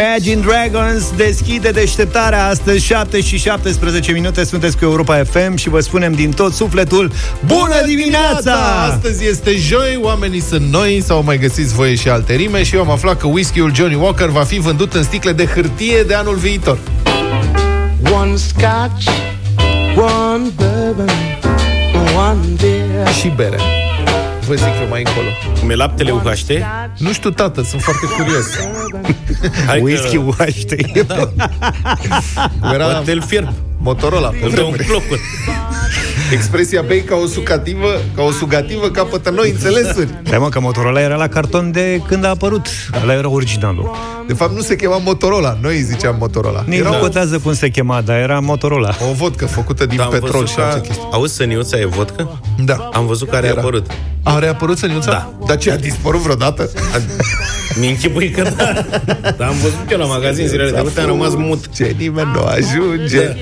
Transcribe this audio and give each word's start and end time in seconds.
Imagine 0.00 0.40
Dragons 0.40 1.12
deschide 1.16 1.70
deșteptarea 1.70 2.46
astăzi 2.46 2.84
7 2.84 3.20
și 3.20 3.38
17 3.38 4.12
minute 4.12 4.44
sunteți 4.44 4.76
cu 4.76 4.84
Europa 4.84 5.24
FM 5.24 5.56
și 5.56 5.68
vă 5.68 5.80
spunem 5.80 6.12
din 6.12 6.30
tot 6.30 6.52
sufletul 6.52 7.12
Bună 7.46 7.82
dimineața! 7.86 8.54
Astăzi 8.90 9.26
este 9.26 9.56
joi, 9.56 9.98
oamenii 10.02 10.40
sunt 10.40 10.72
noi 10.72 11.02
Sau 11.04 11.22
mai 11.22 11.38
găsiți 11.38 11.74
voie 11.74 11.94
și 11.94 12.08
alte 12.08 12.34
rime 12.34 12.62
Și 12.62 12.74
eu 12.74 12.80
am 12.80 12.90
aflat 12.90 13.18
că 13.18 13.26
whisky-ul 13.26 13.74
Johnny 13.74 13.94
Walker 13.94 14.28
Va 14.28 14.42
fi 14.42 14.58
vândut 14.58 14.94
în 14.94 15.02
sticle 15.02 15.32
de 15.32 15.46
hârtie 15.46 16.02
de 16.02 16.14
anul 16.14 16.36
viitor 16.36 16.78
One 18.12 18.36
scotch, 18.36 19.08
one 19.96 20.48
bourbon, 20.56 21.10
one 22.16 22.46
beer. 22.60 23.08
Și 23.08 23.32
bere 23.36 23.58
Vă 24.48 24.54
zic 24.54 24.80
eu 24.80 24.88
mai 24.88 25.02
încolo. 25.06 25.28
Cum 25.60 25.70
e 25.70 25.74
laptele 25.74 26.10
UHT? 26.10 26.50
Nu 26.98 27.12
știu, 27.12 27.30
tată, 27.30 27.62
sunt 27.62 27.82
foarte 27.82 28.06
curios. 28.06 28.46
Hai 29.66 29.80
Whisky 29.80 30.16
că... 30.16 30.22
UHT 30.22 30.72
Era 32.72 32.84
Poate 32.84 33.12
îl 33.12 33.22
fierb. 33.22 33.48
Motorola 33.78 34.28
pe 34.28 34.38
Îl 34.42 34.50
dă 34.50 34.62
un 34.62 34.70
vremuri. 34.70 34.84
clocuri. 34.84 35.20
Expresia 36.32 36.82
bei 36.82 37.02
ca 37.02 37.14
o 37.16 37.26
sucativă 37.26 37.88
Ca 38.16 38.22
o 38.22 38.30
sugativă 38.30 38.88
capătă 38.90 39.30
noi 39.30 39.50
înțelesuri 39.50 40.08
Da, 40.30 40.38
mă, 40.38 40.48
că 40.48 40.60
Motorola 40.60 41.00
era 41.00 41.16
la 41.16 41.28
carton 41.28 41.70
de 41.72 42.00
când 42.08 42.24
a 42.24 42.28
apărut 42.28 42.66
Ăla 43.02 43.12
era 43.14 43.28
originalul 43.28 43.90
De 44.26 44.34
fapt 44.34 44.54
nu 44.54 44.60
se 44.60 44.76
chema 44.76 44.98
Motorola 44.98 45.58
Noi 45.62 45.76
îi 45.76 45.82
ziceam 45.82 46.16
Motorola 46.18 46.64
Nici 46.66 46.78
Era 46.78 46.88
nu 46.90 46.96
o, 46.96 46.98
contează 47.00 47.38
cum 47.38 47.54
se 47.54 47.68
chema, 47.68 48.00
dar 48.00 48.16
era 48.18 48.40
Motorola 48.40 48.94
o 49.10 49.12
vodcă 49.12 49.46
făcută 49.46 49.86
din 49.86 49.96
Da, 49.96 50.04
am 50.04 50.10
petrol 50.10 50.30
văzut 50.30 50.48
și 50.48 50.54
că... 50.54 50.60
alte 50.62 50.80
chestii 50.80 51.08
Auzi, 51.12 51.34
săniuța 51.34 51.78
e 51.78 51.84
vodcă? 51.86 52.40
Da 52.64 52.90
Am 52.92 53.06
văzut 53.06 53.28
că 53.28 53.34
a 53.34 53.38
Era. 53.38 53.52
reapărut. 53.52 53.86
A 54.22 54.38
reapărut 54.38 54.78
săniuța? 54.78 55.10
Da. 55.10 55.32
Dar 55.46 55.56
ce, 55.56 55.70
a 55.70 55.76
dispărut 55.76 56.20
vreodată? 56.20 56.70
Mi 57.80 57.88
închipui 57.88 58.30
că 58.30 58.42
da. 58.42 58.72
Dar 59.36 59.48
am 59.48 59.54
văzut 59.62 59.90
eu 59.90 59.98
la 59.98 60.04
magazin 60.04 60.46
zilele 60.46 60.70
trecute, 60.70 61.00
am 61.00 61.06
rămas 61.06 61.34
mut. 61.34 61.74
Ce 61.74 61.94
nimeni 61.98 62.30
nu 62.34 62.40
ajunge 62.42 63.24
Da, 63.26 63.32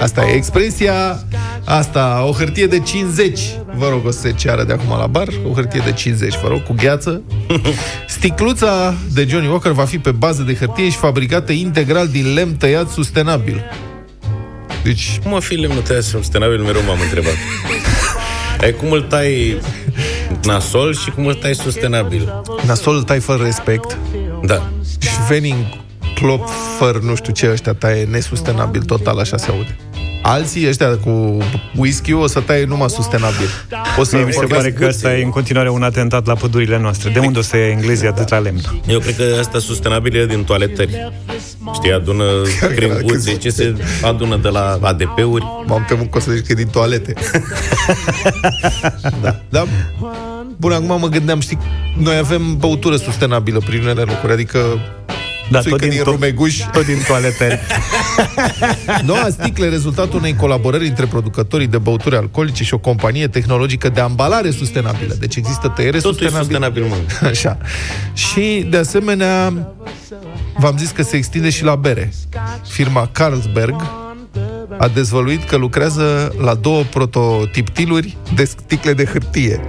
asta 0.00 0.24
e 0.26 0.32
expresia. 0.32 1.24
Asta, 1.64 2.24
o 2.28 2.32
hârtie 2.32 2.66
de 2.66 2.80
50 2.80 3.40
Vă 3.76 3.88
rog, 3.88 4.06
o 4.06 4.10
să 4.10 4.18
se 4.18 4.32
ceară 4.32 4.64
de 4.64 4.72
acum 4.72 4.98
la 4.98 5.06
bar. 5.06 5.28
O 5.48 5.52
hârtie 5.52 5.82
de 5.84 5.92
50, 5.92 6.38
vă 6.42 6.48
rog, 6.48 6.62
cu 6.62 6.72
gheață. 6.72 7.22
Sticluța 8.08 8.94
de 9.12 9.26
Johnny 9.28 9.48
Walker 9.48 9.72
Va 9.72 9.84
fi 9.84 9.98
pe 9.98 10.10
bază 10.10 10.42
de 10.42 10.54
hârtie 10.54 10.90
și 10.90 10.96
fabricată 10.96 11.52
integral 11.52 12.08
Din 12.08 12.34
lemn 12.34 12.54
tăiat 12.54 12.88
sustenabil. 12.88 13.64
Deci, 14.82 15.18
Cum 15.22 15.34
a 15.34 15.40
fi 15.40 15.54
lemnul 15.54 15.82
tăiat 15.82 16.02
sustenabil, 16.02 16.58
mereu 16.58 16.82
m-am 16.86 17.00
întrebat. 17.00 17.34
Ai 18.60 18.72
cum 18.72 18.90
îl 18.90 19.02
tai 19.02 19.60
nasol 20.42 20.94
și 20.94 21.10
cum 21.10 21.26
îl 21.26 21.34
tai 21.34 21.54
sustenabil. 21.54 22.42
nasol 22.66 22.96
îl 22.96 23.02
tai 23.02 23.20
fără 23.20 23.42
respect. 23.42 23.98
Da. 24.42 24.70
Și 24.98 25.08
venin 25.28 25.83
clop 26.14 26.48
fără 26.78 26.98
nu 27.02 27.14
știu 27.14 27.32
ce 27.32 27.50
ăștia 27.50 27.72
taie 27.72 28.04
nesustenabil 28.04 28.82
total, 28.82 29.18
așa 29.18 29.36
se 29.36 29.50
aude. 29.50 29.76
Alții 30.22 30.68
ăștia 30.68 30.96
cu 30.96 31.38
whisky 31.76 32.12
o 32.12 32.26
să 32.26 32.40
taie 32.40 32.64
numai 32.64 32.90
sustenabil. 32.90 33.48
O 33.98 34.04
să 34.04 34.16
Mie 34.16 34.24
mi 34.24 34.32
se 34.32 34.44
pare 34.44 34.72
că 34.72 34.86
ăsta 34.86 35.16
e 35.16 35.22
în 35.22 35.30
continuare 35.30 35.70
un 35.70 35.82
atentat 35.82 36.26
la 36.26 36.34
pădurile 36.34 36.78
noastre 36.78 37.10
De 37.10 37.18
unde 37.18 37.38
o 37.38 37.42
să 37.42 37.56
ia 37.56 37.68
englezii 37.68 38.08
atât 38.08 38.28
la 38.28 38.38
lemn? 38.38 38.60
Eu 38.86 38.98
cred 38.98 39.16
că 39.16 39.36
asta 39.40 39.58
sustenabil 39.58 40.16
e 40.16 40.26
din 40.26 40.44
toaletări. 40.44 41.12
Știi, 41.74 41.92
adună 41.92 42.24
cringuțe, 42.74 43.36
ce 43.36 43.50
se 43.50 43.74
adună 44.02 44.36
de 44.36 44.48
la 44.48 44.78
ADP-uri. 44.82 45.44
M-am 45.66 45.84
temut 45.88 46.10
că 46.10 46.18
o 46.18 46.20
să 46.20 46.30
zici 46.30 46.46
că 46.46 46.52
e 46.52 46.54
din 46.54 46.68
toalete. 46.68 47.12
da. 49.22 49.40
da. 49.48 49.64
Bun, 50.56 50.72
acum 50.72 51.00
mă 51.00 51.08
gândeam, 51.08 51.40
știi, 51.40 51.58
noi 51.98 52.16
avem 52.16 52.56
băutură 52.56 52.96
sustenabilă 52.96 53.58
prin 53.58 53.80
unele 53.80 54.02
locuri, 54.02 54.32
adică 54.32 54.58
Da, 55.50 55.60
țuică 55.60 55.78
tot 55.78 55.80
din, 55.80 55.88
din 55.88 56.02
tot, 56.02 56.12
rumeguș. 56.12 56.58
tot 56.72 56.84
din 56.84 56.98
toaletări 57.06 57.60
Noua 59.06 59.28
sticlă 59.30 59.64
e 59.64 59.68
rezultatul 59.68 60.18
unei 60.18 60.36
colaborări 60.36 60.86
între 60.86 61.06
producătorii 61.06 61.66
de 61.66 61.78
băuturi 61.78 62.16
alcoolice 62.16 62.64
și 62.64 62.74
o 62.74 62.78
companie 62.78 63.28
tehnologică 63.28 63.88
de 63.88 64.00
ambalare 64.00 64.50
sustenabilă. 64.50 65.14
Deci 65.18 65.36
există 65.36 65.68
tăiere 65.68 65.98
Totul 65.98 66.26
e 66.26 66.28
sustenabilă. 66.28 66.68
sustenabil, 66.70 67.04
mă. 67.20 67.28
Așa. 67.28 67.58
Și, 68.12 68.66
de 68.70 68.76
asemenea, 68.76 69.52
v-am 70.56 70.76
zis 70.78 70.90
că 70.90 71.02
se 71.02 71.16
extinde 71.16 71.50
și 71.50 71.64
la 71.64 71.74
bere. 71.74 72.12
Firma 72.68 73.08
Carlsberg 73.12 73.74
a 74.78 74.88
dezvăluit 74.88 75.44
că 75.48 75.56
lucrează 75.56 76.34
la 76.38 76.54
două 76.54 76.82
prototiptiluri 76.82 78.16
de 78.34 78.44
sticle 78.44 78.92
de 78.92 79.04
hârtie. 79.04 79.60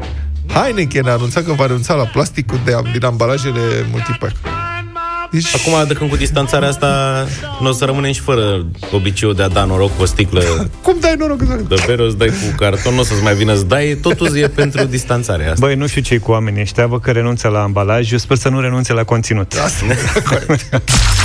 Heineken 0.53 1.08
a 1.08 1.12
anunțat 1.12 1.46
că 1.46 1.52
va 1.53 1.66
renunța 1.66 1.94
la 1.94 2.03
plasticul 2.03 2.59
de, 2.66 2.75
din 2.91 3.06
ambalajele 3.06 3.59
multipack. 3.91 4.35
Deci, 5.35 5.56
Acum, 5.56 5.88
de 5.88 5.94
când 5.94 6.09
cu 6.09 6.16
distanțarea 6.16 6.68
asta, 6.68 6.88
nu 7.59 7.69
o 7.69 7.72
să 7.72 7.85
rămânem 7.85 8.12
și 8.12 8.19
fără 8.19 8.66
obiceiul 8.91 9.35
de 9.35 9.44
a 9.44 9.47
da 9.47 9.63
noroc 9.63 9.96
cu 9.96 10.01
o 10.01 10.06
sticlă 10.06 10.41
cum 10.84 10.96
dai 11.00 11.16
noroc? 11.18 11.38
de 11.68 11.84
bere, 11.85 12.01
o 12.01 12.09
să 12.09 12.16
dai 12.16 12.28
cu 12.28 12.56
carton, 12.57 12.94
nu 12.94 13.00
o 13.00 13.03
să-ți 13.03 13.23
mai 13.23 13.35
vină 13.35 13.56
să 13.56 13.63
dai, 13.63 13.97
totul 14.01 14.38
e 14.38 14.47
pentru 14.47 14.84
distanțarea 14.84 15.51
asta. 15.51 15.66
Băi, 15.66 15.75
nu 15.75 15.88
știu 15.88 16.01
ce 16.01 16.18
cu 16.18 16.31
oamenii 16.31 16.62
ăștia 16.62 16.88
Vă 16.88 17.00
că 17.00 17.12
renunță 17.12 17.47
la 17.47 17.62
ambalaj 17.62 18.12
Eu 18.12 18.18
sper 18.18 18.38
să 18.38 18.50
nu 18.50 18.59
renunțe 18.59 18.94
la 18.94 19.03
conținut 19.03 19.53
Asta, 19.63 19.85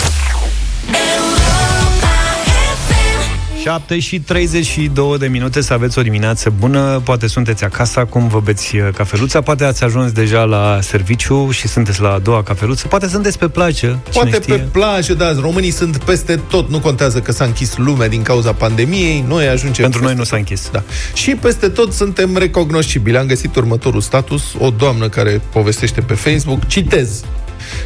7 3.62 3.98
și 3.98 4.20
32 4.20 5.18
de 5.18 5.26
minute 5.26 5.60
să 5.60 5.72
aveți 5.72 5.98
o 5.98 6.02
dimineață 6.02 6.52
bună. 6.58 7.00
Poate 7.04 7.26
sunteți 7.26 7.64
acasă 7.64 8.00
acum, 8.00 8.28
vă 8.28 8.40
beți 8.40 8.76
uh, 8.76 8.88
cafeluța. 8.94 9.40
Poate 9.40 9.64
ați 9.64 9.84
ajuns 9.84 10.12
deja 10.12 10.42
la 10.42 10.78
serviciu 10.82 11.50
Și 11.50 11.68
sunteți 11.68 12.00
la 12.00 12.12
a 12.12 12.18
doua 12.18 12.42
cafeluță. 12.42 12.88
Poate 12.88 13.08
sunteți 13.08 13.38
pe 13.38 13.48
plajă, 13.48 13.86
cine 13.86 14.00
Poate 14.12 14.40
știe. 14.40 14.54
pe 14.54 14.60
plajă, 14.60 15.14
da, 15.14 15.32
românii 15.40 15.70
sunt 15.70 15.96
peste 15.96 16.40
tot, 16.48 16.70
nu 16.70 16.80
contează 16.80 17.20
că 17.20 17.32
s-a 17.32 17.44
închis 17.44 17.76
lumea 17.76 18.08
din 18.08 18.22
cauza 18.22 18.52
pandemiei, 18.52 19.24
noi 19.28 19.46
ajungem... 19.46 19.84
Pentru 19.84 20.02
noi 20.02 20.14
peste 20.14 20.18
nu 20.18 20.24
s-a 20.24 20.36
închis. 20.36 20.68
Da. 20.72 20.82
Și 21.14 21.34
peste 21.34 21.68
tot 21.68 21.92
suntem 21.92 22.36
recognoscibili. 22.36 23.16
Am 23.16 23.26
găsit 23.26 23.56
următorul 23.56 24.00
status, 24.00 24.42
o 24.58 24.70
doamnă 24.70 25.08
care 25.08 25.40
povestește 25.52 26.00
pe 26.00 26.14
Facebook, 26.14 26.66
citez. 26.66 27.24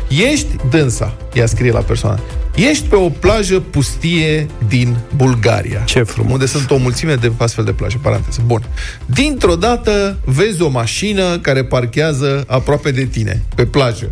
Ești 0.08 0.48
dânsa, 0.70 1.16
ea 1.32 1.46
scrie 1.46 1.70
la 1.70 1.80
persoană, 1.80 2.20
ești 2.54 2.86
pe 2.86 2.96
o 2.96 3.08
plajă 3.08 3.60
pustie 3.60 4.46
din 4.68 4.96
Bulgaria. 5.16 5.80
Ce 5.84 6.02
frumos. 6.02 6.32
Unde 6.32 6.46
sunt 6.46 6.70
o 6.70 6.76
mulțime 6.76 7.14
de 7.14 7.32
astfel 7.38 7.64
de 7.64 7.72
plaje, 7.72 7.98
paranteză. 8.02 8.40
Bun. 8.46 8.64
Dintr-o 9.06 9.54
dată 9.54 10.18
vezi 10.24 10.62
o 10.62 10.68
mașină 10.68 11.38
care 11.38 11.64
parchează 11.64 12.44
aproape 12.46 12.90
de 12.90 13.04
tine, 13.04 13.42
pe 13.54 13.64
plajă. 13.66 14.10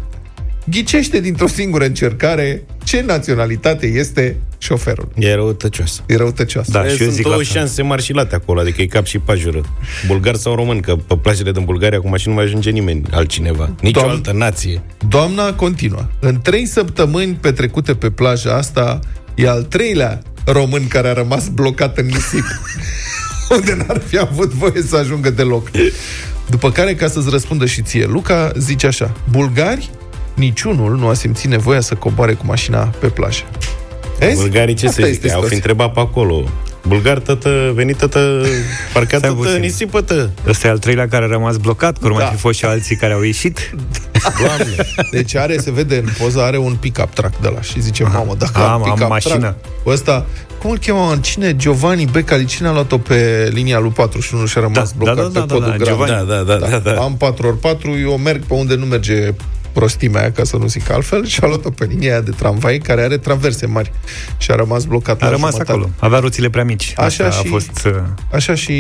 Ghicește 0.65 1.21
dintr-o 1.21 1.47
singură 1.47 1.85
încercare 1.85 2.63
ce 2.85 3.03
naționalitate 3.07 3.87
este 3.87 4.37
șoferul. 4.59 5.09
E 5.15 5.35
răutăcioasă. 5.35 6.03
E 6.07 6.17
răutăcioasă. 6.17 6.71
Da, 6.71 6.83
și 6.85 6.91
eu 6.91 6.97
sunt 6.97 7.11
zic 7.11 7.23
două 7.23 7.37
la 7.37 7.43
fel. 7.43 7.53
șanse 7.57 7.83
mari 7.83 8.03
și 8.03 8.13
late 8.13 8.35
acolo, 8.35 8.61
adică 8.61 8.83
e 8.83 8.87
cap 8.87 9.05
și 9.05 9.19
pajură. 9.19 9.61
Bulgar 10.07 10.35
sau 10.35 10.55
român, 10.55 10.81
că 10.81 10.97
pe 10.97 11.17
plajele 11.17 11.53
din 11.53 11.65
Bulgaria 11.65 11.99
acum 11.99 12.17
și 12.17 12.29
nu 12.29 12.35
mai 12.35 12.45
ajunge 12.45 12.71
nimeni 12.71 13.03
altcineva. 13.11 13.75
Nici 13.81 13.97
o 13.97 14.01
Doamne. 14.01 14.13
altă 14.13 14.33
nație. 14.33 14.83
Doamna 15.09 15.55
continuă. 15.55 16.07
În 16.21 16.41
trei 16.41 16.67
săptămâni 16.67 17.35
petrecute 17.41 17.95
pe 17.95 18.11
plaja 18.11 18.57
asta, 18.57 18.99
e 19.35 19.49
al 19.49 19.63
treilea 19.63 20.23
român 20.45 20.89
care 20.89 21.09
a 21.09 21.13
rămas 21.13 21.49
blocat 21.49 21.99
în 21.99 22.07
nisip. 22.07 22.45
unde 23.57 23.75
n-ar 23.75 24.03
fi 24.07 24.19
avut 24.19 24.53
voie 24.53 24.83
să 24.87 24.97
ajungă 24.97 25.31
deloc. 25.31 25.71
După 26.51 26.71
care, 26.71 26.95
ca 26.95 27.09
să-ți 27.09 27.31
răspundă 27.31 27.67
și 27.67 27.83
ție, 27.83 28.07
Luca 28.07 28.53
zice 28.59 28.87
așa, 28.87 29.17
bulgari, 29.31 29.91
niciunul 30.35 30.97
nu 30.97 31.09
a 31.09 31.15
simțit 31.15 31.51
nevoia 31.51 31.81
să 31.81 31.95
coboare 31.95 32.33
cu 32.33 32.43
mașina 32.47 32.79
pe 32.99 33.07
plajă. 33.07 33.43
Vezi? 34.19 34.37
Bulgarii 34.41 34.75
ce 34.75 34.87
Asta 34.87 35.03
să 35.03 35.09
este 35.09 35.21
zic? 35.29 35.33
Au 35.37 35.41
fi 35.41 35.47
situația. 35.49 35.57
întrebat 35.57 35.93
pe 35.93 36.01
acolo. 36.01 36.43
Bulgar, 36.87 37.19
tătă, 37.19 37.73
venit, 37.75 37.97
tătă, 37.97 38.43
parcat, 38.93 39.19
Stai 39.19 39.31
tătă, 39.31 39.43
puțin. 39.43 39.61
nisipă, 39.61 40.01
tă. 40.01 40.31
Ăsta 40.49 40.67
e 40.67 40.71
al 40.71 40.79
treilea 40.79 41.09
care 41.09 41.25
a 41.25 41.29
rămas 41.29 41.57
blocat 41.57 41.99
Că 41.99 42.07
urmă 42.07 42.19
Da. 42.19 42.25
fi 42.25 42.37
fost 42.37 42.59
și 42.59 42.65
alții 42.65 42.97
care 42.97 43.13
au 43.13 43.23
ieșit 43.23 43.75
Doamne. 44.41 44.75
Deci 45.11 45.35
are, 45.37 45.59
se 45.59 45.71
vede 45.71 45.97
în 45.97 46.09
poză, 46.19 46.41
are 46.43 46.57
un 46.59 46.75
pick-up 46.81 47.13
truck 47.15 47.37
de 47.41 47.49
la 47.55 47.61
și 47.61 47.81
zice, 47.81 48.03
mamă, 48.03 48.35
dacă 48.39 48.59
Am- 48.59 48.63
am, 48.65 48.83
am 48.83 48.83
pick-up 48.83 49.09
mașină. 49.09 49.35
truck, 49.39 49.57
ăsta, 49.87 50.27
cum 50.61 50.71
îl 50.71 50.79
cheamă, 50.79 51.19
cine? 51.21 51.57
Giovanni 51.57 52.05
Becali, 52.13 52.45
cine 52.45 52.69
a 52.69 52.73
luat-o 52.73 52.99
pe 52.99 53.49
linia 53.53 53.79
lui 53.79 53.91
41 53.91 54.47
și 54.47 54.59
a 54.59 54.61
rămas 54.61 54.89
Da, 54.91 54.95
blocat 54.97 55.17
da, 55.17 55.23
da, 55.23 55.41
pe 55.41 55.47
da, 55.47 55.55
podul 55.55 55.71
da, 55.71 55.77
Gram? 55.77 55.87
Giovanni. 55.97 56.27
Da, 56.29 56.35
da, 56.43 56.55
da, 56.57 56.67
da, 56.69 56.79
da. 56.79 57.01
Am 57.01 57.17
4x4, 57.17 58.01
eu 58.03 58.17
merg 58.17 58.45
pe 58.45 58.55
unde 58.55 58.75
nu 58.75 58.85
merge 58.85 59.35
prostimea 59.73 60.21
aia, 60.21 60.33
ca 60.33 60.45
să 60.45 60.57
nu 60.57 60.67
zic 60.67 60.91
altfel, 60.91 61.27
și 61.33 61.41
a 61.43 61.47
luat-o 61.47 61.71
pe 61.71 61.85
linia 61.85 62.11
aia 62.11 62.21
de 62.21 62.31
tramvai, 62.31 62.79
care 62.79 63.03
are 63.03 63.17
traverse 63.17 63.67
mari. 63.67 63.93
Și 64.39 64.51
a 64.51 64.55
rămas 64.55 64.85
blocat 64.85 65.23
A 65.23 65.25
la 65.25 65.31
rămas 65.31 65.51
jumătate. 65.51 65.71
acolo 65.79 65.91
Avea 65.99 66.19
roțile 66.19 66.51
prea 66.51 66.65
mici 66.65 66.93
Așa 66.97 67.07
Asta 67.07 67.31
și- 67.31 67.47
a 67.47 67.51
fost 67.51 67.85
uh, 67.87 67.93
Așa 68.33 68.55
și 68.55 68.73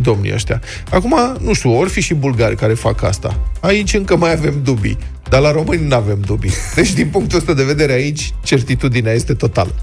domnii 0.00 0.32
ăștia. 0.32 0.60
Acum, 0.90 1.36
nu 1.40 1.52
știu, 1.54 1.78
ori 1.78 1.90
fi 1.90 2.00
și 2.00 2.14
bulgari 2.14 2.56
care 2.56 2.74
fac 2.74 3.02
asta. 3.02 3.38
Aici 3.60 3.94
încă 3.94 4.16
mai 4.16 4.32
avem 4.32 4.54
dubii. 4.62 4.98
Dar 5.28 5.40
la 5.40 5.50
români 5.52 5.86
nu 5.86 5.94
avem 5.96 6.18
dubii. 6.26 6.52
Deci, 6.74 6.92
din 6.92 7.08
punctul 7.08 7.38
ăsta 7.38 7.52
de 7.52 7.64
vedere, 7.64 7.92
aici, 7.92 8.34
certitudinea 8.44 9.12
este 9.12 9.34
totală. 9.34 9.74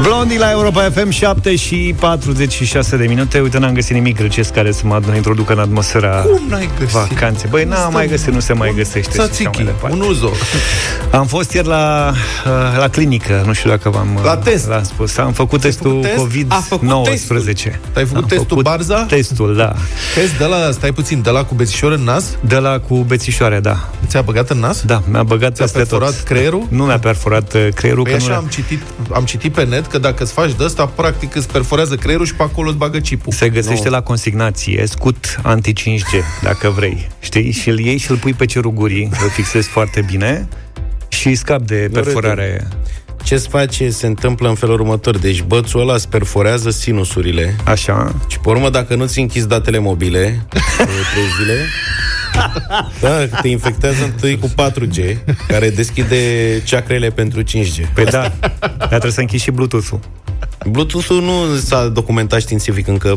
Blondie 0.00 0.38
la 0.38 0.50
Europa 0.50 0.90
FM 0.90 1.08
7 1.10 1.56
și 1.56 1.94
46 2.00 2.96
de 2.96 3.06
minute 3.06 3.40
Uite, 3.40 3.58
n-am 3.58 3.72
găsit 3.72 3.92
nimic 3.94 4.16
grecesc 4.16 4.52
care 4.52 4.72
să 4.72 4.82
mă 4.86 5.00
introducă 5.14 5.52
în 5.52 5.58
atmosfera 5.58 6.08
Cum 6.20 6.42
n-ai 6.48 6.70
găsit? 6.78 6.94
vacanței 6.94 7.48
Băi, 7.50 7.64
n-am 7.64 7.92
mai 7.92 8.06
găsit, 8.08 8.32
nu 8.32 8.40
se 8.40 8.52
mai 8.52 8.72
găsește 8.76 9.00
și 9.00 9.08
așa 9.08 9.16
mai 9.18 9.28
Tzatziki, 9.28 9.62
departe. 9.62 9.96
un 9.96 10.00
uzo. 10.08 10.30
Am 11.10 11.26
fost 11.26 11.52
ieri 11.52 11.66
la, 11.66 12.12
uh, 12.46 12.78
la 12.78 12.88
clinică, 12.88 13.42
nu 13.46 13.52
știu 13.52 13.70
dacă 13.70 13.90
v-am 13.90 14.18
La 14.24 14.36
test. 14.36 14.68
l-am 14.68 14.82
spus. 14.82 15.16
Am 15.16 15.32
făcut 15.32 15.60
Ți-ai 15.60 15.72
testul 15.72 15.90
făcut 15.90 16.30
test? 16.30 16.44
COVID-19. 16.44 16.46
A 16.48 16.54
făcut 16.54 17.04
testul. 17.04 17.36
Ai 17.94 18.04
făcut 18.04 18.22
Am 18.22 18.28
testul 18.28 18.46
făcut 18.48 18.62
Barza? 18.64 19.02
Testul, 19.04 19.56
da. 19.56 19.72
Test 20.14 20.38
de 20.38 20.44
la, 20.44 20.56
stai 20.70 20.92
puțin, 20.92 21.22
de 21.22 21.30
la 21.30 21.44
cu 21.44 21.54
bețișor 21.54 21.92
în 21.92 22.02
nas? 22.04 22.24
De 22.40 22.56
la 22.56 22.78
cu 22.78 22.94
bețișoare, 22.96 23.60
da. 23.60 23.88
Ți-a 24.06 24.22
băgat 24.22 24.50
în 24.50 24.58
nas? 24.58 24.82
Da, 24.82 25.02
mi-a 25.10 25.22
băgat 25.22 25.54
Ți-a 25.54 25.64
peste 25.64 25.78
tot. 25.78 25.88
perforat 25.88 26.22
creierul? 26.22 26.66
Nu 26.68 26.84
mi-a 26.84 26.98
perforat 26.98 27.52
uh, 27.54 27.68
creierul. 27.74 28.02
Păi 28.02 28.12
că 28.12 28.18
nu 28.18 28.24
așa 28.24 28.32
le- 28.32 28.38
am 28.38 28.46
citit, 28.50 28.80
am 29.12 29.24
citit 29.24 29.52
pe 29.52 29.64
net 29.64 29.81
că 29.86 29.98
dacă 29.98 30.22
îți 30.22 30.32
faci 30.32 30.52
de 30.52 30.64
ăsta, 30.64 30.86
practic 30.86 31.34
îți 31.34 31.48
perforează 31.48 31.94
creierul 31.94 32.26
și 32.26 32.34
pe 32.34 32.42
acolo 32.42 32.68
îți 32.68 32.78
bagă 32.78 32.98
chipul. 32.98 33.32
Se 33.32 33.48
găsește 33.48 33.88
la 33.88 34.02
consignație 34.02 34.84
scut 34.86 35.40
anti-5G, 35.42 36.42
dacă 36.42 36.68
vrei. 36.68 37.08
Știi? 37.20 37.50
Și 37.50 37.68
îl 37.68 37.78
iei 37.78 37.96
și 37.96 38.10
îl 38.10 38.16
pui 38.16 38.32
pe 38.32 38.44
cerul 38.44 38.72
gurii, 38.72 39.10
îl 39.22 39.28
fixezi 39.28 39.68
foarte 39.68 40.04
bine 40.10 40.48
și 41.08 41.34
scap 41.34 41.60
de 41.60 41.90
perforare. 41.92 42.68
Ce-ți 43.22 43.48
face 43.48 43.90
se 43.90 44.06
întâmplă 44.06 44.48
în 44.48 44.54
felul 44.54 44.74
următor. 44.74 45.18
Deci 45.18 45.42
bățul 45.42 45.80
ăla 45.80 45.94
îți 45.94 46.08
perforează 46.08 46.70
sinusurile 46.70 47.56
Așa. 47.64 48.14
și 48.28 48.38
pe 48.38 48.48
urmă, 48.48 48.70
dacă 48.70 48.94
nu-ți 48.94 49.18
închizi 49.18 49.48
datele 49.48 49.78
mobile 49.78 50.46
de 50.78 51.02
trei 51.12 51.26
zile, 51.40 51.56
da, 53.00 53.26
te 53.26 53.48
infectează 53.48 54.04
întâi 54.04 54.38
cu 54.38 54.48
4G, 54.48 55.16
care 55.48 55.70
deschide 55.70 56.16
ceacrele 56.64 57.10
pentru 57.10 57.42
5G. 57.42 57.92
Păi 57.94 58.04
da, 58.04 58.32
dar 58.60 58.88
trebuie 58.88 59.12
să 59.12 59.20
închizi 59.20 59.42
și 59.42 59.50
Bluetooth-ul. 59.50 60.00
Bluetooth-ul 60.70 61.22
nu 61.22 61.56
s-a 61.64 61.86
documentat 61.88 62.40
științific 62.40 62.86
încă. 62.86 63.16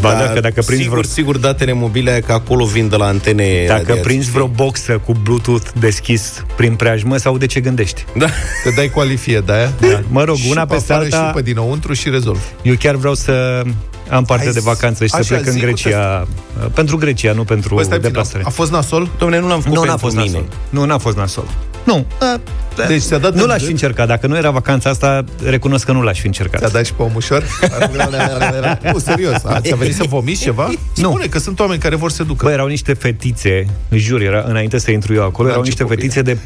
Ba 0.00 0.12
dar 0.12 0.26
da, 0.26 0.32
că 0.32 0.40
dacă 0.40 0.62
prinzi 0.62 0.82
sigur, 0.82 0.98
vreo- 0.98 1.10
sigur, 1.10 1.36
datele 1.38 1.72
mobile, 1.72 2.22
că 2.26 2.32
acolo 2.32 2.64
vin 2.64 2.88
de 2.88 2.96
la 2.96 3.04
antene 3.06 3.64
Dacă 3.66 3.78
radiații, 3.78 4.02
prinzi 4.02 4.22
știi? 4.22 4.32
vreo 4.34 4.46
boxă 4.46 5.00
cu 5.04 5.12
Bluetooth 5.22 5.66
deschis 5.78 6.44
prin 6.56 6.74
preajmă 6.74 7.16
sau 7.16 7.38
de 7.38 7.46
ce 7.46 7.60
gândești? 7.60 8.04
Da. 8.16 8.26
Te 8.64 8.70
dai 8.76 8.90
coalifie 8.90 9.40
de 9.46 9.52
aia. 9.52 9.72
Da. 9.80 10.00
Mă 10.08 10.24
rog, 10.24 10.36
Și 10.36 10.50
una 10.50 10.64
pe 10.66 10.74
peste 10.74 10.92
afară 10.92 11.04
alta, 11.12 11.26
Și 11.26 11.34
pe 11.34 11.42
dinăuntru 11.42 11.92
și 11.92 12.10
rezolv. 12.10 12.40
eu 12.62 12.74
chiar 12.78 12.94
vreau 12.94 13.14
să 13.14 13.62
am 14.10 14.24
parte 14.24 14.44
Hai 14.44 14.52
de 14.52 14.60
vacanță 14.60 15.04
și 15.04 15.10
să 15.10 15.16
așa, 15.16 15.34
plec 15.34 15.46
în 15.46 15.52
zi 15.52 15.58
cu 15.58 15.64
Grecia. 15.64 16.26
Pentru 16.74 16.96
Grecia, 16.96 17.32
nu 17.32 17.44
pentru 17.44 17.74
Bă, 17.74 17.82
stai 17.82 17.96
puțin, 17.96 18.12
deplasare. 18.12 18.42
a, 18.42 18.46
a 18.46 18.50
fost 18.50 18.70
nasol? 18.70 19.08
Dom'le, 19.16 19.38
nu 19.40 19.48
l-am 19.48 19.60
făcut 19.60 19.76
Nu, 19.78 19.82
n-a 19.84 19.86
pentru 19.94 19.96
fost 20.06 20.16
mine. 20.16 20.26
nasol. 20.30 20.46
Nu, 20.68 20.84
n-a 20.84 20.98
fost 20.98 21.16
nasol. 21.16 21.44
Nu. 21.86 22.06
A, 22.20 22.40
Deci 22.88 23.02
ți-a 23.02 23.18
dat 23.18 23.34
nu 23.34 23.42
în 23.42 23.46
l-aș 23.48 23.56
gând? 23.56 23.66
fi 23.66 23.70
încercat. 23.70 24.06
Dacă 24.06 24.26
nu 24.26 24.36
era 24.36 24.50
vacanța 24.50 24.90
asta, 24.90 25.24
recunosc 25.44 25.84
că 25.84 25.92
nu 25.92 26.02
l-aș 26.02 26.20
fi 26.20 26.26
încercat. 26.26 26.60
Ți-a 26.60 26.68
dat 26.68 26.84
și 26.86 26.92
pe 26.92 27.02
om 27.02 27.10
ușor? 27.14 27.44
nu, 28.92 28.98
serios. 28.98 29.44
A, 29.44 29.60
ți-a 29.60 29.76
venit 29.76 29.94
să 29.94 30.04
vomiți 30.08 30.40
ceva? 30.42 30.70
Spune 30.92 31.26
că 31.26 31.38
sunt 31.38 31.60
oameni 31.60 31.80
care 31.80 31.96
vor 31.96 32.10
să 32.10 32.16
se 32.16 32.22
ducă. 32.22 32.44
Bă, 32.46 32.52
erau 32.52 32.66
niște 32.66 32.92
fetițe, 32.92 33.66
îl 33.88 33.98
jur, 33.98 34.20
era, 34.20 34.44
înainte 34.48 34.78
să 34.78 34.90
intru 34.90 35.14
eu 35.14 35.22
acolo, 35.24 35.46
Da, 35.48 35.52
erau 35.52 35.62
ce 35.64 35.68
niște 35.68 35.82
copii. 35.84 35.96
fetițe 35.98 36.22
de 36.22 36.36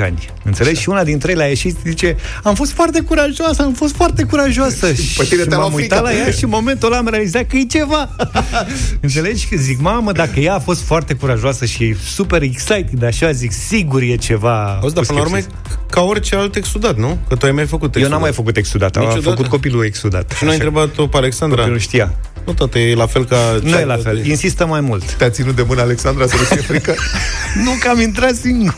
ani. 0.04 0.26
Înțelegi? 0.44 0.80
Și 0.80 0.88
una 0.88 1.04
dintre 1.04 1.32
ele 1.32 1.42
a 1.42 1.46
ieșit 1.46 1.76
și 1.76 1.88
zice, 1.88 2.16
am 2.42 2.54
fost 2.54 2.72
foarte 2.72 3.00
curajoasă, 3.00 3.62
am 3.62 3.72
fost 3.72 3.94
foarte 3.94 4.22
curajoasă. 4.22 4.92
Și 4.92 5.16
pe 5.16 5.24
tine 5.24 5.42
și 5.42 5.48
te-a 5.48 5.58
m-am 5.58 5.68
luat 5.70 5.80
uitat 5.80 5.98
frica. 6.06 6.14
la 6.18 6.24
ea 6.24 6.30
și 6.30 6.44
în 6.44 6.50
momentul 6.50 6.88
ăla 6.88 6.98
am 6.98 7.08
realizat 7.08 7.46
că 7.46 7.56
e 7.56 7.62
ceva. 7.64 8.08
Înțelegi? 9.00 9.46
Că 9.48 9.56
zic, 9.56 9.80
mamă, 9.80 10.12
dacă 10.12 10.40
ea 10.40 10.54
a 10.54 10.58
fost 10.58 10.82
foarte 10.82 11.14
curajoasă 11.14 11.64
și 11.64 11.84
e 11.84 11.96
super 12.06 12.42
excited, 12.42 13.02
așa, 13.04 13.32
zic, 13.32 13.52
sigur 13.52 14.02
e 14.02 14.16
ceva. 14.16 14.69
Auzi, 14.82 14.94
dar 14.94 15.04
cu 15.04 15.08
până 15.12 15.18
la 15.18 15.24
urmă, 15.24 15.38
e 15.38 15.40
skepsis. 15.40 15.78
ca 15.90 16.00
orice 16.00 16.36
alt 16.36 16.54
exudat, 16.56 16.96
nu? 16.96 17.18
Că 17.28 17.34
tu 17.36 17.46
ai 17.46 17.52
mai 17.52 17.66
făcut 17.66 17.88
exudat. 17.88 18.02
Eu 18.04 18.10
n-am 18.10 18.20
mai 18.20 18.32
făcut 18.32 18.56
exudat, 18.56 18.96
am 18.96 19.02
Niciodată? 19.02 19.30
făcut 19.30 19.46
copilul 19.46 19.84
exudat. 19.84 20.30
Și 20.36 20.44
nu 20.44 20.50
ai 20.50 20.56
Așa. 20.56 20.64
întrebat-o 20.64 21.06
pe 21.06 21.16
Alexandra? 21.16 21.56
Copilul 21.58 21.78
știa. 21.78 22.14
Nu, 22.44 22.52
tată, 22.52 22.78
e 22.78 22.94
la 22.94 23.06
fel 23.06 23.24
ca... 23.24 23.36
Nu 23.62 23.78
e 23.78 23.84
la 23.84 23.96
fel, 23.96 24.26
insistă 24.26 24.66
mai 24.66 24.80
mult. 24.80 25.12
Te-a 25.12 25.30
ținut 25.30 25.56
de 25.56 25.64
mână 25.68 25.80
Alexandra 25.80 26.26
să 26.26 26.34
nu 26.36 26.42
fie 26.42 26.60
frică? 26.60 26.94
Nu 27.64 27.70
că 27.80 27.88
am 27.88 28.00
intrat 28.00 28.34
singur. 28.34 28.74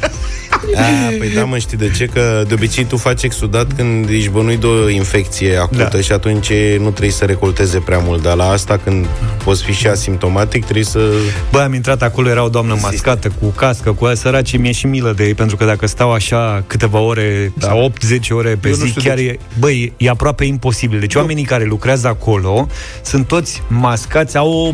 A, 0.74 0.80
păi 1.18 1.28
da, 1.34 1.44
mă, 1.44 1.58
știi 1.58 1.76
de 1.76 1.90
ce? 1.90 2.04
Că 2.06 2.44
de 2.48 2.54
obicei 2.54 2.84
tu 2.84 2.96
faci 2.96 3.22
exudat 3.22 3.72
când 3.72 4.08
ești 4.08 4.28
bănuit 4.28 4.60
de 4.60 4.66
o 4.66 4.88
infecție 4.88 5.56
acută 5.56 5.88
Da. 5.92 6.00
și 6.00 6.12
atunci 6.12 6.52
nu 6.78 6.90
trebuie 6.90 7.10
să 7.10 7.24
recolteze 7.24 7.78
prea 7.78 7.98
mult. 7.98 8.22
Dar 8.22 8.36
la 8.36 8.48
asta, 8.48 8.80
când 8.84 9.06
poți 9.44 9.62
fi 9.64 9.72
și 9.72 9.86
asimptomatic, 9.86 10.62
trebuie 10.62 10.84
să... 10.84 11.12
Bă, 11.50 11.60
am 11.60 11.74
intrat 11.74 12.02
acolo, 12.02 12.28
era 12.28 12.44
o 12.44 12.48
doamnă 12.48 12.78
mascată, 12.80 13.32
cu 13.40 13.46
cască, 13.46 13.92
cu 13.92 14.04
aia 14.04 14.14
săraci, 14.14 14.56
mi-e 14.56 14.72
și 14.72 14.86
milă 14.86 15.12
de 15.16 15.24
ei, 15.24 15.34
pentru 15.34 15.56
că 15.56 15.64
dacă 15.64 15.86
stau 15.86 16.12
așa 16.12 16.64
câteva 16.66 16.98
ore, 16.98 17.52
da. 17.58 17.66
sau 17.66 17.92
8-10 17.92 18.28
ore 18.30 18.58
pe 18.60 18.68
Eu 18.68 18.76
nu 18.76 18.84
zi, 18.84 18.88
știu 18.88 19.02
chiar 19.02 19.16
de 19.16 19.22
e, 19.22 19.38
băi, 19.58 19.92
e 19.96 20.08
aproape 20.08 20.44
imposibil. 20.44 21.00
Deci 21.00 21.14
oamenii 21.14 21.44
care 21.44 21.64
lucrează 21.64 22.08
acolo 22.08 22.66
sunt 23.02 23.26
toți 23.26 23.51
mascați, 23.68 24.36
au 24.36 24.50
o... 24.50 24.72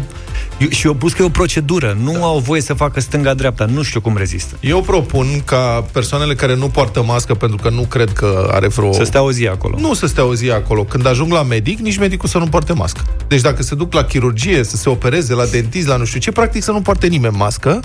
eu- 0.59 0.69
Și 0.71 0.87
eu 0.87 0.95
pus 0.95 1.13
că 1.13 1.23
e 1.23 1.25
o 1.25 1.29
procedură, 1.29 1.97
nu 2.03 2.13
da. 2.13 2.19
au 2.19 2.39
voie 2.39 2.61
să 2.61 2.75
facă 2.75 3.01
stânga-dreapta, 3.01 3.65
nu 3.65 3.83
știu 3.83 4.01
cum 4.01 4.17
rezistă. 4.17 4.57
Eu 4.61 4.81
propun 4.81 5.27
ca 5.45 5.87
persoanele 5.93 6.35
care 6.35 6.55
nu 6.57 6.69
poartă 6.69 7.03
mască 7.03 7.35
pentru 7.35 7.57
că 7.57 7.71
nu 7.71 7.83
cred 7.83 8.13
că 8.13 8.49
are 8.53 8.69
vreo... 8.69 8.93
Să 8.93 9.05
stea 9.05 9.23
o 9.23 9.33
zi 9.33 9.47
acolo. 9.47 9.77
Nu 9.81 9.95
să 9.95 10.07
stea 10.07 10.25
o 10.25 10.35
zi 10.35 10.51
acolo. 10.51 10.85
Când 10.85 11.07
ajung 11.07 11.33
la 11.33 11.43
medic, 11.43 11.79
nici 11.79 11.99
medicul 11.99 12.29
să 12.29 12.39
nu 12.39 12.47
poarte 12.47 12.73
mască. 12.73 13.01
Deci 13.29 13.41
dacă 13.41 13.63
se 13.63 13.75
duc 13.75 13.93
la 13.93 14.05
chirurgie, 14.05 14.65
să 14.65 14.77
se 14.77 14.89
opereze, 14.89 15.35
la 15.35 15.45
dentist, 15.45 15.87
la 15.87 15.97
nu 15.97 16.05
știu 16.05 16.21
ce, 16.21 16.31
practic 16.33 16.63
să 16.63 16.71
nu 16.71 16.81
poarte 16.81 17.07
nimeni 17.07 17.37
mască. 17.37 17.81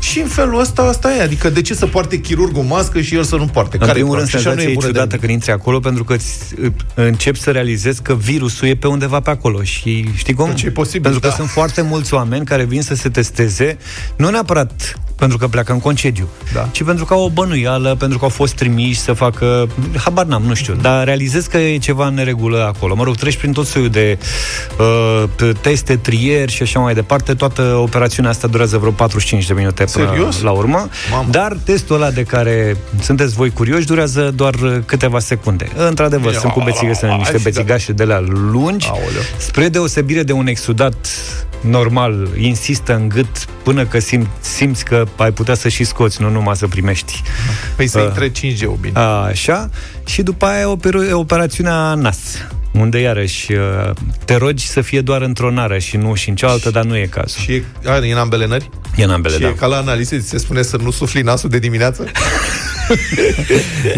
Și 0.00 0.20
în 0.20 0.26
felul 0.28 0.60
ăsta, 0.60 0.82
asta 0.82 1.14
e. 1.14 1.22
Adică 1.22 1.50
de 1.50 1.62
ce 1.62 1.74
să 1.74 1.86
poarte 1.86 2.20
chirurgul 2.20 2.62
mască 2.62 3.00
și 3.00 3.14
el 3.14 3.22
să 3.22 3.36
nu 3.36 3.46
poarte? 3.46 3.76
În 3.76 3.80
Care 3.80 3.92
primul 3.92 4.16
rând, 4.16 4.28
și 4.28 4.36
așa 4.36 4.50
nu 4.50 4.56
senzația 4.56 4.70
e 4.70 4.74
bună 4.74 4.86
de 4.86 4.92
ciudată 4.92 5.16
nimic. 5.16 5.20
când 5.20 5.32
intri 5.32 5.52
acolo 5.52 5.78
pentru 5.80 6.04
că 6.04 6.12
îți, 6.12 6.54
începi 6.94 7.40
să 7.40 7.50
realizezi 7.50 8.02
că 8.02 8.14
virusul 8.14 8.68
e 8.68 8.74
pe 8.74 8.86
undeva 8.86 9.20
pe 9.20 9.30
acolo 9.30 9.62
și 9.62 10.08
știi 10.16 10.34
cum? 10.34 10.48
Deci 10.48 10.62
e 10.62 10.70
posibil, 10.70 11.00
pentru 11.00 11.20
că 11.20 11.28
da. 11.28 11.34
sunt 11.34 11.48
foarte 11.48 11.77
mulți 11.82 12.14
oameni 12.14 12.44
care 12.44 12.64
vin 12.64 12.82
să 12.82 12.94
se 12.94 13.08
testeze, 13.08 13.78
nu 14.16 14.30
neapărat 14.30 14.98
pentru 15.18 15.38
că 15.38 15.48
pleacă 15.48 15.72
în 15.72 15.80
concediu, 15.80 16.28
Da. 16.54 16.68
ci 16.72 16.82
pentru 16.82 17.04
că 17.04 17.14
au 17.14 17.24
o 17.24 17.28
bănuială, 17.28 17.94
pentru 17.98 18.18
că 18.18 18.24
au 18.24 18.30
fost 18.30 18.54
trimiși 18.54 19.00
să 19.00 19.12
facă, 19.12 19.68
habar 20.04 20.24
n-am, 20.24 20.42
nu 20.42 20.54
știu, 20.54 20.74
dar 20.74 21.04
realizez 21.04 21.46
că 21.46 21.56
e 21.56 21.78
ceva 21.78 22.06
în 22.06 22.14
neregulă 22.14 22.72
acolo. 22.74 22.94
Mă 22.94 23.02
rog, 23.04 23.16
treci 23.16 23.36
prin 23.36 23.52
tot 23.52 23.66
soiul 23.66 23.88
de 23.88 24.18
uh, 24.78 25.50
teste, 25.60 25.96
trieri 25.96 26.52
și 26.52 26.62
așa 26.62 26.78
mai 26.80 26.94
departe. 26.94 27.34
Toată 27.34 27.62
operațiunea 27.62 28.30
asta 28.30 28.46
durează 28.46 28.78
vreo 28.78 28.90
45 28.90 29.46
de 29.46 29.52
minute 29.52 29.84
până 29.92 30.06
Serios? 30.08 30.40
la 30.40 30.50
urmă. 30.50 30.88
Mamă. 31.10 31.28
Dar 31.30 31.56
testul 31.64 31.96
ăla 31.96 32.10
de 32.10 32.22
care 32.22 32.76
sunteți 33.00 33.34
voi 33.34 33.50
curioși 33.50 33.86
durează 33.86 34.32
doar 34.34 34.82
câteva 34.86 35.18
secunde. 35.18 35.68
Într-adevăr, 35.76 36.32
Ia, 36.32 36.38
sunt 36.38 36.52
cu 36.52 36.62
bețigă, 36.64 36.92
sunt 36.92 37.10
niște 37.10 37.30
hai 37.30 37.38
și 37.38 37.42
bețigașe 37.42 37.92
de 37.92 38.04
la 38.04 38.20
lungi. 38.50 38.86
Aoleu. 38.88 39.22
Spre 39.36 39.68
deosebire 39.68 40.22
de 40.22 40.32
un 40.32 40.46
exudat 40.46 41.06
normal, 41.60 42.28
insistă 42.36 42.94
în 42.94 43.08
gât 43.08 43.44
până 43.62 43.84
că 43.84 43.98
simți, 43.98 44.28
simți 44.40 44.84
că 44.84 45.04
ai 45.16 45.32
putea 45.32 45.54
să 45.54 45.68
și 45.68 45.84
scoți, 45.84 46.22
nu 46.22 46.30
numai 46.30 46.56
să 46.56 46.66
primești. 46.66 47.22
Păi 47.76 47.86
să 47.86 47.98
Uh. 47.98 48.04
intre 48.04 48.28
5G 48.30 48.80
bine. 48.80 48.98
Așa. 48.98 49.70
Și 50.06 50.22
după 50.22 50.46
aia 50.46 50.68
operu- 50.68 51.18
operațiunea 51.18 51.94
NAS 51.94 52.18
unde 52.72 52.98
iarăși 53.00 53.52
uh, 53.52 53.90
te 54.24 54.36
rogi 54.36 54.66
să 54.66 54.80
fie 54.80 55.00
doar 55.00 55.22
într-o 55.22 55.50
nară 55.50 55.78
și 55.78 55.96
nu 55.96 56.14
și 56.14 56.28
în 56.28 56.34
cealaltă, 56.34 56.70
dar 56.70 56.84
nu 56.84 56.96
e 56.96 57.06
cazul. 57.10 57.40
Și 57.42 57.52
e, 57.52 57.64
a, 57.84 57.96
e 58.06 58.12
în 58.12 58.18
ambele 58.18 58.46
nări? 58.46 58.70
E 58.96 59.04
în 59.04 59.10
ambele, 59.10 59.34
și 59.34 59.40
da. 59.40 59.48
e 59.48 59.50
ca 59.52 59.66
la 59.66 59.76
analize, 59.76 60.18
ți 60.18 60.28
se 60.28 60.38
spune 60.38 60.62
să 60.62 60.76
nu 60.82 60.90
sufli 60.90 61.20
nasul 61.22 61.50
de 61.50 61.58
dimineață? 61.58 62.04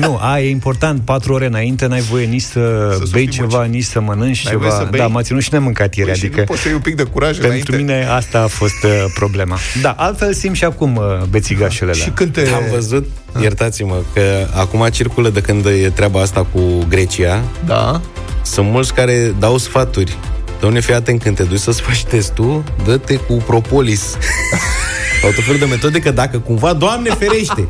Nu, 0.01 0.19
a, 0.21 0.41
e 0.41 0.51
important, 0.51 1.01
patru 1.05 1.33
ore 1.33 1.47
înainte 1.47 1.87
n-ai 1.87 2.01
voie 2.01 2.27
nici 2.27 2.43
să, 2.43 2.89
Să 2.93 2.97
bei 2.99 3.07
sufli 3.07 3.29
ceva, 3.29 3.59
mult. 3.59 3.71
nici 3.71 3.85
să 3.85 4.01
mănânci 4.01 4.45
N-ai 4.45 4.57
voie 4.57 4.69
ceva. 4.71 4.83
să 4.83 4.89
bei? 4.91 5.01
Da, 5.01 5.07
m-a 5.07 5.23
ținut 5.23 5.43
și 5.43 5.49
nemâncat 5.53 5.95
ieri, 5.95 6.11
Păi 6.11 6.19
și 6.19 6.25
adică 6.25 6.41
nu 6.41 6.47
poți 6.47 6.61
să 6.61 6.67
iei 6.69 6.77
un 6.77 6.83
pic 6.83 6.95
de 6.97 7.03
curaj 7.03 7.31
pentru 7.39 7.47
înainte? 7.49 7.77
mine 7.77 8.07
asta 8.09 8.41
a 8.41 8.47
fost 8.47 8.85
uh, 8.85 9.05
problema. 9.15 9.59
Da, 9.83 9.91
altfel 9.91 10.33
simt 10.35 10.57
și 10.57 10.65
acum 10.65 10.97
uh, 10.97 11.03
bețigașele 11.31 11.93
Și 11.93 12.01
alea. 12.03 12.15
când 12.15 12.33
te... 12.33 12.41
Am 12.55 12.63
văzut, 12.73 13.07
iertați-mă, 13.41 14.03
că 14.15 14.47
acum 14.55 14.87
circulă 14.93 15.29
de 15.29 15.41
când 15.41 15.65
e 15.67 15.91
treaba 15.95 16.21
asta 16.21 16.47
cu 16.53 16.61
Grecia, 16.89 17.43
Da. 17.67 18.01
Sunt 18.43 18.71
mulți 18.71 18.95
care 18.95 19.35
dau 19.39 19.57
sfaturi. 19.57 20.19
Doamne, 20.61 20.81
fii 20.81 20.95
atent 20.95 21.23
când 21.23 21.37
te 21.37 21.43
duci 21.43 21.59
să-ți 21.59 21.81
faci 21.81 22.05
testul, 22.05 22.65
dă-te 22.85 23.17
cu 23.17 23.33
propolis. 23.33 24.03
Au 25.25 25.31
tot 25.31 25.45
felul 25.45 25.59
de 25.59 25.65
metode 25.65 25.99
că 25.99 26.11
dacă 26.11 26.39
cumva, 26.39 26.73
Doamne 26.73 27.11
ferește, 27.19 27.69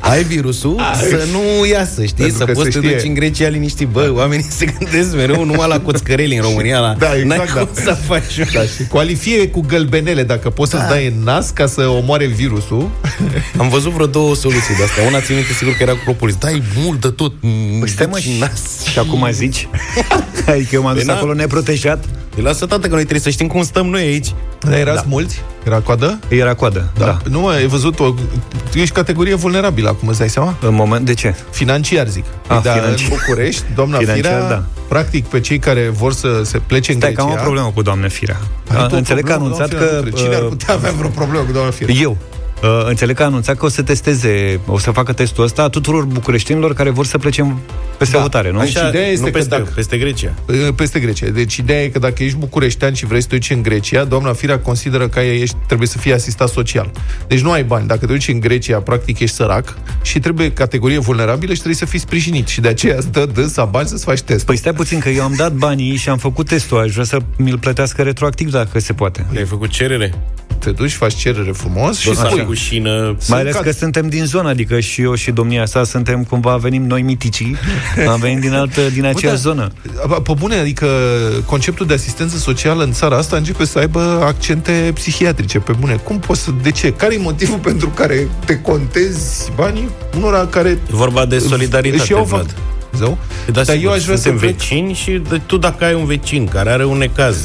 ai 0.00 0.22
virusul, 0.22 0.80
să 1.08 1.26
nu 1.32 1.66
iasă, 1.66 2.04
știi? 2.04 2.14
Pentru 2.24 2.36
să 2.36 2.44
că 2.44 2.52
poți 2.52 2.64
se 2.64 2.70
să 2.72 2.78
te 2.80 2.86
știe. 2.86 2.96
duci 2.98 3.06
în 3.06 3.14
Grecia 3.14 3.48
liniștit. 3.48 3.88
Bă, 3.88 4.12
oamenii 4.14 4.46
se 4.50 4.64
gândesc 4.78 5.14
mereu 5.16 5.44
numai 5.44 5.68
la 5.68 5.80
coțcăreli 5.80 6.36
în 6.36 6.42
România. 6.42 6.78
La... 6.78 6.94
Da, 6.98 7.14
exact, 7.16 7.24
N-ai 7.38 7.46
da. 7.54 7.60
cum 7.60 7.68
să 7.84 7.96
faci 8.06 8.38
Da, 8.52 8.60
și 8.62 8.86
coalifie 8.88 9.48
cu 9.48 9.60
gălbenele, 9.60 10.22
dacă 10.22 10.50
poți 10.50 10.70
să-ți 10.70 10.88
dai 10.88 11.06
în 11.06 11.22
nas 11.22 11.50
ca 11.50 11.66
să 11.66 11.86
omoare 11.88 12.26
virusul. 12.26 12.90
Am 13.58 13.68
văzut 13.68 13.92
vreo 13.92 14.06
două 14.06 14.34
soluții 14.34 14.74
de 14.76 14.82
astea. 14.82 15.04
Una 15.06 15.20
țin 15.20 15.34
minte 15.34 15.52
sigur 15.52 15.72
că 15.72 15.82
era 15.82 15.92
cu 15.92 16.00
propolis. 16.04 16.34
Dai 16.34 16.62
mult 16.76 17.00
de 17.00 17.08
tot. 17.08 17.32
Păi 17.80 17.88
stai 17.88 18.06
mă 18.10 18.18
și 18.18 18.32
și, 18.32 18.38
nas. 18.40 18.86
și 18.90 18.98
acum 18.98 19.28
zici? 19.30 19.68
adică 20.52 20.74
eu 20.74 20.82
m-am 20.82 20.92
dus 20.94 21.02
Păi 21.02 21.08
n-am- 21.12 21.22
acolo 21.22 21.34
neprotejat. 21.34 22.04
Îi 22.36 22.42
lasă 22.42 22.66
tată 22.66 22.80
că 22.80 22.92
noi 22.92 23.00
trebuie 23.00 23.20
să 23.20 23.30
știm 23.30 23.46
cum 23.46 23.62
stăm 23.62 23.86
noi 23.86 24.02
aici. 24.02 24.34
Dar 24.60 24.72
erați 24.72 24.96
da. 25.02 25.04
mulți? 25.08 25.42
Era 25.66 25.80
coadă? 25.80 26.18
Era 26.28 26.54
coadă, 26.54 26.90
da. 26.98 27.04
da. 27.04 27.18
Nu, 27.28 27.46
ai 27.46 27.66
văzut, 27.66 27.98
o, 28.00 28.14
tu 28.70 28.78
ești 28.78 28.94
categorie 28.94 29.34
vulnerabilă 29.34 29.88
acum, 29.88 30.08
îți 30.08 30.18
dai 30.18 30.28
seama? 30.28 30.54
În 30.60 30.74
moment, 30.74 31.06
de 31.06 31.14
ce? 31.14 31.34
Financiar, 31.50 32.08
zic. 32.08 32.24
Ah, 32.46 32.60
da, 32.62 32.72
financiar. 32.72 33.10
în 33.10 33.16
București, 33.16 33.62
doamna 33.74 33.98
Financiar, 33.98 34.24
Firea, 34.24 34.48
da. 34.48 34.64
practic 34.88 35.26
pe 35.26 35.40
cei 35.40 35.58
care 35.58 35.88
vor 35.92 36.12
să 36.12 36.40
se 36.44 36.58
plece 36.58 36.92
în 36.92 36.98
Stai 36.98 37.12
că 37.12 37.22
Grecia... 37.22 37.32
am 37.36 37.40
o 37.40 37.42
problemă 37.42 37.70
cu 37.74 37.82
doamne 37.82 38.08
Firea. 38.08 38.40
Ai 38.68 38.86
tu 38.88 38.94
o 38.94 38.96
Înțeleg 38.96 39.24
că 39.24 39.32
a 39.32 39.36
problemă, 39.36 39.54
anunțat 39.62 39.78
doamna 39.78 39.96
că... 39.96 40.02
Firea? 40.04 40.22
Cine 40.22 40.34
ar 40.34 40.42
uh, 40.42 40.48
putea 40.48 40.74
avea 40.74 40.90
vreo 40.90 41.08
problemă 41.08 41.44
cu 41.44 41.52
doamna 41.52 41.70
Firea? 41.70 41.94
Eu. 42.00 42.16
Uh, 42.62 42.82
înțeleg 42.88 43.16
că 43.16 43.22
a 43.22 43.26
anunțat 43.26 43.56
că 43.56 43.64
o 43.64 43.68
să 43.68 43.82
testeze, 43.82 44.60
o 44.66 44.78
să 44.78 44.90
facă 44.90 45.12
testul 45.12 45.44
ăsta 45.44 45.62
a 45.62 45.68
tuturor 45.68 46.04
bucureștinilor 46.04 46.74
care 46.74 46.90
vor 46.90 47.06
să 47.06 47.18
plece 47.18 47.40
în- 47.40 47.56
peste 47.98 48.16
Da. 48.16 48.22
hotare, 48.22 48.50
nu? 48.50 48.58
Așa- 48.58 48.78
Așa, 48.80 48.88
ideea 48.88 49.06
este 49.06 49.18
nu 49.24 49.24
că 49.26 49.30
peste, 49.32 49.48
dacă- 49.48 49.70
peste 49.74 49.96
Grecia. 49.98 50.34
peste 50.74 50.98
Grecia. 51.00 51.26
Deci 51.28 51.56
ideea 51.56 51.82
e 51.82 51.88
că 51.88 51.98
dacă 51.98 52.22
ești 52.22 52.36
bucureștean 52.36 52.92
și 52.94 53.06
vrei 53.06 53.20
să 53.20 53.26
te 53.28 53.34
duci 53.36 53.50
în 53.50 53.62
Grecia, 53.62 54.04
doamna 54.04 54.32
Firea 54.32 54.58
consideră 54.58 55.08
că 55.08 55.20
ești, 55.20 55.56
trebuie 55.66 55.88
să 55.88 55.98
fii 55.98 56.12
asistat 56.12 56.48
social. 56.48 56.90
Deci 57.26 57.40
nu 57.40 57.50
ai 57.50 57.64
bani. 57.64 57.86
Dacă 57.86 58.06
te 58.06 58.12
duci 58.12 58.28
în 58.28 58.40
Grecia, 58.40 58.78
practic 58.78 59.18
ești 59.18 59.36
sărac 59.36 59.74
și 60.02 60.18
trebuie 60.18 60.52
categorie 60.52 60.98
vulnerabilă 60.98 61.50
și 61.52 61.58
trebuie 61.58 61.78
să 61.78 61.84
fii 61.86 61.98
sprijinit. 61.98 62.46
Și 62.46 62.60
de 62.60 62.68
aceea 62.68 62.96
îți 62.96 63.12
dă 63.12 63.26
dânsa 63.34 63.64
bani 63.64 63.88
să-ți 63.88 64.04
faci 64.04 64.20
test. 64.20 64.44
Păi 64.44 64.56
stai 64.56 64.72
puțin, 64.72 64.98
că 64.98 65.08
eu 65.08 65.22
am 65.22 65.34
dat 65.36 65.52
banii 65.52 65.96
și 65.96 66.08
am 66.08 66.18
făcut 66.18 66.46
testul. 66.48 66.78
Aș 66.78 66.92
vrea 66.92 67.04
să 67.04 67.18
mi-l 67.36 67.58
plătească 67.58 68.02
retroactiv 68.02 68.50
dacă 68.50 68.78
se 68.80 68.92
poate. 68.92 69.26
Ai 69.36 69.44
făcut 69.44 69.68
cerere? 69.68 70.14
Te 70.60 70.70
duci, 70.70 70.92
faci 70.92 71.14
cerere 71.14 71.50
frumos 71.50 71.98
și 71.98 72.06
Dosar 72.06 72.30
spui. 72.30 72.44
cu 72.44 72.54
șină. 72.54 73.16
Mai 73.28 73.40
ales 73.40 73.54
cat- 73.54 73.62
că 73.62 73.70
suntem 73.70 74.08
din 74.08 74.24
zona, 74.24 74.48
adică 74.48 74.80
și 74.80 75.02
eu 75.02 75.14
și 75.14 75.30
domnia 75.30 75.66
sa 75.66 75.84
suntem 75.84 76.24
cumva, 76.24 76.56
venim 76.56 76.86
noi 76.86 77.02
miticii, 77.02 77.56
am 78.08 78.20
venit 78.20 78.40
din 78.40 78.52
altă, 78.52 78.80
din 78.92 79.04
aceeași 79.04 79.42
Bă, 79.42 79.48
zonă. 79.48 79.72
da, 80.08 80.14
Pe 80.14 80.32
bune, 80.38 80.54
adică 80.56 80.86
conceptul 81.46 81.86
de 81.86 81.94
asistență 81.94 82.36
socială 82.36 82.82
în 82.82 82.92
țara 82.92 83.16
asta 83.16 83.36
începe 83.36 83.64
să 83.64 83.78
aibă 83.78 84.00
accente 84.24 84.90
psihiatrice, 84.94 85.58
pe 85.58 85.72
bune. 85.80 85.94
Cum 85.94 86.18
poți 86.18 86.40
să... 86.42 86.50
De 86.62 86.70
ce? 86.70 86.92
Care 86.92 87.14
e 87.14 87.18
motivul 87.18 87.58
pentru 87.70 87.88
care 87.88 88.28
te 88.44 88.60
contezi 88.60 89.50
banii 89.54 89.88
unora 90.16 90.46
care... 90.46 90.68
E 90.68 90.78
vorba 90.90 91.26
de 91.26 91.38
solidaritate, 91.38 92.02
își 92.02 92.12
iau 92.12 92.24
Vlad. 92.24 92.46
fac... 92.46 92.56
Zău? 92.96 93.18
Da, 93.46 93.52
Dar 93.52 93.64
sigur, 93.64 93.84
eu 93.84 93.92
aș 93.92 94.04
vrea 94.04 94.16
să 94.16 94.22
suntem 94.22 94.40
plec... 94.40 94.56
vecini 94.56 94.92
și 94.92 95.10
de, 95.28 95.40
tu 95.46 95.56
dacă 95.56 95.84
ai 95.84 95.94
un 95.94 96.04
vecin 96.04 96.46
care 96.46 96.70
are 96.70 96.84
un 96.84 96.98
necaz, 96.98 97.36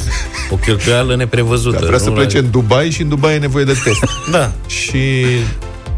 o 0.50 0.56
cheltuială 0.56 1.16
neprevăzută. 1.16 1.76
Dar 1.76 1.86
vrea 1.86 1.98
să 1.98 2.08
nu 2.08 2.14
plece 2.14 2.38
în 2.38 2.50
Dubai 2.50 2.90
și 2.90 3.02
în 3.02 3.08
Dubai 3.08 3.34
e 3.34 3.38
nevoie 3.38 3.64
de 3.64 3.72
test. 3.84 4.04
Da. 4.30 4.52
și 4.66 5.24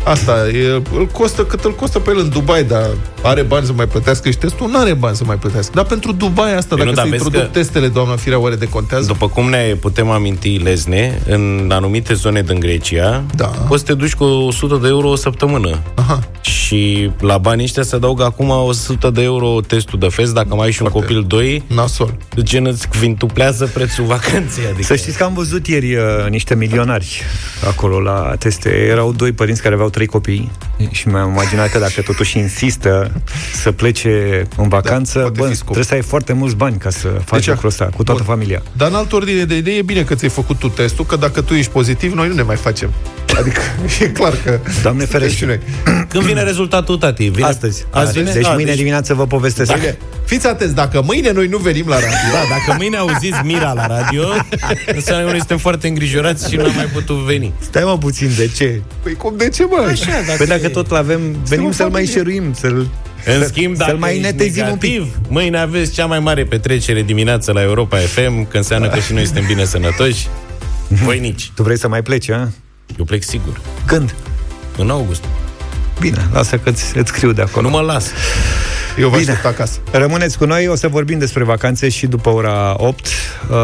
asta, 0.04 0.48
e, 0.48 0.82
îl 0.96 1.06
costă 1.12 1.44
cât 1.44 1.64
îl 1.64 1.74
costă 1.74 1.98
pe 1.98 2.10
el 2.10 2.18
în 2.18 2.28
Dubai, 2.28 2.64
dar 2.64 2.86
are 3.22 3.42
bani 3.42 3.66
să 3.66 3.72
mai 3.72 3.86
plătească 3.86 4.30
și 4.30 4.36
testul? 4.38 4.68
Nu 4.70 4.78
are 4.78 4.92
bani 4.94 5.16
să 5.16 5.24
mai 5.24 5.36
plătească. 5.36 5.72
Dar 5.74 5.84
pentru 5.84 6.12
Dubai 6.12 6.56
asta, 6.56 6.74
Păi 6.74 6.84
dacă 6.84 6.88
nu, 6.88 6.94
dar 6.94 7.04
se 7.04 7.10
vezi 7.10 7.22
introduc 7.24 7.52
că- 7.52 7.58
testele, 7.58 7.88
doamna 7.88 8.16
Firea, 8.16 8.38
oare 8.38 8.54
de 8.54 8.68
contează? 8.68 9.06
După 9.06 9.28
cum 9.28 9.48
ne 9.48 9.76
putem 9.80 10.10
aminti, 10.10 10.56
Lezne, 10.58 11.20
în 11.28 11.70
anumite 11.72 12.14
zone 12.14 12.42
din 12.42 12.58
Grecia, 12.60 13.22
Da. 13.34 13.44
poți 13.46 13.80
să 13.80 13.86
te 13.86 13.94
duci 13.94 14.14
cu 14.14 14.24
100 14.24 14.78
de 14.82 14.88
euro 14.88 15.08
o 15.08 15.16
săptămână. 15.16 15.78
Aha. 15.94 16.18
Și 16.40 17.10
la 17.20 17.38
banii 17.38 17.64
ăștia 17.64 17.82
se 17.82 17.94
adaugă 17.94 18.24
acum 18.24 18.48
100 18.48 19.10
de 19.10 19.22
euro 19.22 19.60
testul 19.66 19.98
de 19.98 20.08
fest, 20.08 20.34
dacă 20.34 20.54
mai 20.54 20.64
ai 20.66 20.72
și 20.72 20.82
un 20.82 20.88
Foarte. 20.90 21.06
copil 21.12 21.24
2, 21.28 21.62
Nasol. 21.66 22.14
gen 22.40 22.66
îți 22.66 22.88
quintuplează 22.88 23.66
prețul 23.74 24.04
vacanței. 24.04 24.64
Adică... 24.64 24.82
Să 24.82 24.96
știți 24.96 25.16
că 25.16 25.24
am 25.24 25.34
văzut 25.34 25.66
ieri 25.66 25.94
uh, 25.94 26.02
niște 26.30 26.54
milionari 26.54 27.22
acolo 27.68 28.00
la 28.00 28.34
teste. 28.38 28.68
Erau 28.70 29.12
doi 29.12 29.32
părinți 29.32 29.62
care 29.62 29.74
aveau 29.74 29.87
trei 29.88 30.06
copii 30.06 30.50
și 30.90 31.08
mi-am 31.08 31.30
imaginat 31.30 31.68
că 31.70 31.78
dacă 31.78 32.02
totuși 32.02 32.38
insistă 32.38 33.12
să 33.52 33.72
plece 33.72 34.42
în 34.56 34.68
vacanță, 34.68 35.18
poate 35.18 35.40
bă, 35.40 35.46
fi 35.46 35.54
scop. 35.54 35.64
trebuie 35.64 35.84
să 35.84 35.94
ai 35.94 36.02
foarte 36.02 36.32
mulți 36.32 36.56
bani 36.56 36.76
ca 36.78 36.90
să 36.90 37.08
faci 37.08 37.38
Deci, 37.38 37.48
lucrul 37.48 37.68
ăsta 37.68 37.84
cu 37.84 38.02
toată 38.02 38.22
bun. 38.24 38.34
familia. 38.34 38.62
Dar 38.72 38.88
în 38.88 38.94
altă 38.94 39.14
ordine 39.14 39.44
de 39.44 39.56
idee, 39.56 39.76
e 39.76 39.82
bine 39.82 40.02
că 40.02 40.14
ți-ai 40.14 40.30
făcut 40.30 40.58
tu 40.58 40.68
testul, 40.68 41.04
că 41.04 41.16
dacă 41.16 41.40
tu 41.40 41.54
ești 41.54 41.72
pozitiv, 41.72 42.12
noi 42.12 42.28
nu 42.28 42.34
ne 42.34 42.42
mai 42.42 42.56
facem. 42.56 42.90
Adică 43.38 43.60
e 44.04 44.06
clar 44.08 44.34
că... 44.44 44.58
Doamne 44.82 45.00
suntem 45.02 45.20
ferește. 45.20 45.36
și 45.36 45.44
noi. 45.44 45.58
Când 46.08 46.24
vine 46.24 46.42
rezultatul, 46.42 46.96
tati? 46.98 47.28
Vine... 47.28 47.46
Astăzi. 47.46 47.84
Azi 47.90 48.12
vine? 48.12 48.32
Deci 48.32 48.42
Da, 48.42 48.52
mâine 48.52 48.74
dimineață 48.74 49.14
vă 49.14 49.26
povestesc. 49.26 49.74
Bine, 49.74 49.98
fiți 50.24 50.46
atenți, 50.46 50.74
dacă 50.74 51.02
mâine 51.04 51.30
noi 51.32 51.46
nu 51.46 51.56
venim 51.58 51.88
la 51.88 51.94
radio, 51.94 52.08
Da, 52.32 52.38
dacă 52.66 52.76
mâine 52.78 52.96
auziți 52.96 53.38
Mira 53.44 53.72
la 53.72 53.86
radio, 53.86 54.22
înseamnă 54.94 55.22
că 55.24 55.28
noi 55.30 55.38
suntem 55.38 55.58
foarte 55.58 55.88
îngrijorați 55.88 56.50
și 56.50 56.56
nu 56.56 56.64
am 56.64 56.72
mai 56.74 56.84
putut 56.84 57.16
veni. 57.16 57.52
Stai 57.60 57.82
mă 57.84 57.98
puțin, 57.98 58.30
de 58.36 58.50
ce? 58.56 58.82
păi 59.02 59.12
cum, 59.14 59.34
de 59.36 59.48
ce, 59.48 59.64
mă? 59.64 59.86
Așa, 59.90 60.06
dacă, 60.26 60.36
Păi 60.36 60.46
dacă 60.46 60.68
tot 60.68 60.90
l-avem, 60.90 61.20
venim 61.48 61.66
o 61.66 61.72
să-l 61.72 61.90
mai 61.90 62.06
familie. 62.06 62.12
șeruim, 62.32 62.54
să-l... 62.54 62.88
În 63.24 63.40
să- 63.42 63.46
schimb, 63.46 63.76
să-l 63.76 63.86
dacă 63.86 63.98
mai 63.98 64.10
ești 64.10 64.22
netezim 64.22 64.66
un 64.70 64.76
pic. 64.76 64.90
negativ, 64.90 65.18
mâine 65.28 65.58
aveți 65.58 65.92
cea 65.92 66.06
mai 66.06 66.18
mare 66.18 66.44
petrecere 66.44 67.02
dimineața 67.02 67.52
la 67.52 67.62
Europa 67.62 67.96
FM, 67.96 68.48
că 68.48 68.56
înseamnă 68.56 68.88
că 68.88 68.98
și 68.98 69.12
noi 69.12 69.24
suntem 69.24 69.44
bine 69.46 69.64
sănătoși. 69.64 70.28
Voi 70.88 71.18
nici. 71.18 71.50
Tu 71.54 71.62
vrei 71.62 71.78
să 71.78 71.88
mai 71.88 72.02
pleci, 72.02 72.30
a? 72.30 72.48
Eu 72.98 73.04
plec 73.04 73.22
sigur. 73.22 73.60
Când? 73.86 74.14
În 74.76 74.90
august. 74.90 75.24
Bine, 76.00 76.28
lasă 76.32 76.58
că 76.58 76.70
îți, 76.70 76.96
îți 76.96 77.08
scriu 77.08 77.32
de 77.32 77.42
acolo. 77.42 77.68
Nu 77.68 77.76
mă 77.76 77.80
las. 77.80 78.10
Eu 79.00 79.08
vă 79.08 79.16
Bine. 79.18 79.30
aștept 79.30 79.54
acasă. 79.54 79.78
Rămâneți 79.90 80.38
cu 80.38 80.44
noi, 80.44 80.68
o 80.68 80.74
să 80.74 80.88
vorbim 80.88 81.18
despre 81.18 81.44
vacanțe 81.44 81.88
și 81.88 82.06
după 82.06 82.28
ora 82.28 82.74
8. 82.76 83.06
Uh, 83.06 83.56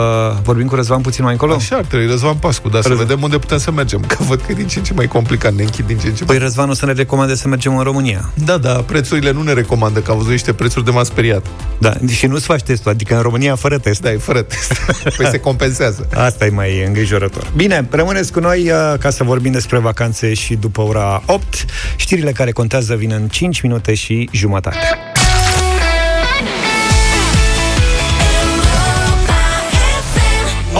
vorbim 0.42 0.66
cu 0.66 0.74
Răzvan 0.74 1.00
puțin 1.00 1.24
mai 1.24 1.32
încolo? 1.32 1.54
Așa 1.54 1.76
ar 1.76 1.84
trebui, 1.84 2.06
Răzvan 2.06 2.34
Pascu, 2.36 2.68
dar 2.68 2.82
să 2.82 2.88
Răzvan. 2.88 3.06
vedem 3.06 3.22
unde 3.22 3.38
putem 3.38 3.58
să 3.58 3.70
mergem. 3.70 4.00
Că 4.00 4.16
văd 4.18 4.40
că 4.40 4.46
e 4.48 4.54
din 4.54 4.66
ce 4.66 4.78
în 4.78 4.84
ce 4.84 4.92
mai 4.92 5.06
complicat, 5.06 5.52
ne 5.52 5.62
închid 5.62 5.86
din 5.86 5.98
ce 5.98 6.06
în 6.06 6.14
ce 6.14 6.24
mai... 6.24 6.36
Păi 6.36 6.44
Răzvan 6.44 6.68
o 6.70 6.74
să 6.74 6.86
ne 6.86 6.92
recomande 6.92 7.34
să 7.34 7.48
mergem 7.48 7.76
în 7.76 7.82
România. 7.82 8.30
Da, 8.34 8.56
da, 8.56 8.72
prețurile 8.72 9.30
nu 9.30 9.42
ne 9.42 9.52
recomandă, 9.52 10.00
că 10.00 10.10
am 10.10 10.16
văzut 10.16 10.32
niște 10.32 10.52
prețuri 10.52 10.84
de 10.84 10.90
m-a 10.90 11.02
speriat. 11.02 11.46
Da, 11.78 11.92
și 12.08 12.26
nu-ți 12.26 12.44
faci 12.44 12.62
testul, 12.62 12.90
adică 12.90 13.14
în 13.16 13.22
România 13.22 13.54
fără 13.56 13.78
test. 13.78 14.00
Da, 14.00 14.10
e 14.12 14.16
fără 14.16 14.42
test. 14.42 14.72
păi 15.16 15.26
se 15.30 15.38
compensează. 15.38 16.08
Asta 16.14 16.44
e 16.44 16.50
mai 16.50 16.84
îngrijorător. 16.86 17.50
Bine, 17.56 17.86
rămâneți 17.90 18.32
cu 18.32 18.40
noi 18.40 18.70
uh, 18.70 18.98
ca 18.98 19.10
să 19.10 19.24
vorbim 19.24 19.52
despre 19.52 19.78
vacanțe 19.78 20.34
și 20.34 20.54
după 20.54 20.80
ora 20.80 21.22
8. 21.26 21.64
Știrile 21.96 22.32
care 22.32 22.50
contează 22.50 22.94
vin 22.94 23.10
în 23.12 23.28
5 23.28 23.60
minute 23.60 23.94
și 23.94 24.28
jumătate. 24.32 24.76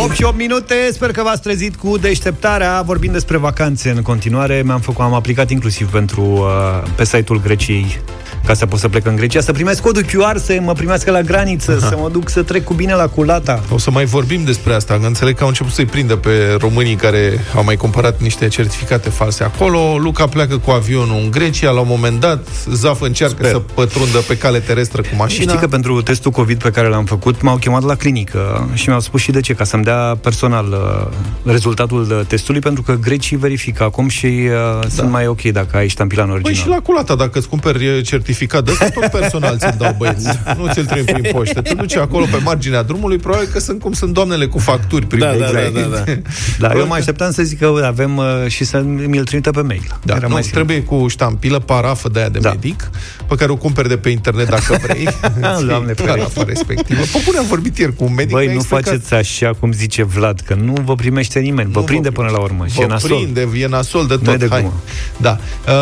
8 0.04 0.14
și 0.14 0.25
8 0.25 0.37
minute, 0.37 0.75
sper 0.92 1.11
că 1.11 1.23
v-ați 1.23 1.42
trezit 1.42 1.76
cu 1.76 1.99
deșteptarea 1.99 2.82
Vorbim 2.82 3.12
despre 3.12 3.37
vacanțe 3.37 3.90
în 3.90 4.02
continuare 4.02 4.62
Mi-am 4.64 4.80
făcut, 4.80 5.04
am 5.04 5.14
aplicat 5.14 5.50
inclusiv 5.50 5.90
pentru 5.90 6.23
uh, 6.23 6.90
Pe 6.96 7.04
site-ul 7.04 7.40
Greciei 7.40 8.00
ca 8.46 8.54
să 8.54 8.66
pot 8.66 8.78
să 8.78 8.88
plec 8.88 9.06
în 9.06 9.16
Grecia, 9.16 9.40
să 9.40 9.52
primesc 9.52 9.82
codul 9.82 10.04
QR, 10.04 10.37
să 10.37 10.56
mă 10.61 10.73
primească 10.73 11.11
la 11.11 11.20
graniță, 11.20 11.78
să 11.78 11.96
mă 12.00 12.08
duc 12.08 12.28
să 12.28 12.42
trec 12.42 12.64
cu 12.64 12.75
bine 12.75 12.94
la 12.94 13.06
culata. 13.06 13.62
O 13.70 13.78
să 13.78 13.90
mai 13.90 14.04
vorbim 14.04 14.44
despre 14.44 14.75
asta, 14.75 14.99
că 14.99 15.06
înțeleg 15.06 15.37
că 15.37 15.42
au 15.42 15.49
început 15.49 15.73
să-i 15.73 15.84
prindă 15.84 16.16
pe 16.16 16.56
românii 16.58 16.94
care 16.94 17.40
au 17.54 17.64
mai 17.64 17.76
cumpărat 17.76 18.20
niște 18.20 18.49
certificate 18.49 19.08
false 19.08 19.44
acolo. 19.44 19.99
Luca 19.99 20.26
pleacă 20.26 20.58
cu 20.58 20.70
avionul 20.70 21.20
în 21.23 21.30
Grecia, 21.30 21.70
la 21.70 21.80
un 21.80 21.87
moment 21.88 22.20
dat, 22.20 22.49
Zaf 22.73 23.00
încearcă 23.00 23.37
Sper. 23.38 23.50
să 23.50 23.58
pătrundă 23.58 24.18
pe 24.18 24.37
cale 24.37 24.58
terestră 24.58 25.02
cu 25.02 25.16
mașina. 25.16 25.50
Știi 25.50 25.61
că 25.61 25.68
pentru 25.68 26.02
testul 26.02 26.30
COVID 26.30 26.62
pe 26.62 26.70
care 26.70 26.88
l-am 26.88 27.04
făcut 27.04 27.42
m-au 27.42 27.56
chemat 27.56 27.82
la 27.82 27.94
clinică 27.94 28.70
și 28.75 28.88
mi-au 28.88 29.00
spus 29.00 29.20
și 29.20 29.30
de 29.30 29.40
ce, 29.40 29.54
ca 29.54 29.64
să-mi 29.64 29.84
dea 29.84 29.94
personal 30.21 30.67
uh, 30.73 31.53
rezultatul 31.53 32.01
uh, 32.11 32.21
testului, 32.27 32.61
pentru 32.61 32.83
că 32.83 32.97
grecii 33.01 33.37
verifică 33.37 33.83
acum 33.83 34.09
și 34.09 34.27
uh, 34.27 34.51
da. 34.81 34.89
sunt 34.89 35.11
mai 35.11 35.27
ok 35.27 35.43
dacă 35.43 35.77
ai 35.77 35.89
ștampila 35.89 36.23
în 36.23 36.29
Păi 36.29 36.37
original. 36.45 36.63
și 36.63 36.69
la 36.69 36.81
culata, 36.87 37.15
dacă 37.15 37.39
îți 37.39 37.49
cumperi 37.49 37.87
e, 37.87 38.01
certificat 38.01 38.65
de 38.65 38.71
ăsta, 38.71 38.89
tot 38.89 39.07
personal 39.11 39.59
ți-l 39.59 39.75
dau 39.79 39.95
băieți. 39.99 40.27
Nu 40.59 40.67
ți-l 40.73 40.85
trimit 40.85 41.13
prin 41.13 41.33
poștă. 41.33 41.61
Te 41.63 41.75
duci 41.75 41.97
acolo 41.97 42.25
pe 42.31 42.37
marginea 42.45 42.83
drumului, 42.83 43.17
probabil 43.19 43.49
că 43.53 43.59
sunt 43.59 43.81
cum 43.81 43.93
sunt 43.93 44.13
doamnele 44.13 44.47
cu 44.47 44.59
facturi 44.59 45.07
prin 45.07 45.21
Da, 45.21 45.27
da, 45.27 45.35
exact. 45.47 45.75
da, 45.75 45.81
da, 45.81 46.03
da. 46.05 46.13
Da, 46.69 46.79
eu 46.79 46.87
mă 46.87 46.95
așteptam 46.95 47.31
să 47.33 47.43
zic 47.43 47.59
că 47.59 47.83
avem 47.85 48.17
uh, 48.17 48.25
și 48.49 48.65
să 48.65 48.81
mi-l 48.83 49.25
trimită 49.25 49.51
pe 49.51 49.61
mail. 49.61 49.99
Da, 50.05 50.15
Era 50.15 50.27
nu, 50.27 50.33
mai 50.33 50.43
simplu. 50.43 50.65
trebuie 50.65 50.85
cu 50.87 51.09
ștampilă, 51.09 51.59
parafă 51.59 52.09
de 52.09 52.19
aia 52.19 52.29
de 52.29 52.39
Da. 52.39 52.51
medic, 52.51 52.91
pe 53.29 53.35
care 53.35 53.53
o 53.53 53.57
cumperi 53.57 53.89
de 53.89 53.97
pe 53.97 54.09
internet 54.09 54.49
dacă 54.49 54.79
vrei. 54.83 55.03
Îți 55.55 55.65
Doamne 55.67 55.69
iei 55.69 55.95
ferește. 55.95 56.03
parafa 56.05 56.43
respectivă. 56.47 57.01
Pă, 57.13 57.19
bune, 57.25 57.39
am 57.39 57.47
vorbit 57.47 57.79
ieri 57.79 57.95
cu 57.97 58.05
un 58.05 58.15
medic. 58.15 58.31
Băi, 58.33 58.45
mi-a 58.45 58.53
nu 58.55 58.59
explicat. 58.59 58.85
faceți 58.85 59.15
așa 59.15 59.51
cum 59.61 59.71
zice 59.85 60.05
Vlad, 60.05 60.41
că 60.41 60.55
nu 60.55 60.73
vă 60.85 60.95
primește 60.95 61.38
nimeni. 61.38 61.71
Vă 61.73 61.79
Nu 61.79 61.85
prinde 61.85 62.09
vă 62.09 62.14
până 62.14 62.31
la 62.31 62.38
urmă 62.38 62.67
și 62.67 62.75
Vă 62.76 62.83
e 62.83 62.87
nasol. 62.87 63.17
prinde, 63.17 63.49
e 63.61 63.67
nasol 63.67 64.07
de 64.07 64.14
Nu 64.23 64.31
e 64.31 64.37
tot. 64.37 64.38
de 64.41 64.47
Hai. 64.50 64.61
glumă. 64.61 64.75
Da. 65.17 65.37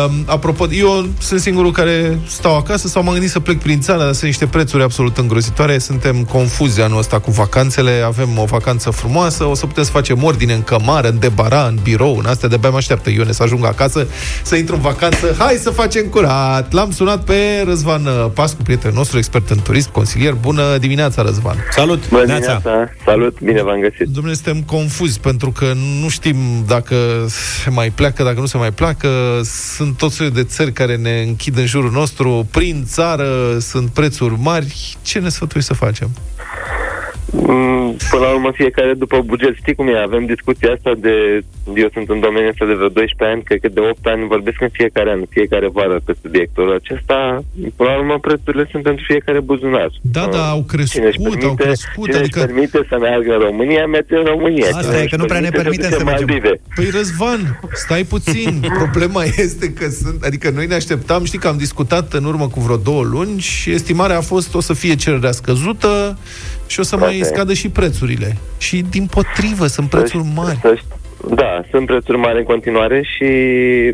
Um, 0.05 0.23
apropo, 0.25 0.65
eu 0.71 1.07
sunt 1.19 1.39
singurul 1.39 1.71
care 1.71 2.17
stau 2.27 2.57
acasă 2.57 2.87
sau 2.87 3.03
m-am 3.03 3.11
gândit 3.13 3.29
să 3.31 3.39
plec 3.39 3.59
prin 3.59 3.79
țară, 3.81 4.03
dar 4.03 4.11
sunt 4.11 4.23
niște 4.23 4.45
prețuri 4.45 4.83
absolut 4.83 5.17
îngrozitoare. 5.17 5.77
Suntem 5.77 6.23
confuzi 6.23 6.81
anul 6.81 6.97
ăsta 6.97 7.19
cu 7.19 7.31
vacanțele, 7.31 8.03
avem 8.05 8.37
o 8.37 8.45
vacanță 8.45 8.89
frumoasă, 8.89 9.43
o 9.45 9.53
să 9.53 9.65
putem 9.65 9.83
să 9.83 9.91
facem 9.91 10.23
ordine 10.23 10.53
în 10.53 10.61
cămară, 10.63 11.07
în 11.07 11.19
debara, 11.19 11.65
în 11.67 11.77
birou, 11.83 12.17
în 12.17 12.25
astea. 12.25 12.49
De-abia 12.49 12.69
mă 12.69 12.77
așteaptă 12.77 13.09
Ione 13.09 13.31
să 13.31 13.43
ajung 13.43 13.65
acasă, 13.65 14.07
să 14.43 14.55
intru 14.55 14.75
în 14.75 14.81
vacanță. 14.81 15.35
Hai 15.37 15.55
să 15.61 15.69
facem 15.69 16.05
curat! 16.05 16.71
L-am 16.73 16.91
sunat 16.91 17.23
pe 17.23 17.63
Răzvan 17.65 18.05
uh, 18.05 18.25
Pascu, 18.33 18.61
prietenul 18.63 18.95
nostru, 18.97 19.17
expert 19.17 19.49
în 19.49 19.57
turism, 19.63 19.91
consilier. 19.91 20.33
Bună 20.33 20.77
dimineața, 20.77 21.21
Răzvan! 21.21 21.55
Salut! 21.71 22.09
Bună 22.09 22.23
Neața. 22.25 22.59
dimineața, 22.61 22.91
salut, 23.05 23.39
bine 23.41 23.63
v-am 23.63 23.79
găsit. 23.79 23.92
Domnule, 23.99 24.35
suntem 24.35 24.61
confuzi 24.61 25.19
pentru 25.19 25.51
că 25.51 25.73
nu 26.01 26.09
știm 26.09 26.35
dacă 26.67 26.95
se 27.27 27.69
mai 27.69 27.89
pleacă, 27.89 28.23
dacă 28.23 28.39
nu 28.39 28.45
se 28.45 28.57
mai 28.57 28.71
pleacă. 28.71 29.07
Sunt 29.43 29.97
tot 29.97 30.11
soiul 30.11 30.33
de 30.33 30.43
țări 30.43 30.71
care 30.71 30.95
ne 30.95 31.21
închid 31.21 31.57
în 31.57 31.65
jurul 31.65 31.91
nostru. 31.91 32.47
Prin 32.51 32.83
țară 32.85 33.57
sunt 33.59 33.89
prețuri 33.89 34.33
mari. 34.39 34.95
Ce 35.01 35.19
ne 35.19 35.29
sfătui 35.29 35.61
să 35.61 35.73
facem? 35.73 36.09
Mm, 37.31 37.95
Până 38.09 38.21
la 38.25 38.29
urmă, 38.33 38.51
fiecare 38.53 38.93
după 38.93 39.21
buget. 39.21 39.55
Știi 39.55 39.75
cum 39.75 39.87
e? 39.87 39.97
Avem 40.01 40.25
discuția 40.25 40.71
asta 40.71 40.91
de... 40.97 41.15
Eu 41.75 41.89
sunt 41.93 42.09
în 42.09 42.19
domeniul 42.19 42.49
ăsta 42.53 42.65
de 42.65 42.73
vreo 42.79 42.87
12 42.89 43.35
ani, 43.35 43.43
cred 43.47 43.59
că 43.59 43.67
de 43.77 43.79
8 43.79 44.05
ani 44.13 44.27
vorbesc 44.27 44.61
în 44.61 44.69
fiecare 44.79 45.09
an, 45.11 45.19
în 45.19 45.25
fiecare 45.29 45.67
vară 45.77 45.97
pe 46.05 46.13
subiectul 46.21 46.67
acesta. 46.79 47.43
Până 47.75 47.89
la 47.89 47.97
urmă, 47.97 48.15
prețurile 48.27 48.67
sunt 48.71 48.83
pentru 48.83 49.03
fiecare 49.11 49.39
buzunar. 49.39 49.89
Da, 50.01 50.25
da, 50.35 50.43
au 50.55 50.61
crescut, 50.73 50.93
Cine 50.95 51.07
își 51.11 51.19
permite, 51.25 51.45
au 51.45 51.55
crescut, 51.55 52.05
cine 52.05 52.17
adică- 52.17 52.39
își 52.39 52.45
permite 52.47 52.79
să 52.89 52.95
meargă 53.05 53.31
în 53.33 53.41
România, 53.49 53.82
merge 53.85 54.15
în 54.15 54.23
România. 54.23 54.65
Asta 54.65 54.81
Cine 54.81 54.95
e, 54.95 54.99
își 55.01 55.09
că 55.09 55.15
nu 55.15 55.25
prea 55.25 55.39
ne 55.39 55.49
permitem 55.49 55.89
să 55.89 55.89
duce 55.89 55.99
în 56.01 56.05
mergem. 56.05 56.25
Maldive. 56.29 56.59
Păi 56.75 56.89
Răzvan, 56.89 57.59
stai 57.73 58.03
puțin. 58.03 58.65
Problema 58.81 59.23
este 59.23 59.69
că 59.73 59.89
sunt, 59.89 60.23
adică 60.23 60.49
noi 60.49 60.65
ne 60.67 60.73
așteptam, 60.75 61.23
știi 61.23 61.39
că 61.39 61.47
am 61.47 61.57
discutat 61.57 62.13
în 62.13 62.23
urmă 62.25 62.47
cu 62.47 62.59
vreo 62.59 62.77
două 62.77 63.03
luni 63.03 63.39
și 63.39 63.71
estimarea 63.71 64.17
a 64.17 64.21
fost 64.21 64.55
o 64.55 64.61
să 64.61 64.73
fie 64.73 64.95
cererea 64.95 65.31
scăzută 65.31 66.17
și 66.67 66.79
o 66.79 66.83
să 66.83 66.97
mai 66.97 67.19
Asta 67.19 67.27
e. 67.27 67.33
scadă 67.33 67.53
și 67.53 67.69
prețurile. 67.69 68.37
Și 68.57 68.85
din 68.89 69.05
potrivă, 69.05 69.67
sunt 69.67 69.89
prețuri 69.89 70.23
Să- 70.23 70.29
mari. 70.35 70.59
să 70.61 70.73
ști- 70.77 71.01
Da, 71.29 71.63
sunt 71.71 71.85
prețuri 71.85 72.17
mari 72.17 72.37
în 72.37 72.43
continuare 72.43 73.01
și 73.15 73.27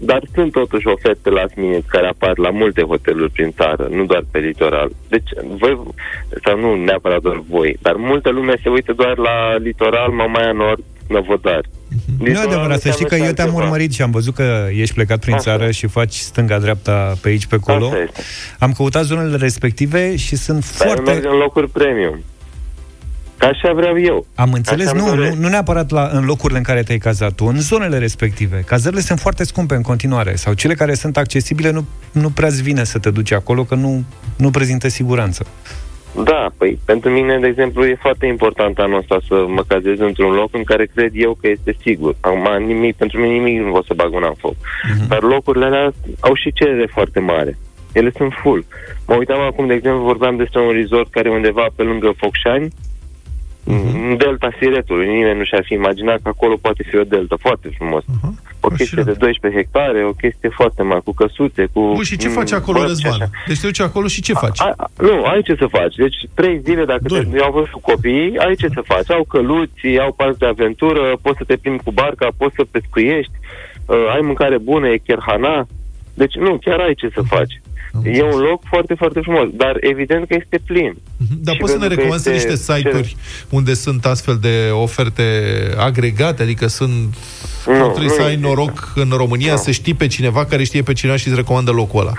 dar 0.01 0.21
sunt 0.33 0.51
totuși 0.51 0.87
oferte 0.87 1.29
last 1.29 1.55
minute 1.55 1.85
care 1.87 2.07
apar 2.07 2.37
la 2.37 2.49
multe 2.49 2.81
hoteluri 2.81 3.31
prin 3.31 3.51
țară, 3.51 3.87
nu 3.91 4.05
doar 4.05 4.23
pe 4.31 4.39
litoral. 4.39 4.89
Deci 5.09 5.29
voi 5.57 5.79
sau 6.45 6.59
nu 6.59 6.83
neapărat 6.83 7.21
doar 7.21 7.41
voi, 7.49 7.77
dar 7.81 7.95
multă 7.97 8.29
lume 8.29 8.53
se 8.63 8.69
uită 8.69 8.93
doar 8.93 9.17
la 9.17 9.55
litoral, 9.55 10.09
Mamaia 10.09 10.51
Nord, 10.51 10.83
Năvodar. 11.07 11.61
Nu 12.19 12.27
e 12.27 12.37
adevărat, 12.37 12.79
să 12.79 12.89
știi 12.89 13.05
că 13.05 13.15
eu 13.15 13.31
te-am 13.31 13.53
urmărit 13.53 13.93
și 13.93 14.01
am 14.01 14.11
văzut 14.11 14.33
că 14.33 14.67
ești 14.71 14.93
plecat 14.93 15.19
prin 15.19 15.33
Asta. 15.33 15.51
țară 15.51 15.71
și 15.71 15.87
faci 15.87 16.13
stânga-dreapta 16.13 17.13
pe 17.21 17.29
aici, 17.29 17.45
pe 17.45 17.55
acolo. 17.55 17.85
Asta 17.85 17.99
este. 17.99 18.21
Am 18.59 18.71
căutat 18.71 19.03
zonele 19.03 19.35
respective 19.35 20.15
și 20.15 20.35
sunt 20.35 20.77
Dar 20.77 20.87
eu 20.87 20.93
merg 20.93 21.05
foarte... 21.05 21.27
în 21.27 21.37
locuri 21.37 21.69
premium. 21.69 22.23
Ca 23.39 23.47
așa 23.47 23.73
vreau 23.73 23.99
eu. 24.01 24.25
Am 24.35 24.53
înțeles, 24.53 24.87
Așa 24.87 24.95
îmi 24.97 25.05
nu, 25.05 25.09
nu, 25.09 25.15
doresc. 25.15 25.37
nu 25.37 25.47
neapărat 25.47 25.89
la, 25.89 26.09
în 26.13 26.25
locurile 26.25 26.57
în 26.57 26.63
care 26.63 26.81
te-ai 26.83 26.97
cazat 26.97 27.33
tu, 27.33 27.45
în 27.45 27.59
zonele 27.59 27.97
respective. 27.97 28.63
Cazările 28.65 29.01
sunt 29.01 29.19
foarte 29.19 29.43
scumpe 29.43 29.75
în 29.75 29.81
continuare 29.81 30.35
sau 30.35 30.53
cele 30.53 30.73
care 30.73 30.93
sunt 30.93 31.17
accesibile 31.17 31.71
nu, 31.71 31.85
nu 32.11 32.29
prea-ți 32.29 32.61
vine 32.61 32.83
să 32.83 32.99
te 32.99 33.09
duci 33.09 33.31
acolo, 33.31 33.63
că 33.63 33.75
nu, 33.75 34.03
nu 34.37 34.49
prezintă 34.49 34.87
siguranță. 34.87 35.45
Da, 36.23 36.47
păi 36.57 36.79
pentru 36.85 37.09
mine, 37.09 37.39
de 37.39 37.47
exemplu, 37.47 37.85
e 37.85 37.97
foarte 38.01 38.25
important 38.25 38.77
anul 38.77 38.97
ăsta 38.97 39.19
să 39.27 39.45
mă 39.47 39.63
cazez 39.67 39.99
într-un 39.99 40.31
loc 40.31 40.49
în 40.53 40.63
care 40.63 40.85
cred 40.95 41.11
eu 41.13 41.37
că 41.41 41.47
este 41.47 41.75
sigur. 41.81 42.15
Acum, 42.19 42.65
nimic, 42.65 42.95
pentru 42.95 43.19
mine 43.21 43.33
nimic 43.33 43.61
nu 43.61 43.73
o 43.73 43.83
să 43.83 43.93
bag 43.95 44.11
mâna 44.11 44.27
în 44.27 44.33
foc. 44.37 44.55
Mhm. 44.95 45.07
Dar 45.07 45.21
locurile 45.21 45.65
alea 45.65 45.91
au 46.19 46.35
și 46.35 46.53
cerere 46.53 46.89
foarte 46.91 47.19
mare. 47.19 47.57
Ele 47.91 48.11
sunt 48.17 48.33
full. 48.41 48.65
Mă 49.07 49.15
uitam 49.15 49.39
acum, 49.39 49.67
de 49.67 49.73
exemplu, 49.73 50.01
vorbeam 50.03 50.35
despre 50.37 50.61
un 50.61 50.71
resort 50.71 51.11
care 51.11 51.29
e 51.29 51.33
undeva 51.33 51.65
pe 51.75 51.83
lângă 51.83 52.13
Focșani, 52.17 52.67
Mhm. 53.63 54.09
în 54.09 54.17
delta 54.17 54.49
Siretului. 54.59 55.07
Nimeni 55.07 55.37
nu 55.37 55.43
și-ar 55.43 55.63
fi 55.65 55.73
imaginat 55.73 56.19
că 56.23 56.29
acolo 56.29 56.55
poate 56.61 56.83
fi 56.89 56.95
o 56.97 57.03
delta 57.03 57.35
foarte 57.39 57.69
frumos. 57.77 58.03
Aha, 58.21 58.33
O 58.59 58.67
chestie 58.67 59.03
de 59.03 59.11
12 59.11 59.61
hectare, 59.61 60.05
o 60.05 60.11
chestie 60.11 60.49
foarte 60.49 60.83
mare, 60.83 61.01
cu 61.03 61.13
căsuțe, 61.13 61.65
cu... 61.73 61.79
Bun, 61.93 62.03
și 62.03 62.17
ce 62.17 62.27
faci 62.27 62.51
mm, 62.51 62.57
acolo, 62.57 62.77
bărci 62.79 62.97
și 62.97 63.03
Răzvan? 63.03 63.21
așa. 63.21 63.29
Deci 63.47 63.59
te 63.59 63.65
duci 63.65 63.79
acolo 63.81 64.07
și 64.07 64.21
ce 64.21 64.33
faci? 64.33 64.61
A, 64.61 64.73
a, 64.77 64.89
nu, 64.97 65.23
ai 65.23 65.41
ce 65.41 65.55
să 65.55 65.67
faci. 65.71 65.95
Deci 65.95 66.15
trei 66.33 66.59
zile, 66.63 66.85
dacă 66.85 67.01
Doi. 67.03 67.25
te, 67.25 67.37
eu 67.37 67.43
am 67.43 67.51
văzut 67.51 67.69
cu 67.71 67.79
copiii, 67.79 68.37
ai 68.37 68.55
ce 68.55 68.67
să 68.73 68.81
faci. 68.85 69.11
Au 69.11 69.23
căluți, 69.23 69.87
au 70.01 70.11
parc 70.13 70.37
de 70.37 70.45
aventură, 70.45 71.17
poți 71.21 71.37
să 71.37 71.43
te 71.43 71.55
plimbi 71.55 71.83
cu 71.83 71.91
barca, 71.91 72.27
poți 72.37 72.55
să 72.55 72.63
pescuiești, 72.71 73.31
uh, 73.85 73.95
ai 74.13 74.21
mâncare 74.21 74.57
bună, 74.57 74.87
e 74.87 74.97
cherhana. 74.97 75.67
Deci 76.13 76.35
nu, 76.35 76.57
chiar 76.63 76.79
ai 76.79 76.93
ce 76.93 77.09
să 77.13 77.21
faci. 77.21 77.61
Am 77.93 78.01
E 78.05 78.23
un 78.23 78.39
loc 78.39 78.61
foarte, 78.69 78.93
foarte 78.93 79.19
frumos, 79.23 79.47
dar 79.53 79.77
evident 79.79 80.27
că 80.27 80.35
este 80.39 80.59
plin. 80.65 80.97
Mhm. 81.17 81.37
Dar 81.43 81.53
Și 81.53 81.59
poți 81.59 81.71
să 81.71 81.77
ne 81.77 81.87
pentru 81.87 81.95
că 81.97 82.01
recomanzi 82.01 82.29
este 82.29 82.49
niște 82.49 82.73
site-uri 82.73 83.15
unde 83.49 83.73
sunt 83.73 84.05
astfel 84.05 84.37
de 84.41 84.69
oferte 84.73 85.23
agregate? 85.77 86.43
Adică 86.43 86.67
sunt... 86.67 87.15
Nu, 87.65 87.77
Nu, 87.77 87.83
trebuie 87.85 88.03
nu 88.07 88.13
să 88.13 88.21
ai 88.21 88.27
există. 88.31 88.47
noroc 88.47 88.91
în 88.95 89.09
România, 89.17 89.51
Nu. 89.51 89.57
să 89.57 89.71
știi 89.71 89.93
pe 89.93 90.07
cineva 90.07 90.45
care 90.45 90.63
știe 90.63 90.81
pe 90.81 90.93
cineva 90.93 91.17
și 91.17 91.27
îți 91.27 91.35
recomandă 91.35 91.71
locul 91.71 91.99
ăla. 92.01 92.11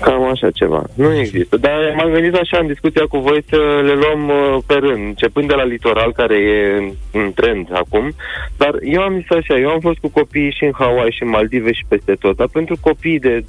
Cam 0.00 0.22
așa 0.22 0.50
ceva. 0.50 0.82
Nu 0.94 1.18
există. 1.18 1.56
Dar 1.56 1.94
m-am 1.96 2.10
gândit 2.10 2.34
așa 2.34 2.58
în 2.58 2.66
discuția 2.66 3.04
cu 3.08 3.18
voi 3.18 3.44
să 3.48 3.56
le 3.84 3.92
luăm 3.92 4.28
uh, 4.28 4.58
pe 4.66 4.74
rând, 4.74 5.04
începând 5.06 5.48
de 5.48 5.54
la 5.54 5.64
litoral, 5.64 6.12
care 6.12 6.34
e 6.36 6.76
în, 6.78 6.90
în 7.12 7.32
trend 7.32 7.68
acum. 7.72 8.10
Dar 8.56 8.74
eu 8.82 9.02
am 9.02 9.14
zis 9.20 9.30
așa, 9.30 9.58
eu 9.58 9.68
am 9.70 9.80
fost 9.80 9.98
cu 9.98 10.08
copiii 10.10 10.52
și 10.56 10.64
în 10.64 10.70
Hawaii 10.78 11.12
și 11.12 11.22
în 11.22 11.28
Maldive 11.28 11.72
și 11.72 11.84
peste 11.88 12.14
tot. 12.14 12.36
Dar 12.36 12.48
pentru 12.52 12.76
copiii 12.80 13.18
de 13.18 13.40
2-5 13.40 13.44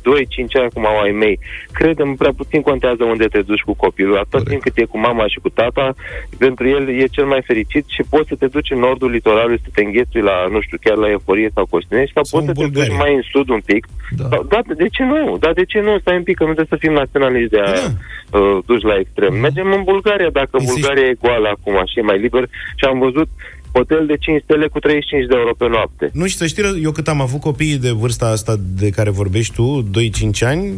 ani, 0.61 0.71
cum 0.73 0.85
au 0.85 0.99
ai 0.99 1.11
mei, 1.11 1.39
credem 1.71 2.15
prea 2.15 2.31
puțin 2.37 2.61
contează 2.61 3.03
unde 3.03 3.25
te 3.25 3.41
duci 3.41 3.61
cu 3.61 3.73
copilul. 3.75 4.15
Atât 4.17 4.29
Corect. 4.31 4.49
timp 4.49 4.61
cât 4.61 4.77
e 4.77 4.83
cu 4.83 4.99
mama 4.99 5.27
și 5.27 5.39
cu 5.39 5.49
tata, 5.49 5.95
pentru 6.37 6.67
el 6.67 6.89
e 6.89 7.05
cel 7.05 7.25
mai 7.25 7.41
fericit 7.45 7.85
și 7.87 8.03
poți 8.09 8.27
să 8.27 8.35
te 8.35 8.47
duci 8.47 8.71
în 8.71 8.79
nordul 8.79 9.09
litoralului, 9.09 9.61
să 9.63 9.69
te 9.73 9.83
înghețui 9.83 10.21
la, 10.21 10.47
nu 10.51 10.61
știu, 10.61 10.77
chiar 10.83 10.95
la 10.97 11.09
Eforie 11.11 11.49
sau 11.53 11.65
Costinești, 11.65 12.13
sau 12.13 12.23
Sau 12.23 12.39
poți 12.39 12.49
în 12.49 12.55
să 12.55 12.61
te 12.61 12.67
duci 12.67 12.73
Bulgaria. 12.87 13.03
mai 13.03 13.15
în 13.15 13.21
sud 13.31 13.49
un 13.49 13.61
pic. 13.65 13.87
Da. 14.17 14.27
Da, 14.29 14.37
da, 14.49 14.59
de 14.75 14.87
ce 14.91 15.03
nu? 15.03 15.37
Da, 15.37 15.53
de 15.53 15.65
ce 15.65 15.79
nu? 15.79 15.99
Stai 15.99 16.15
un 16.15 16.23
pic, 16.23 16.38
că 16.39 16.43
nu 16.49 16.53
trebuie 16.57 16.73
să 16.75 16.83
fim 16.83 16.93
naționaliști 17.01 17.53
de 17.55 17.59
a 17.67 17.71
Da. 17.71 17.87
uh, 18.37 18.57
duci 18.69 18.87
la 18.91 18.95
extrem. 19.03 19.33
Mergem 19.45 19.67
în 19.77 19.83
Bulgaria, 19.91 20.29
dacă 20.39 20.53
Insist. 20.57 20.73
Bulgaria 20.75 21.07
e 21.11 21.21
goală 21.25 21.47
acum 21.55 21.75
și 21.91 21.99
e 21.99 22.09
mai 22.11 22.19
liber. 22.25 22.43
Și 22.79 22.85
am 22.91 22.99
văzut 23.07 23.29
hotel 23.77 24.03
de 24.11 24.17
5 24.19 24.41
stele 24.43 24.67
cu 24.67 24.79
35 24.79 25.25
de 25.29 25.35
euro 25.41 25.53
pe 25.61 25.67
noapte. 25.67 26.09
Nu, 26.13 26.25
și 26.31 26.35
să 26.41 26.45
știi, 26.47 26.63
eu 26.83 26.91
cât 26.91 27.07
am 27.07 27.21
avut 27.21 27.39
copiii 27.49 27.77
de 27.87 27.91
vârsta 28.01 28.25
asta 28.27 28.53
de 28.81 28.89
care 28.89 29.09
vorbești 29.09 29.53
tu, 29.55 29.67
2-5 29.91 30.43
ani, 30.51 30.73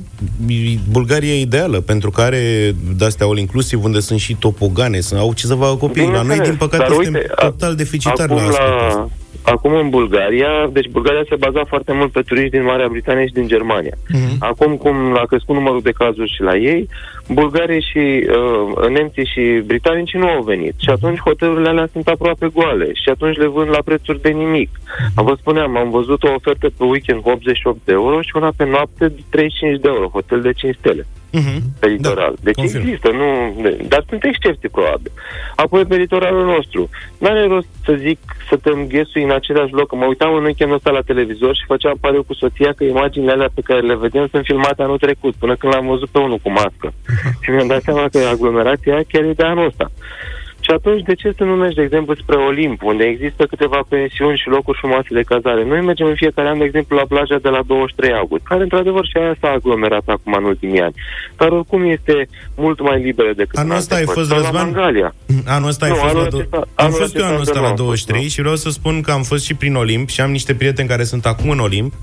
Bulgaria 0.92 1.34
e 1.34 1.42
ideală, 1.42 1.80
pentru 1.82 2.10
că 2.12 2.22
are 2.22 2.76
de-astea 2.98 3.26
all 3.26 3.38
inclusiv, 3.38 3.84
unde 3.84 4.00
sunt 4.00 4.20
și 4.20 4.36
topogane, 4.36 5.00
sunt, 5.00 5.20
au 5.20 5.34
ce 5.34 5.46
să 5.46 5.56
facă 5.56 5.76
copiii. 5.76 6.06
La 6.06 6.12
noi, 6.12 6.22
Bineînțeles, 6.22 6.50
din 6.50 6.68
păcate, 6.68 6.84
dar 6.84 6.92
suntem 6.94 7.14
uite, 7.14 7.32
a- 7.36 7.46
total 7.46 7.76
deficitari 7.76 8.22
acum 8.32 8.36
la 8.36 8.42
aspectul 8.50 8.88
ăsta. 8.88 9.10
Acum 9.44 9.74
în 9.74 9.90
Bulgaria, 9.90 10.70
deci 10.72 10.90
Bulgaria 10.90 11.26
se 11.30 11.36
baza 11.36 11.64
foarte 11.68 11.94
mult 11.94 12.12
pe 12.12 12.22
turiști 12.22 12.50
din 12.50 12.64
Marea 12.64 12.88
Britanie 12.88 13.28
și 13.28 13.34
din 13.34 13.48
Germania. 13.48 13.96
Mhm. 14.10 14.36
Acum 14.40 14.78
cum 14.78 14.96
a 15.18 15.26
crescut 15.28 15.56
numărul 15.56 15.82
de 15.82 15.92
cazuri 15.92 16.34
și 16.36 16.42
la 16.42 16.56
ei, 16.56 16.88
Bulgarii 17.34 17.82
și 17.92 18.28
uh, 18.30 18.90
nemții 18.90 19.26
și 19.26 19.62
britanicii 19.66 20.20
nu 20.20 20.28
au 20.28 20.42
venit. 20.44 20.74
Și 20.78 20.90
atunci 20.90 21.20
hotelurile 21.20 21.70
alea 21.70 21.90
sunt 21.92 22.08
aproape 22.08 22.48
goale 22.54 22.86
și 22.94 23.10
atunci 23.10 23.38
le 23.38 23.48
vând 23.48 23.70
la 23.70 23.82
prețuri 23.86 24.22
de 24.22 24.30
nimic. 24.30 24.70
Am 25.16 25.26
vă 25.26 25.36
spuneam, 25.40 25.78
am 25.78 25.90
văzut 25.90 26.24
o 26.24 26.34
ofertă 26.36 26.68
pe 26.78 26.84
weekend 26.84 27.22
cu 27.22 27.30
88 27.30 27.78
de 27.84 27.92
euro 27.92 28.22
și 28.22 28.32
una 28.36 28.52
pe 28.56 28.66
noapte 28.66 29.08
de 29.08 29.22
35 29.30 29.80
de 29.82 29.88
euro, 29.88 30.08
hotel 30.08 30.42
de 30.42 30.52
5 30.54 30.76
stele 30.80 31.06
Mhm. 31.34 31.62
pe 31.80 31.88
litoral. 31.88 32.34
Da, 32.36 32.42
deci 32.44 32.56
confirm. 32.56 32.82
există, 32.84 33.10
nu, 33.12 33.28
dar 33.88 34.04
sunt 34.10 34.24
excepții 34.24 34.70
probabil. 34.70 35.12
Apoi 35.56 35.86
pe 35.86 35.96
litoralul 35.96 36.46
nostru. 36.46 36.90
N-are 37.18 37.46
rost 37.48 37.68
să 37.86 37.94
zic 38.00 38.20
să 38.50 38.56
te 38.58 38.70
înghesui 38.70 39.24
în 39.24 39.32
același 39.32 39.74
loc. 39.74 39.88
Că 39.88 39.96
Mă 39.96 40.06
uitam 40.06 40.34
în 40.34 40.44
weekendul 40.44 40.76
ăsta 40.76 40.90
la 40.92 41.02
televizor 41.02 41.56
și 41.56 41.64
făceam 41.68 41.98
pariu 42.02 42.24
cu 42.24 42.34
soția 42.34 42.74
că 42.74 42.84
imaginile 42.84 43.32
alea 43.32 43.50
pe 43.54 43.62
care 43.64 43.80
le 43.80 43.96
vedem 43.96 44.28
sunt 44.32 44.44
filmate 44.46 44.82
anul 44.82 44.98
trecut, 44.98 45.34
până 45.36 45.56
când 45.56 45.74
l-am 45.74 45.88
văzut 45.88 46.10
pe 46.10 46.20
unul 46.20 46.38
cu 46.38 46.52
mască. 46.52 46.94
Și 47.42 47.50
mi-am 47.50 47.68
dat 47.68 47.82
seama 47.82 48.06
că 48.12 48.20
aglomerația 48.32 48.94
aia 48.94 49.04
chiar 49.12 49.24
e 49.24 49.34
de 49.34 49.44
anul 49.44 49.66
ăsta. 49.66 49.92
Și 50.66 50.72
atunci, 50.72 51.04
de 51.04 51.14
ce 51.16 51.34
să 51.38 51.44
nu 51.44 51.56
mergi, 51.56 51.76
de 51.76 51.82
exemplu, 51.82 52.16
spre 52.16 52.36
Olimp, 52.36 52.84
unde 52.84 53.04
există 53.04 53.46
câteva 53.46 53.80
pensiuni 53.90 54.38
și 54.38 54.48
locuri 54.48 54.78
frumoase 54.82 55.08
de 55.10 55.22
cazare? 55.22 55.66
Noi 55.66 55.82
mergem 55.82 56.08
în 56.08 56.16
fiecare 56.16 56.48
an, 56.50 56.58
de 56.58 56.64
exemplu, 56.64 56.96
la 56.98 57.06
plaja 57.08 57.38
de 57.42 57.50
la 57.50 57.62
23 57.68 58.14
august, 58.14 58.44
care, 58.44 58.62
într-adevăr, 58.62 59.06
și 59.06 59.18
aia 59.22 59.36
s-a 59.42 59.50
aglomerat 59.50 60.04
acum 60.06 60.34
în 60.34 60.44
ultimii 60.44 60.82
ani. 60.82 60.94
Dar, 61.38 61.50
oricum, 61.52 61.82
este 61.90 62.28
mult 62.56 62.82
mai 62.82 63.02
liberă 63.02 63.32
decât 63.36 63.58
Anul 63.58 63.72
în 63.72 63.78
ăsta 63.78 63.96
alte 63.96 64.08
ai 64.08 64.14
părți. 64.14 64.20
fost, 64.20 64.30
Sau 64.30 64.40
la 64.40 64.44
Răzvan? 64.50 64.72
Mangalia. 64.72 65.10
Anul 65.56 65.68
ăsta 65.70 65.86
ai 65.86 65.92
Nu, 65.92 65.98
fost 65.98 66.10
anul 66.14 66.24
la... 66.24 66.28
Do- 66.30 66.42
acesta- 66.42 66.64
am 66.76 66.86
anul 66.86 66.98
fost 67.00 67.16
eu 67.16 67.22
acesta 67.22 67.28
anul 67.28 67.42
ăsta 67.42 67.54
încă 67.60 67.68
la 67.68 67.74
nu 67.74 67.82
am 67.82 67.86
fost, 67.88 68.06
23 68.06 68.22
nu. 68.22 68.28
și 68.30 68.40
vreau 68.46 68.56
să 68.56 68.70
spun 68.70 69.02
că 69.02 69.12
am 69.12 69.24
fost 69.32 69.44
și 69.46 69.54
prin 69.56 69.76
Olimp 69.76 70.10
și 70.10 70.22
am 70.22 70.32
niște 70.32 70.54
prieteni 70.56 70.88
care 70.88 71.04
sunt 71.04 71.26
acum 71.26 71.50
în 71.50 71.60
Olimp. 71.60 71.94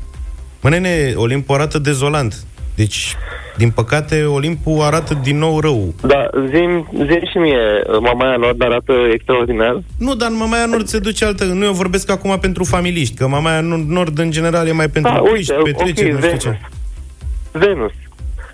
Mă, 0.62 0.68
nene, 0.68 1.12
Olimpul 1.16 1.54
arată 1.54 1.78
dezolant. 1.78 2.34
Deci, 2.80 3.16
din 3.56 3.70
păcate, 3.70 4.24
Olimpul 4.24 4.80
arată 4.80 5.18
din 5.22 5.38
nou 5.38 5.60
rău. 5.60 5.94
Da, 6.02 6.30
zim, 6.54 6.88
zim 6.92 7.22
și 7.30 7.38
mie, 7.38 7.58
Mamaia 8.00 8.36
Nord 8.36 8.62
arată 8.62 8.92
extraordinar. 9.12 9.82
Nu, 9.98 10.14
dar 10.14 10.30
în 10.30 10.36
Mamaia 10.36 10.66
Nord 10.66 10.86
se 10.86 10.98
duce 10.98 11.24
altă... 11.24 11.44
Nu, 11.44 11.64
eu 11.64 11.72
vorbesc 11.72 12.10
acum 12.10 12.38
pentru 12.40 12.64
familiști, 12.64 13.16
că 13.16 13.28
Mamaia 13.28 13.60
Nord, 13.86 14.18
în 14.18 14.30
general, 14.30 14.66
e 14.66 14.72
mai 14.72 14.88
pentru 14.88 15.12
Da, 15.12 15.18
turiști, 15.18 15.52
uite, 15.52 15.70
petreceri, 15.70 16.12
ok, 16.14 16.20
nu 16.20 16.26
știu 16.26 16.38
Venus. 16.38 16.42
ce. 16.42 16.58
Venus. 17.52 17.92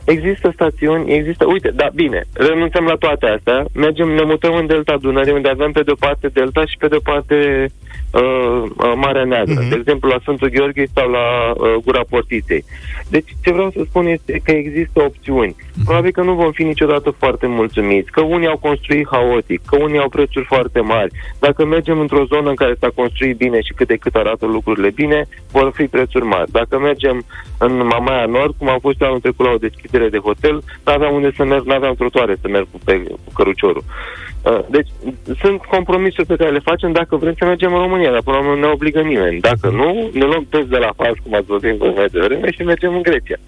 Există 0.04 0.50
stațiuni, 0.54 1.12
există... 1.12 1.44
Uite, 1.44 1.70
da, 1.70 1.88
bine, 1.94 2.24
renunțăm 2.32 2.84
la 2.84 2.94
toate 2.94 3.26
astea, 3.26 3.64
mergem, 3.74 4.08
ne 4.08 4.22
mutăm 4.22 4.54
în 4.54 4.66
Delta 4.66 4.96
Dunării, 5.00 5.32
unde 5.32 5.48
avem 5.48 5.72
pe 5.72 5.82
de-o 5.82 5.94
parte 5.94 6.28
Delta 6.28 6.64
și 6.66 6.76
pe 6.78 6.88
de-o 6.88 6.98
parte 6.98 7.68
uh, 8.12 8.62
uh, 8.76 8.92
Marea 8.96 9.24
Neagră. 9.24 9.60
Mhm. 9.60 9.68
De 9.68 9.76
exemplu, 9.78 10.08
la 10.08 10.18
Sfântul 10.20 10.48
Gheorghe 10.48 10.84
sau 10.94 11.10
la 11.10 11.52
uh, 11.56 11.74
Gura 11.84 12.00
Portiței. 12.08 12.64
Deci, 13.08 13.28
ce 13.42 13.52
vreau 13.52 13.70
să 13.70 13.80
spun 13.88 14.06
este 14.06 14.40
că 14.44 14.50
există 14.50 15.02
opțiuni. 15.02 15.56
Probabil 15.84 16.10
că 16.10 16.22
nu 16.22 16.34
vom 16.34 16.52
fi 16.52 16.62
niciodată 16.62 17.10
foarte 17.10 17.46
mulțumiți, 17.46 18.10
că 18.10 18.20
unii 18.20 18.48
au 18.48 18.58
construit 18.58 19.06
haotic, 19.10 19.60
că 19.66 19.76
unii 19.76 19.98
au 19.98 20.08
prețuri 20.08 20.44
foarte 20.44 20.80
mari. 20.80 21.12
Dacă 21.38 21.64
mergem 21.64 21.98
într-o 22.00 22.24
zonă 22.24 22.48
în 22.48 22.54
care 22.54 22.74
s-a 22.80 22.90
construit 22.94 23.36
bine 23.36 23.60
și 23.60 23.72
cât 23.72 23.86
de 23.86 23.96
cât 23.96 24.14
arată 24.14 24.46
lucrurile 24.46 24.90
bine, 24.90 25.26
vor 25.52 25.72
fi 25.74 25.84
prețuri 25.84 26.24
mari. 26.24 26.50
Dacă 26.50 26.78
mergem 26.78 27.24
în 27.58 27.76
Mamaia 27.76 28.26
Nord, 28.26 28.54
cum 28.58 28.68
am 28.68 28.78
fost 28.78 29.00
eu 29.00 29.06
anul 29.06 29.20
trecut 29.20 29.46
la 29.46 29.52
o 29.52 29.56
deschidere 29.56 29.93
de 29.98 30.18
hotel, 30.18 30.62
n-aveam 30.84 31.14
unde 31.14 31.32
să 31.36 31.44
merg, 31.44 31.64
n-aveam 31.64 31.94
trotuare 31.94 32.36
să 32.40 32.48
merg 32.48 32.66
cu, 32.70 32.78
pe, 32.84 33.02
cu 33.02 33.32
căruciorul. 33.34 33.84
Uh, 34.44 34.60
Deci, 34.70 34.88
sunt 35.42 35.60
compromisuri 35.60 36.26
pe 36.26 36.36
care 36.36 36.50
le 36.50 36.58
facem 36.70 36.92
dacă 36.92 37.16
vrem 37.16 37.34
să 37.38 37.44
mergem 37.44 37.72
în 37.74 37.80
România, 37.80 38.10
dar 38.10 38.22
până 38.22 38.36
la 38.36 38.42
urmă 38.42 38.54
nu 38.54 38.60
ne 38.60 38.72
obligă 38.72 39.00
nimeni. 39.00 39.40
Dacă 39.40 39.68
nu, 39.70 40.10
ne 40.12 40.24
luăm 40.24 40.46
toți 40.50 40.68
de 40.68 40.76
la 40.76 40.90
fals, 40.96 41.16
cum 41.22 41.34
ați 41.34 41.46
văzut 41.46 41.76
voi 41.78 41.92
mai 41.96 42.06
devreme, 42.12 42.50
și 42.52 42.62
mergem 42.62 42.94
în 42.94 43.02
Grecia. 43.02 43.38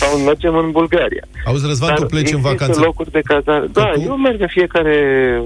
Sau 0.00 0.18
mergem 0.18 0.56
în 0.56 0.70
Bulgaria. 0.70 1.24
Auzi, 1.44 1.66
Răzvan, 1.66 1.94
tu 1.94 2.04
pleci 2.06 2.30
în 2.30 2.36
există 2.36 2.48
vacanță. 2.48 2.80
locuri 2.80 3.10
de 3.10 3.20
cazare. 3.24 3.66
Da, 3.72 3.90
tu? 3.94 4.00
eu 4.00 4.16
merg 4.16 4.40
în 4.40 4.46
fiecare 4.46 4.94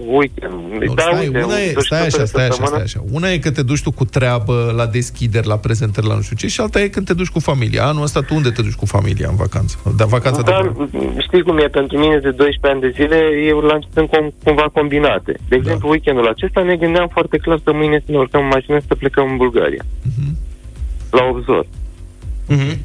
weekend. 0.06 0.52
Nu, 0.80 0.94
da, 0.94 1.02
stai, 1.02 1.26
uite, 1.26 1.42
una 1.42 1.58
e, 1.60 1.72
o 1.76 1.80
stai 1.80 1.98
așa, 1.98 2.08
săptămână. 2.08 2.26
stai 2.26 2.46
așa, 2.46 2.64
stai 2.64 2.82
așa. 2.82 3.00
Una 3.12 3.28
e 3.30 3.38
că 3.38 3.50
te 3.50 3.62
duci 3.62 3.82
tu 3.82 3.92
cu 3.92 4.04
treabă 4.04 4.72
la 4.76 4.86
deschideri, 4.86 5.46
la 5.46 5.56
prezentări, 5.56 6.06
la 6.06 6.14
nu 6.14 6.20
știu 6.20 6.36
ce, 6.36 6.46
și 6.48 6.60
alta 6.60 6.80
e 6.80 6.88
când 6.88 7.06
te 7.06 7.14
duci 7.14 7.28
cu 7.28 7.40
familia. 7.40 7.84
Anul 7.84 8.02
ăsta 8.02 8.20
tu 8.20 8.34
unde 8.34 8.50
te 8.50 8.62
duci 8.62 8.74
cu 8.74 8.86
familia 8.86 9.28
în 9.30 9.36
vacanță? 9.36 9.78
Da, 9.96 10.04
vacanța 10.04 10.42
de 10.42 10.50
Dar, 10.50 10.68
vară. 10.68 10.88
știi 11.18 11.42
cum 11.42 11.58
e, 11.58 11.66
pentru 11.68 11.98
mine 11.98 12.18
de 12.18 12.30
12 12.30 12.58
ani 12.62 12.80
de 12.80 12.90
zile, 12.94 13.18
eu 13.48 13.60
le-am 13.66 13.82
sunt 13.94 14.08
cum, 14.08 14.32
cumva 14.44 14.68
combinate. 14.72 15.36
De 15.48 15.56
exemplu, 15.56 15.86
Da. 15.86 15.90
weekendul 15.92 16.28
acesta 16.28 16.62
ne 16.62 16.76
gândeam 16.76 17.08
foarte 17.12 17.36
clar 17.38 17.60
să 17.64 17.72
mâine 17.72 18.02
să 18.04 18.10
ne 18.10 18.16
urcăm 18.18 18.40
în 18.42 18.48
mașină 18.48 18.78
să 18.86 18.94
plecăm 18.94 19.30
în 19.30 19.36
Bulgaria. 19.36 19.84
Mhm. 20.02 20.36
La 21.10 21.24
Obzor. 21.30 21.66
Mhm. 22.48 22.78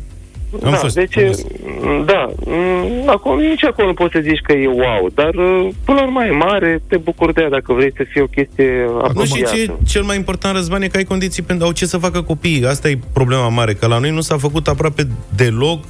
Am 0.64 0.72
da, 0.72 0.78
fost, 0.78 0.96
deci, 0.96 1.18
am 1.18 1.26
fost. 1.26 1.46
m, 1.82 2.06
da, 2.06 2.30
m, 2.46 3.10
acolo, 3.10 3.40
nici 3.42 3.64
acolo 3.64 3.88
nu 3.88 3.94
poți 3.94 4.14
să 4.14 4.20
zici 4.24 4.40
că 4.44 4.54
e 4.54 4.68
wow, 4.68 5.10
dar 5.14 5.34
uh, 5.36 5.68
până 5.86 5.98
la 6.00 6.04
urmă 6.06 6.26
e 6.26 6.32
mare, 6.32 6.82
te 6.88 6.98
bucuri 6.98 7.34
de 7.34 7.42
ea 7.42 7.50
dacă 7.50 7.74
vrei 7.74 7.92
să 7.96 8.04
fie 8.10 8.22
o 8.22 8.26
chestie 8.26 8.72
Nu 8.86 9.00
și 9.00 9.06
apropiată. 9.08 9.56
ce 9.56 9.62
e 9.62 9.72
cel 9.88 10.04
mai 10.04 10.16
important, 10.16 10.56
Răzvan, 10.56 10.82
e 10.82 10.88
că 10.88 10.98
ai 10.98 11.04
condiții 11.04 11.44
pentru 11.44 11.66
au 11.66 11.72
ce 11.72 11.86
să 11.86 11.98
facă 11.98 12.22
copiii. 12.22 12.66
Asta 12.66 12.90
e 12.90 13.00
problema 13.14 13.48
mare, 13.50 13.74
că 13.74 13.88
la 13.88 13.98
noi 13.98 14.12
nu 14.12 14.22
s-a 14.22 14.38
făcut 14.38 14.68
aproape 14.68 15.08
deloc 15.36 15.84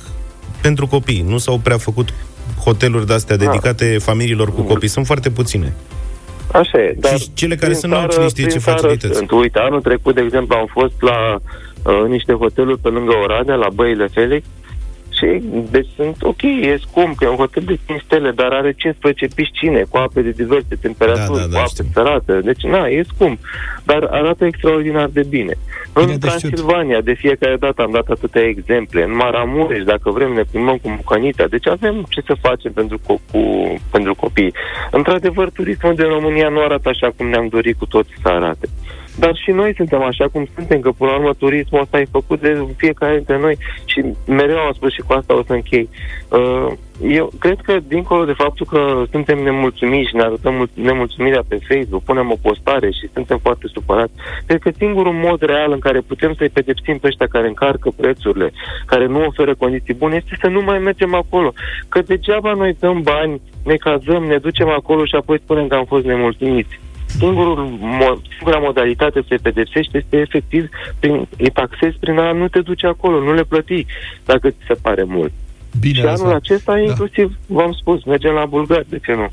pentru 0.62 0.88
copii. 0.88 1.26
Nu 1.28 1.38
s-au 1.38 1.58
prea 1.58 1.78
făcut 1.78 2.14
hoteluri 2.64 3.06
de-astea 3.08 3.38
Da. 3.38 3.46
dedicate 3.46 3.98
familiilor 3.98 4.54
cu 4.54 4.62
copii. 4.62 4.88
Sunt 4.88 5.06
foarte 5.06 5.30
puține. 5.30 5.74
Așa 6.52 6.78
e. 6.82 6.96
Dar 7.00 7.18
Și 7.20 7.30
cele 7.34 7.56
care 7.56 7.68
prin 7.68 7.80
sunt, 7.80 7.92
n-au 7.92 8.02
țară- 8.02 8.14
cine 8.14 8.28
știe 8.28 8.44
prin 8.46 8.58
ce 8.58 8.64
țară 8.64 8.78
facilități. 8.80 9.18
Sunt. 9.18 9.32
Uite, 9.32 9.60
anul 9.60 9.82
trecut, 9.82 10.16
de 10.16 10.22
exemplu, 10.22 10.56
am 10.56 10.66
fost 10.72 10.94
la 11.00 11.36
uh, 11.92 12.10
niște 12.10 12.34
hoteluri 12.34 12.80
pe 12.80 12.88
lângă 12.90 13.14
Oradea, 13.24 13.56
la 13.56 13.68
Băile 13.74 14.08
Felix, 14.14 14.46
și 15.18 15.42
deci 15.72 15.88
sunt 15.96 16.16
ok, 16.22 16.42
e 16.42 16.78
scump, 16.88 17.22
e 17.22 17.28
un 17.28 17.36
hotel 17.36 17.64
de 17.66 17.78
5 17.86 18.02
stele, 18.02 18.32
dar 18.32 18.52
are 18.52 18.74
15 18.78 19.28
piscine 19.36 19.84
cu 19.90 19.98
ape 19.98 20.22
de 20.22 20.30
diverse 20.30 20.76
temperaturi, 20.82 21.40
Da, 21.40 21.46
da, 21.46 21.52
da, 21.52 21.58
cu 21.58 21.58
ape 21.58 21.68
știu. 21.70 21.86
sărate. 21.94 22.34
Deci, 22.44 22.62
na, 22.64 22.86
e 22.88 23.04
scump, 23.14 23.40
dar 23.84 24.08
arată 24.12 24.46
extraordinar 24.46 25.08
de 25.08 25.24
bine. 25.30 25.54
Bine 25.94 26.12
în 26.14 26.20
de 26.20 26.28
știut. 26.28 26.42
Transilvania, 26.42 27.02
de 27.02 27.14
fiecare 27.14 27.56
dată 27.56 27.82
am 27.82 27.92
dat 27.92 28.08
atâtea 28.08 28.42
exemple. 28.42 29.04
În 29.04 29.16
Maramureș, 29.16 29.84
dacă 29.84 30.10
vrem, 30.10 30.32
ne 30.32 30.42
plimbăm 30.52 30.78
cu 30.78 30.90
Mucanita. 30.90 31.46
Deci 31.50 31.68
avem 31.68 32.06
ce 32.10 32.22
să 32.26 32.36
facem 32.42 32.72
pentru, 32.72 32.98
co- 33.00 33.32
cu, 33.32 33.42
pentru 33.92 34.16
copii. 34.16 34.54
Într-adevăr, 34.92 35.50
turismul 35.50 35.96
din 35.96 36.06
România 36.08 36.50
nu 36.50 36.60
arată 36.62 36.90
așa 36.90 37.12
cum 37.18 37.28
ne-am 37.28 37.48
dorit 37.48 37.78
cu 37.78 37.86
toți 37.86 38.10
să 38.22 38.28
arate. 38.28 38.68
Dar 39.20 39.36
și 39.36 39.52
noi 39.52 39.74
suntem 39.76 40.02
așa 40.02 40.28
cum 40.32 40.48
suntem, 40.56 40.80
că 40.80 40.92
până 40.92 41.12
la 41.12 41.18
urmă 41.18 41.34
turismul 41.34 41.82
ăsta 41.82 42.00
e 42.00 42.06
făcut 42.12 42.42
de 42.42 42.66
fiecare 42.78 43.16
dintre 43.16 43.40
noi 43.40 43.58
și 43.86 44.04
mereu 44.26 44.58
am 44.58 44.74
spus 44.74 44.94
și 44.94 45.02
cu 45.02 45.14
asta 45.14 45.38
o 45.38 45.44
să 45.44 45.54
închei. 45.54 45.90
Uh, 46.32 46.68
Eu 47.02 47.32
cred 47.40 47.60
că, 47.64 47.78
dincolo 47.88 48.26
de 48.26 48.34
faptul 48.34 48.66
că 48.66 49.04
suntem 49.12 49.38
nemulțumiți 49.44 50.10
și 50.10 50.16
ne 50.16 50.22
arătăm 50.22 50.54
mul- 50.54 50.70
nemulțumirea 50.74 51.44
pe 51.48 51.60
Facebook, 51.68 52.04
punem 52.04 52.32
o 52.32 52.36
postare 52.42 52.92
și 52.92 53.10
suntem 53.14 53.38
foarte 53.38 53.68
supărați, 53.74 54.14
cred 54.46 54.60
că 54.60 54.70
singurul 54.78 55.14
mod 55.14 55.42
real 55.42 55.72
în 55.72 55.80
care 55.80 56.00
putem 56.00 56.34
să-i 56.34 56.50
pedepsim 56.50 56.98
pe 56.98 57.08
ăștia 57.08 57.28
care 57.28 57.48
încarcă 57.48 57.90
prețurile, 57.98 58.52
care 58.86 59.06
nu 59.06 59.26
oferă 59.26 59.56
condiții 59.56 59.94
bune, 59.94 60.16
este 60.16 60.38
să 60.42 60.48
nu 60.48 60.62
mai 60.62 60.80
mergem 60.80 61.14
acolo. 61.14 61.54
Că 61.90 62.02
degeaba 62.02 62.52
noi 62.54 62.76
dăm 62.80 63.02
bani, 63.02 63.42
ne 63.64 63.76
cazăm, 63.76 64.24
ne 64.24 64.38
ducem 64.38 64.70
acolo 64.70 65.06
și 65.06 65.16
apoi 65.16 65.40
spunem 65.44 65.68
că 65.68 65.76
am 65.76 65.86
fost 65.86 66.06
nemulțumiți. 66.06 66.80
Singurul 67.18 67.68
mo- 68.00 68.22
singura 68.38 68.58
modalitate 68.58 69.24
să-i 69.28 69.40
pedepsești 69.40 69.98
este 69.98 70.18
efectiv 70.18 70.70
prin, 71.00 71.28
îi 71.38 71.50
taxezi 71.50 71.98
prin 72.00 72.18
a 72.18 72.32
nu 72.32 72.48
te 72.48 72.60
duce 72.60 72.88
acolo, 72.88 73.20
nu 73.24 73.34
le 73.34 73.44
plăti 73.44 73.86
dacă 74.26 74.50
ți 74.50 74.58
se 74.68 74.74
pare 74.74 75.04
mult. 75.08 75.32
Bine, 75.80 75.94
și 75.94 76.00
anul 76.02 76.12
Răzvan. 76.12 76.34
acesta, 76.36 76.74
Da. 76.74 76.80
inclusiv, 76.80 77.38
v-am 77.46 77.72
spus, 77.80 78.04
mergem 78.04 78.32
la 78.34 78.46
Bulgari, 78.46 78.86
de 78.90 79.00
ce 79.06 79.14
nu? 79.14 79.32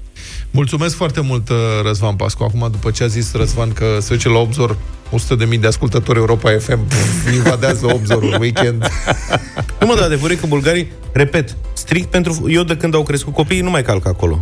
Mulțumesc 0.51 0.97
foarte 0.97 1.21
mult, 1.21 1.49
uh, 1.49 1.57
Răzvan 1.87 2.17
Pascu. 2.17 2.43
Acum, 2.43 2.69
după 2.71 2.91
ce 2.91 3.03
a 3.03 3.07
zis 3.07 3.35
Răzvan 3.35 3.73
că 3.73 3.97
se 4.01 4.15
duce 4.15 4.29
la 4.29 4.39
Obzor 4.39 4.77
100.000 5.11 5.61
de 5.61 5.67
ascultători 5.67 6.19
Europa 6.19 6.51
FM, 6.51 6.87
pff, 6.89 7.35
invadează 7.35 7.87
Obzorul 7.95 8.31
în 8.33 8.41
weekend. 8.41 8.87
Nu 9.81 9.87
mă, 9.87 9.95
dar 9.95 10.05
adevărul 10.05 10.37
e 10.37 10.39
că 10.39 10.47
bulgarii, 10.47 10.89
repet, 11.13 11.57
strict 11.73 12.11
pentru... 12.11 12.45
Eu 12.49 12.63
de 12.63 12.77
când 12.77 12.95
au 12.95 13.03
crescut 13.03 13.33
copiii 13.35 13.61
nu 13.61 13.71
mai 13.71 13.83
calc 13.83 14.07
acolo. 14.07 14.41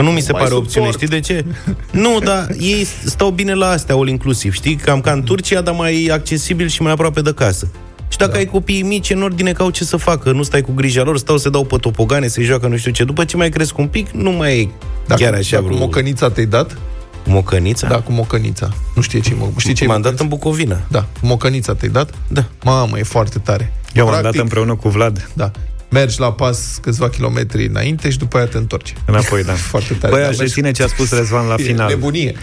Că 0.00 0.06
nu 0.06 0.12
mi 0.12 0.20
se 0.20 0.32
mai 0.32 0.42
pare 0.42 0.54
opțiune, 0.54 0.86
suport. 0.86 1.10
știi 1.10 1.20
de 1.20 1.20
ce? 1.20 1.44
Nu, 1.90 2.18
dar 2.18 2.46
ei 2.58 2.86
stau 3.04 3.30
bine 3.30 3.54
la 3.54 3.68
astea, 3.68 3.94
all 3.94 4.08
inclusiv, 4.08 4.52
știi? 4.52 4.74
Cam 4.74 5.00
ca 5.00 5.12
în 5.12 5.22
Turcia, 5.22 5.60
dar 5.60 5.74
mai 5.74 6.10
accesibil 6.12 6.68
și 6.68 6.82
mai 6.82 6.92
aproape 6.92 7.20
de 7.20 7.34
casă. 7.34 7.68
Și 8.08 8.18
dacă 8.18 8.30
da. 8.30 8.38
ai 8.38 8.44
copiii 8.44 8.82
mici, 8.82 9.10
în 9.10 9.22
ordine 9.22 9.52
că 9.52 9.62
au 9.62 9.70
ce 9.70 9.84
să 9.84 9.96
facă, 9.96 10.32
nu 10.32 10.42
stai 10.42 10.62
cu 10.62 10.72
grija 10.72 11.02
lor, 11.02 11.18
stau 11.18 11.36
să 11.36 11.48
dau 11.48 11.64
pe 11.64 11.76
topogane, 11.76 12.28
să 12.28 12.40
joacă 12.40 12.66
nu 12.66 12.76
știu 12.76 12.90
ce. 12.90 13.04
După 13.04 13.24
ce 13.24 13.36
mai 13.36 13.48
cresc 13.48 13.78
un 13.78 13.86
pic, 13.86 14.10
nu 14.10 14.30
mai 14.30 14.60
e 14.60 14.68
Dacă, 15.06 15.22
chiar 15.22 15.34
așa 15.34 15.56
dacă 15.56 15.64
vreo... 15.64 15.78
mocănița 15.78 16.30
te-ai 16.30 16.46
dat? 16.46 16.78
Mocănița? 17.26 17.88
Da, 17.88 18.00
cu 18.00 18.12
mocănița. 18.12 18.68
Nu 18.94 19.02
știe 19.02 19.20
ce 19.20 19.36
știi 19.56 19.74
ce 19.74 19.86
M-am 19.86 20.00
dat 20.00 20.20
în 20.20 20.28
Bucovina. 20.28 20.80
Da, 20.88 21.00
cu 21.00 21.26
mocănița 21.26 21.74
te-ai 21.74 21.90
dat? 21.90 22.10
Da. 22.28 22.44
Mamă, 22.64 22.98
e 22.98 23.02
foarte 23.02 23.38
tare. 23.38 23.72
Eu 23.94 24.06
am 24.06 24.12
dat 24.12 24.20
Practic, 24.20 24.40
împreună 24.40 24.74
cu 24.74 24.88
Vlad 24.88 25.30
Da. 25.32 25.50
Mergi 25.90 26.20
la 26.20 26.32
pas 26.32 26.78
câțiva 26.82 27.08
kilometri 27.08 27.66
înainte 27.66 28.10
și 28.10 28.18
după 28.18 28.36
aia 28.36 28.46
te 28.46 28.56
întorci. 28.56 28.94
înapoi, 29.06 29.44
da. 29.44 29.52
Foarte 29.72 29.94
tare. 29.94 30.12
Băi, 30.12 30.22
Da, 30.22 30.28
aș 30.28 30.36
mergi- 30.36 30.42
reține 30.42 30.70
ce 30.70 30.82
a 30.82 30.86
spus 30.86 31.10
Răzvan 31.12 31.46
la 31.46 31.54
E 31.58 31.62
final. 31.62 31.88
Nebunie. 31.88 32.34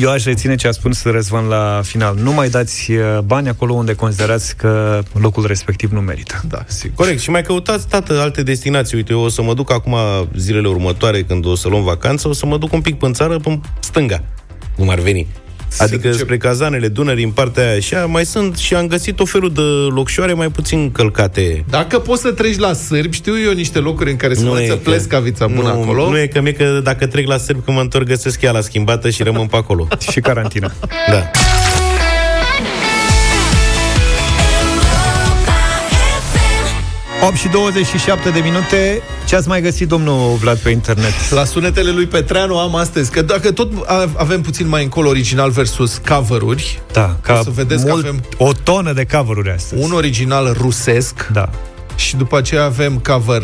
Eu 0.00 0.10
aș 0.10 0.24
reține 0.24 0.54
ce 0.54 0.68
a 0.68 0.70
spus 0.70 1.02
Răzvan 1.02 1.44
la 1.46 1.80
final. 1.84 2.16
Nu 2.22 2.32
mai 2.32 2.48
dați 2.48 2.90
uh, 2.92 3.18
bani 3.24 3.48
acolo 3.48 3.72
unde 3.74 3.94
considerați 3.94 4.56
că 4.56 5.02
locul 5.20 5.46
respectiv 5.46 5.90
nu 5.90 6.00
merită. 6.00 6.40
Da, 6.48 6.64
sigur. 6.66 6.94
Corect. 6.96 7.20
Și 7.20 7.30
mai 7.30 7.42
căutați, 7.42 7.88
tată, 7.88 8.20
alte 8.20 8.42
destinații. 8.42 8.96
Uite, 8.96 9.12
eu 9.12 9.20
o 9.20 9.28
să 9.28 9.42
mă 9.42 9.54
duc 9.54 9.72
acum 9.72 9.96
zilele 10.36 10.68
următoare, 10.68 11.22
când 11.22 11.46
o 11.46 11.54
să 11.54 11.68
luăm 11.68 11.82
vacanță, 11.82 12.28
o 12.28 12.32
să 12.32 12.46
mă 12.46 12.58
duc 12.58 12.72
un 12.72 12.80
pic 12.80 12.98
pe 12.98 13.06
în 13.06 13.12
țară, 13.12 13.38
pe 13.38 13.58
stânga. 13.80 14.22
Cum 14.76 14.88
ar 14.88 14.98
veni. 14.98 15.26
Adică 15.78 16.08
duce- 16.08 16.18
spre 16.22 16.36
cazanele 16.36 16.88
Dunării, 16.88 17.24
în 17.24 17.30
partea 17.30 17.66
aia 17.68 17.76
așa, 17.76 18.06
mai 18.06 18.24
sunt 18.26 18.56
și 18.56 18.74
am 18.74 18.86
găsit 18.86 19.20
o 19.20 19.24
felul 19.24 19.52
de 19.52 19.60
locșoare 19.94 20.32
mai 20.32 20.48
puțin 20.48 20.90
călcate. 20.92 21.64
Dacă 21.70 21.98
poți 21.98 22.20
să 22.20 22.30
treci 22.32 22.58
la 22.58 22.72
sârbi, 22.72 23.16
știu 23.16 23.40
eu 23.40 23.52
niște 23.52 23.78
locuri 23.78 24.10
în 24.10 24.16
care 24.16 24.34
se 24.34 24.42
învață 24.42 24.74
plescavița 24.76 25.46
bună 25.46 25.72
nu, 25.72 25.82
acolo. 25.82 26.08
Nu 26.10 26.18
e 26.18 26.26
că 26.26 26.40
mie 26.40 26.52
că 26.52 26.80
dacă 26.82 27.06
trec 27.06 27.26
la 27.26 27.36
sârb, 27.36 27.64
când 27.64 27.76
mă 27.76 27.82
întorc, 27.82 28.06
găsesc 28.06 28.42
ea 28.42 28.52
la 28.52 28.60
schimbată 28.60 29.10
și 29.10 29.22
rămân 29.22 29.46
pe 29.46 29.56
acolo. 29.56 29.88
Și 30.12 30.20
carantina. 30.20 30.72
Da. 31.10 31.30
8 37.26 37.36
și 37.36 37.48
27 37.48 38.30
de 38.30 38.40
minute. 38.40 39.02
Ce 39.32 39.38
ați 39.38 39.48
mai 39.48 39.60
găsit, 39.60 39.88
domnul 39.88 40.36
Vlad, 40.36 40.58
pe 40.58 40.70
internet? 40.70 41.30
La 41.30 41.44
sunetele 41.44 41.90
lui 41.90 42.06
Petreanu 42.06 42.58
am 42.58 42.74
astăzi 42.74 43.10
că 43.10 43.22
dacă 43.22 43.52
tot 43.52 43.72
a- 43.86 44.08
avem 44.16 44.40
puțin 44.40 44.68
mai 44.68 44.82
încolo 44.82 45.08
original 45.08 45.50
versus 45.50 46.00
cover-uri, 46.08 46.80
Da, 46.92 47.16
ca 47.22 47.38
O 47.38 47.42
să 47.42 47.50
vedeți 47.54 47.84
că 47.84 47.90
mult, 47.90 48.04
avem- 48.06 48.22
o 48.36 48.52
tonă 48.62 48.92
de 48.92 49.06
cover-uri 49.12 49.50
astăzi. 49.50 49.82
un 49.82 49.92
original 49.92 50.56
rusesc 50.60 51.28
Da. 51.32 51.50
și 51.96 52.16
după 52.16 52.36
aceea 52.36 52.64
avem 52.64 52.98
cover 52.98 53.42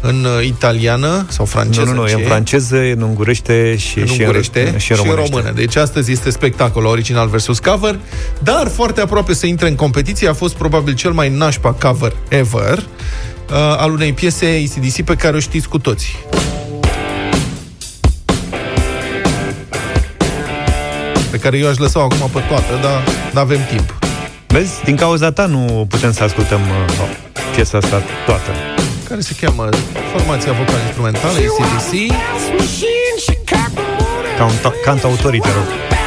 în 0.00 0.24
uh, 0.38 0.46
italiană 0.46 1.26
sau 1.28 1.44
franceză. 1.44 1.84
Nu, 1.86 1.92
nu, 1.94 2.00
nu, 2.00 2.06
e 2.06 2.10
ce 2.10 2.14
în 2.14 2.22
franceză, 2.26 2.76
e 2.76 2.92
în 2.92 3.02
ungurește 3.02 3.76
și, 3.76 3.98
în 3.98 4.06
și, 4.06 4.20
ungurește 4.20 4.68
în, 4.72 4.78
și, 4.78 4.92
în 4.92 4.98
română. 5.14 5.52
Deci 5.54 5.76
astăzi 5.76 6.12
este 6.12 6.30
spectacol 6.30 6.84
original 6.84 7.28
versus 7.28 7.58
cover, 7.58 7.98
dar 8.38 8.68
foarte 8.68 9.00
aproape 9.00 9.34
să 9.34 9.46
intre 9.46 9.68
în 9.68 9.74
competiție 9.74 10.28
a 10.28 10.32
fost 10.34 10.54
probabil 10.54 10.94
cel 10.94 11.10
mai 11.12 11.28
nașpa 11.28 11.72
cover 11.72 12.12
ever 12.28 12.86
uh, 13.50 13.56
al 13.56 13.92
unei 13.92 14.12
piese 14.12 14.64
ACDC 14.68 15.04
pe 15.04 15.14
care 15.14 15.36
o 15.36 15.40
știți 15.40 15.68
cu 15.68 15.78
toții. 15.78 16.14
Pe 21.30 21.38
care 21.38 21.58
eu 21.58 21.68
aș 21.68 21.76
lăsa 21.76 22.00
acum 22.00 22.30
pe 22.32 22.40
toată, 22.48 22.78
dar 22.82 23.04
nu 23.32 23.40
avem 23.40 23.60
timp. 23.68 23.98
Vezi, 24.46 24.84
din 24.84 24.96
cauza 24.96 25.32
ta 25.32 25.46
nu 25.46 25.86
putem 25.88 26.12
să 26.12 26.22
ascultăm 26.22 26.60
uh, 26.60 27.08
piesa 27.54 27.78
asta 27.78 28.02
toată. 28.26 28.50
Care 29.08 29.20
se 29.20 29.34
cheamă 29.40 29.68
Formația 30.12 30.52
Vocală 30.52 30.78
Instrumentală, 30.84 31.32
ACDC. 31.38 32.12
Ca 34.38 34.44
un 34.44 34.52
ta- 34.52 34.82
cantautorii, 34.84 35.40
te 35.40 35.48
rog. 35.48 35.98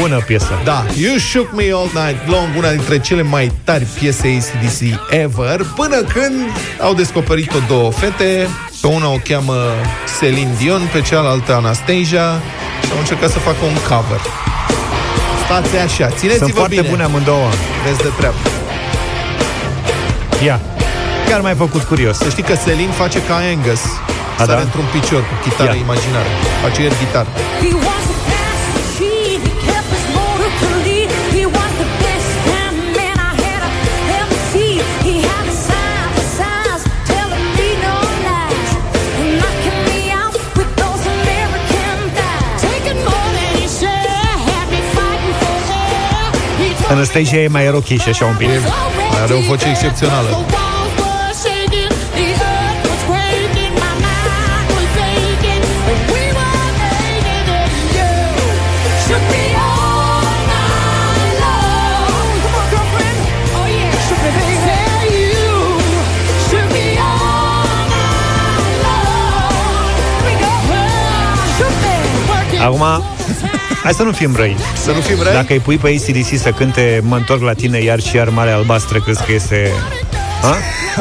Bună 0.00 0.18
piesă. 0.26 0.60
Da, 0.64 0.84
You 0.96 1.16
Shook 1.16 1.52
Me 1.52 1.64
All 1.72 1.90
Night 2.04 2.28
Long, 2.28 2.48
una 2.56 2.70
dintre 2.70 2.98
cele 2.98 3.22
mai 3.22 3.52
tari 3.64 3.84
piese 3.98 4.38
ACDC 4.40 4.80
ever, 5.10 5.66
până 5.76 5.96
când 6.02 6.34
au 6.80 6.94
descoperit-o 6.94 7.58
două 7.68 7.90
fete, 7.92 8.48
pe 8.80 8.86
una 8.86 9.08
o 9.08 9.16
cheamă 9.28 9.54
Celine 10.20 10.54
Dion, 10.58 10.82
pe 10.92 11.00
cealaltă 11.00 11.54
Anastasia, 11.54 12.26
și 12.84 12.90
au 12.92 12.98
încercat 12.98 13.30
să 13.30 13.38
facă 13.38 13.64
un 13.64 13.74
cover. 13.88 14.20
Stați 15.44 15.76
așa, 15.76 16.06
țineți-vă 16.18 16.44
Sunt 16.44 16.56
foarte 16.56 16.74
bine. 16.74 16.88
bune 16.88 17.02
amândouă. 17.02 17.48
Vezi 17.86 17.98
de 18.02 18.10
treabă. 18.18 18.36
Ia. 20.44 20.60
Chiar 21.28 21.40
m-ai 21.40 21.54
făcut 21.54 21.82
curios. 21.82 22.16
Să 22.16 22.28
știi 22.28 22.42
că 22.42 22.54
Selin 22.64 22.88
face 22.88 23.22
ca 23.22 23.34
Angus. 23.52 23.80
A, 24.38 24.44
Sare 24.44 24.52
da? 24.52 24.60
într-un 24.60 24.84
picior 24.92 25.20
cu 25.20 25.34
chitară 25.48 25.70
Ia. 25.74 25.78
imaginară. 25.86 26.28
Face 26.62 26.82
el 26.82 26.92
gitară. 27.04 27.28
Anastasia 46.94 47.40
e 47.42 47.48
mai 47.48 47.70
rochiș 47.70 48.06
așa 48.06 48.24
un 48.24 48.34
pic. 48.36 48.48
me 48.48 48.58
so 48.58 48.68
Are 49.22 49.34
o 49.34 49.40
voce 49.48 49.68
excepțională. 49.68 50.28
The 50.28 50.36
walls 50.54 50.92
were 51.00 51.32
shaking, 51.42 51.92
the 52.18 52.26
earth 52.50 52.82
was 52.90 53.02
quaking, 53.10 53.74
my 53.82 53.92
mind 54.04 54.66
was 54.76 54.92
aching, 55.08 55.62
and 55.90 56.00
we 56.12 56.22
were 56.38 56.68
making 56.82 57.48
it. 57.60 57.70
You 57.96 58.10
shook 59.04 59.24
me 59.32 59.44
all 59.68 60.34
night 60.52 61.34
long. 61.42 62.34
Come 62.42 62.56
on, 62.60 62.66
girlfriend. 62.72 63.18
Oh 63.58 63.66
yeah, 63.76 64.06
shook 64.06 64.20
me, 64.24 64.30
baby. 64.36 64.56
Say 64.66 65.02
you 65.18 65.52
shook 66.48 66.68
me 66.76 66.86
all 67.10 67.80
night 67.94 68.76
long. 68.86 69.94
Here 70.16 70.24
we 70.26 70.32
go. 70.42 70.52
Shook 71.58 71.76
me, 71.84 71.94
working 72.30 72.60
Acum, 72.66 72.82
hai 73.84 73.92
să 73.92 74.02
nu 74.02 74.12
fim 74.12 74.34
răi. 74.36 74.56
Să 74.84 74.90
nu 74.90 75.00
fim 75.00 75.16
răi? 75.22 75.32
Dacă 75.32 75.52
îi 75.52 75.58
pui 75.58 75.76
pe 75.76 75.88
ACDC 75.88 76.38
să 76.38 76.50
cânte 76.50 77.00
Mă 77.02 77.16
întorc 77.16 77.42
la 77.42 77.52
tine 77.52 77.78
iar 77.78 78.00
și 78.00 78.16
iar 78.16 78.28
Marea 78.28 78.54
Albastră, 78.54 78.98
crezi 79.00 79.24
că 79.24 79.32
este... 79.32 79.70
Ha? 80.42 80.56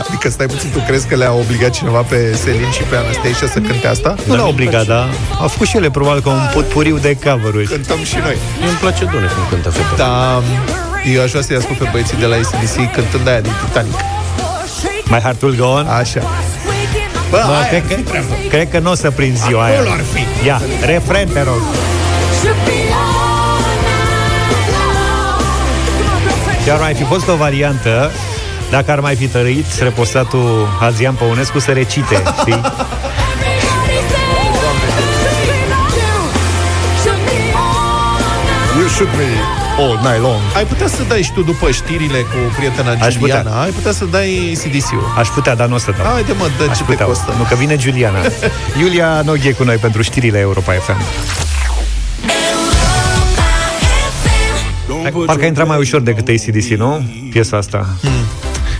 Adică 0.07 0.29
stai 0.29 0.45
puțin, 0.45 0.69
tu 0.71 0.79
crezi 0.87 1.07
că 1.07 1.15
le-a 1.15 1.33
obligat 1.33 1.69
cineva 1.69 2.01
pe 2.01 2.35
Selin 2.35 2.71
și 2.71 2.81
pe 2.81 2.95
Anastasia 2.95 3.47
să 3.47 3.59
cânte 3.59 3.87
asta? 3.87 4.15
Nu 4.25 4.35
l-a 4.35 4.47
obligat, 4.47 4.85
dar 4.85 5.09
au 5.39 5.47
făcut 5.47 5.67
și 5.67 5.77
ele 5.77 5.89
probabil 5.89 6.21
că 6.21 6.29
un 6.29 6.49
potpuriu 6.53 6.97
de 6.97 7.17
cover-uri. 7.23 7.67
Cântăm 7.67 8.03
și 8.03 8.15
noi. 8.15 8.37
Mie 8.59 8.69
îmi 8.69 8.77
place 8.77 9.05
Dune 9.05 9.25
când 9.25 9.47
cântă 9.49 9.69
fete. 9.69 9.95
Da, 9.97 10.41
eu 11.13 11.21
aș 11.21 11.29
vrea 11.29 11.41
să-i 11.41 11.55
ascult 11.55 11.77
pe 11.77 11.87
băieții 11.91 12.17
de 12.17 12.25
la 12.25 12.35
ACDC 12.35 12.93
cântând 12.93 13.27
aia 13.27 13.41
din 13.41 13.51
Titanic. 13.65 13.93
My 15.05 15.19
heart 15.19 15.41
will 15.41 15.55
go 15.55 15.65
on. 15.65 15.85
Așa. 15.87 16.21
Bă, 17.29 17.39
cred, 17.69 17.83
că, 17.87 18.19
cred 18.49 18.69
că 18.69 18.79
nu 18.79 18.91
o 18.91 18.95
să 18.95 19.11
prind 19.11 19.37
ziua 19.37 19.63
aia. 19.63 19.79
Acolo 19.79 19.91
ar 19.91 20.03
fi. 20.13 20.47
Ia, 20.47 20.61
refren, 20.85 21.27
te 21.27 21.41
rog. 21.41 21.61
Și 26.63 26.69
ar 26.69 26.79
mai 26.79 26.93
fi 26.93 27.03
fost 27.03 27.27
o 27.27 27.35
variantă 27.35 28.11
dacă 28.69 28.91
ar 28.91 28.99
mai 28.99 29.15
fi 29.15 29.27
tărit 29.27 29.65
reposatul 29.79 30.67
Azian 30.79 31.13
Păunescu 31.13 31.59
să 31.59 31.71
recite, 31.71 32.23
știi? 32.39 32.61
You 38.77 38.87
shook 38.87 39.09
me 39.17 39.27
all 39.77 39.97
night 40.01 40.21
long. 40.21 40.41
Ai 40.55 40.65
putea 40.65 40.87
să 40.87 41.03
dai 41.07 41.21
și 41.21 41.31
tu 41.31 41.41
după 41.41 41.71
știrile 41.71 42.19
cu 42.19 42.37
prietena 42.57 42.91
Aș 42.91 43.15
Giuliana, 43.17 43.41
putea. 43.41 43.61
ai 43.61 43.69
putea 43.69 43.91
să 43.91 44.05
dai 44.05 44.57
CDC-ul. 44.63 45.13
Aș 45.17 45.27
putea, 45.27 45.55
dar 45.55 45.67
nu 45.67 45.75
o 45.75 45.77
să 45.77 45.91
dau. 45.97 46.05
Haide 46.11 46.31
mă, 46.37 46.49
dă 46.57 46.63
Aș 46.69 46.77
ce 46.77 46.83
te 46.83 46.91
putea. 46.91 47.05
costă. 47.05 47.33
Nu, 47.37 47.43
că 47.43 47.55
vine 47.55 47.75
Giuliana. 47.75 48.17
Iulia 48.81 49.21
Noghe 49.25 49.51
cu 49.51 49.63
noi 49.63 49.75
pentru 49.75 50.01
știrile 50.01 50.39
Europa 50.39 50.71
FM. 50.73 51.01
Parcă 55.25 55.45
intra 55.45 55.63
mai 55.63 55.77
ușor 55.77 56.01
decât 56.01 56.27
ACDC, 56.27 56.67
nu? 56.67 57.05
Piesa 57.29 57.57
asta. 57.57 57.87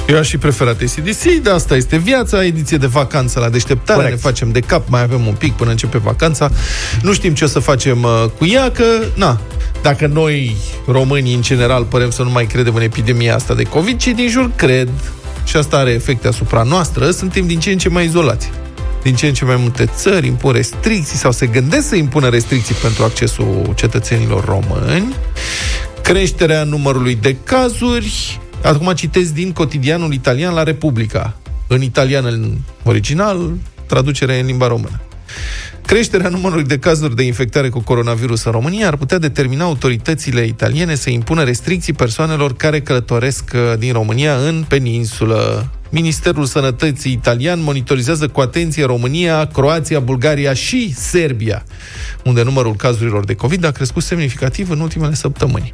Eu 0.08 0.18
aș 0.18 0.30
fi 0.30 0.38
preferat 0.38 0.82
ACDC, 0.82 1.24
dar 1.44 1.54
asta 1.54 1.76
este 1.76 1.98
viața, 1.98 2.46
ediție 2.46 2.78
de 2.78 2.88
vacanță 2.88 3.40
la 3.40 3.50
deșteptare, 3.50 4.00
Corect. 4.00 4.16
ne 4.16 4.22
facem 4.22 4.52
de 4.52 4.60
cap, 4.60 4.88
mai 4.90 5.02
avem 5.02 5.28
un 5.28 5.34
pic 5.34 5.54
până 5.54 5.70
începe 5.70 5.98
vacanța. 5.98 6.50
Nu 7.02 7.14
știm 7.14 7.34
ce 7.34 7.44
o 7.44 7.48
să 7.48 7.60
facem 7.60 8.04
uh, 8.04 8.26
cu 8.38 8.46
ea, 8.46 8.72
că, 8.72 8.84
na, 9.16 9.42
dacă 9.82 10.08
noi, 10.08 10.56
românii, 10.88 11.34
în 11.34 11.42
general, 11.42 11.84
părem 11.84 12.10
să 12.10 12.24
nu 12.24 12.30
mai 12.30 12.46
credem 12.46 12.76
în 12.76 12.82
epidemia 12.82 13.36
asta 13.36 13.54
de 13.54 13.64
COVID, 13.64 13.98
ci 13.98 14.08
din 14.08 14.30
jur 14.30 14.52
cred, 14.56 14.90
și 15.44 15.58
asta 15.58 15.78
are 15.78 15.92
efecte 15.92 16.28
asupra 16.28 16.64
noastră, 16.64 17.12
suntem 17.12 17.48
din 17.48 17.60
ce 17.60 17.72
în 17.72 17.78
ce 17.78 17.90
mai 17.90 18.06
izolați. 18.06 18.50
Din 19.04 19.16
ce 19.16 19.28
în 19.28 19.34
ce 19.34 19.46
mai 19.46 19.56
multe 19.56 19.86
țări 19.96 20.28
impun 20.28 20.52
restricții 20.52 21.18
sau 21.18 21.32
se 21.32 21.46
gândesc 21.46 21.88
să 21.88 21.96
impună 21.96 22.30
restricții 22.30 22.76
pentru 22.76 23.04
accesul 23.04 23.74
cetățenilor 23.76 24.46
români 24.46 25.16
creșterea 26.04 26.64
numărului 26.64 27.16
de 27.16 27.36
cazuri. 27.44 28.40
Acum 28.64 28.94
citesc 28.94 29.34
din 29.34 29.52
cotidianul 29.52 30.14
italian 30.14 30.54
la 30.54 30.64
Republica. 30.64 31.38
În 31.68 31.82
italian 31.82 32.26
în 32.26 32.58
original, 32.84 33.52
traducerea 33.86 34.36
în 34.36 34.46
limba 34.46 34.68
română. 34.68 35.02
Creșterea 35.86 36.30
numărului 36.30 36.64
de 36.64 36.80
cazuri 36.80 37.16
de 37.16 37.24
infectare 37.24 37.70
cu 37.70 37.80
coronavirus 37.80 38.44
în 38.44 38.52
România 38.52 38.88
ar 38.88 38.96
putea 38.96 39.18
determina 39.18 39.64
autoritățile 39.64 40.46
italiene 40.46 40.96
să 40.96 41.10
impună 41.10 41.44
restricții 41.44 41.94
persoanelor 41.94 42.56
care 42.56 42.82
călătoresc 42.82 43.52
uh, 43.54 43.78
din 43.78 43.94
România 43.94 44.36
în 44.36 44.66
peninsulă. 44.68 45.70
Ministerul 45.90 46.46
Sănătății 46.46 47.12
italian 47.12 47.64
monitorizează 47.64 48.28
cu 48.28 48.42
atenție 48.42 48.86
România, 48.86 49.46
Croația, 49.46 50.00
Bulgaria 50.00 50.54
și 50.54 50.94
Serbia, 50.96 51.64
unde 52.24 52.44
numărul 52.44 52.76
cazurilor 52.76 53.26
de 53.26 53.36
COVID 53.36 53.66
a 53.66 53.72
crescut 53.72 54.04
semnificativ 54.04 54.70
în 54.70 54.80
ultimele 54.80 55.14
săptămâni 55.14 55.74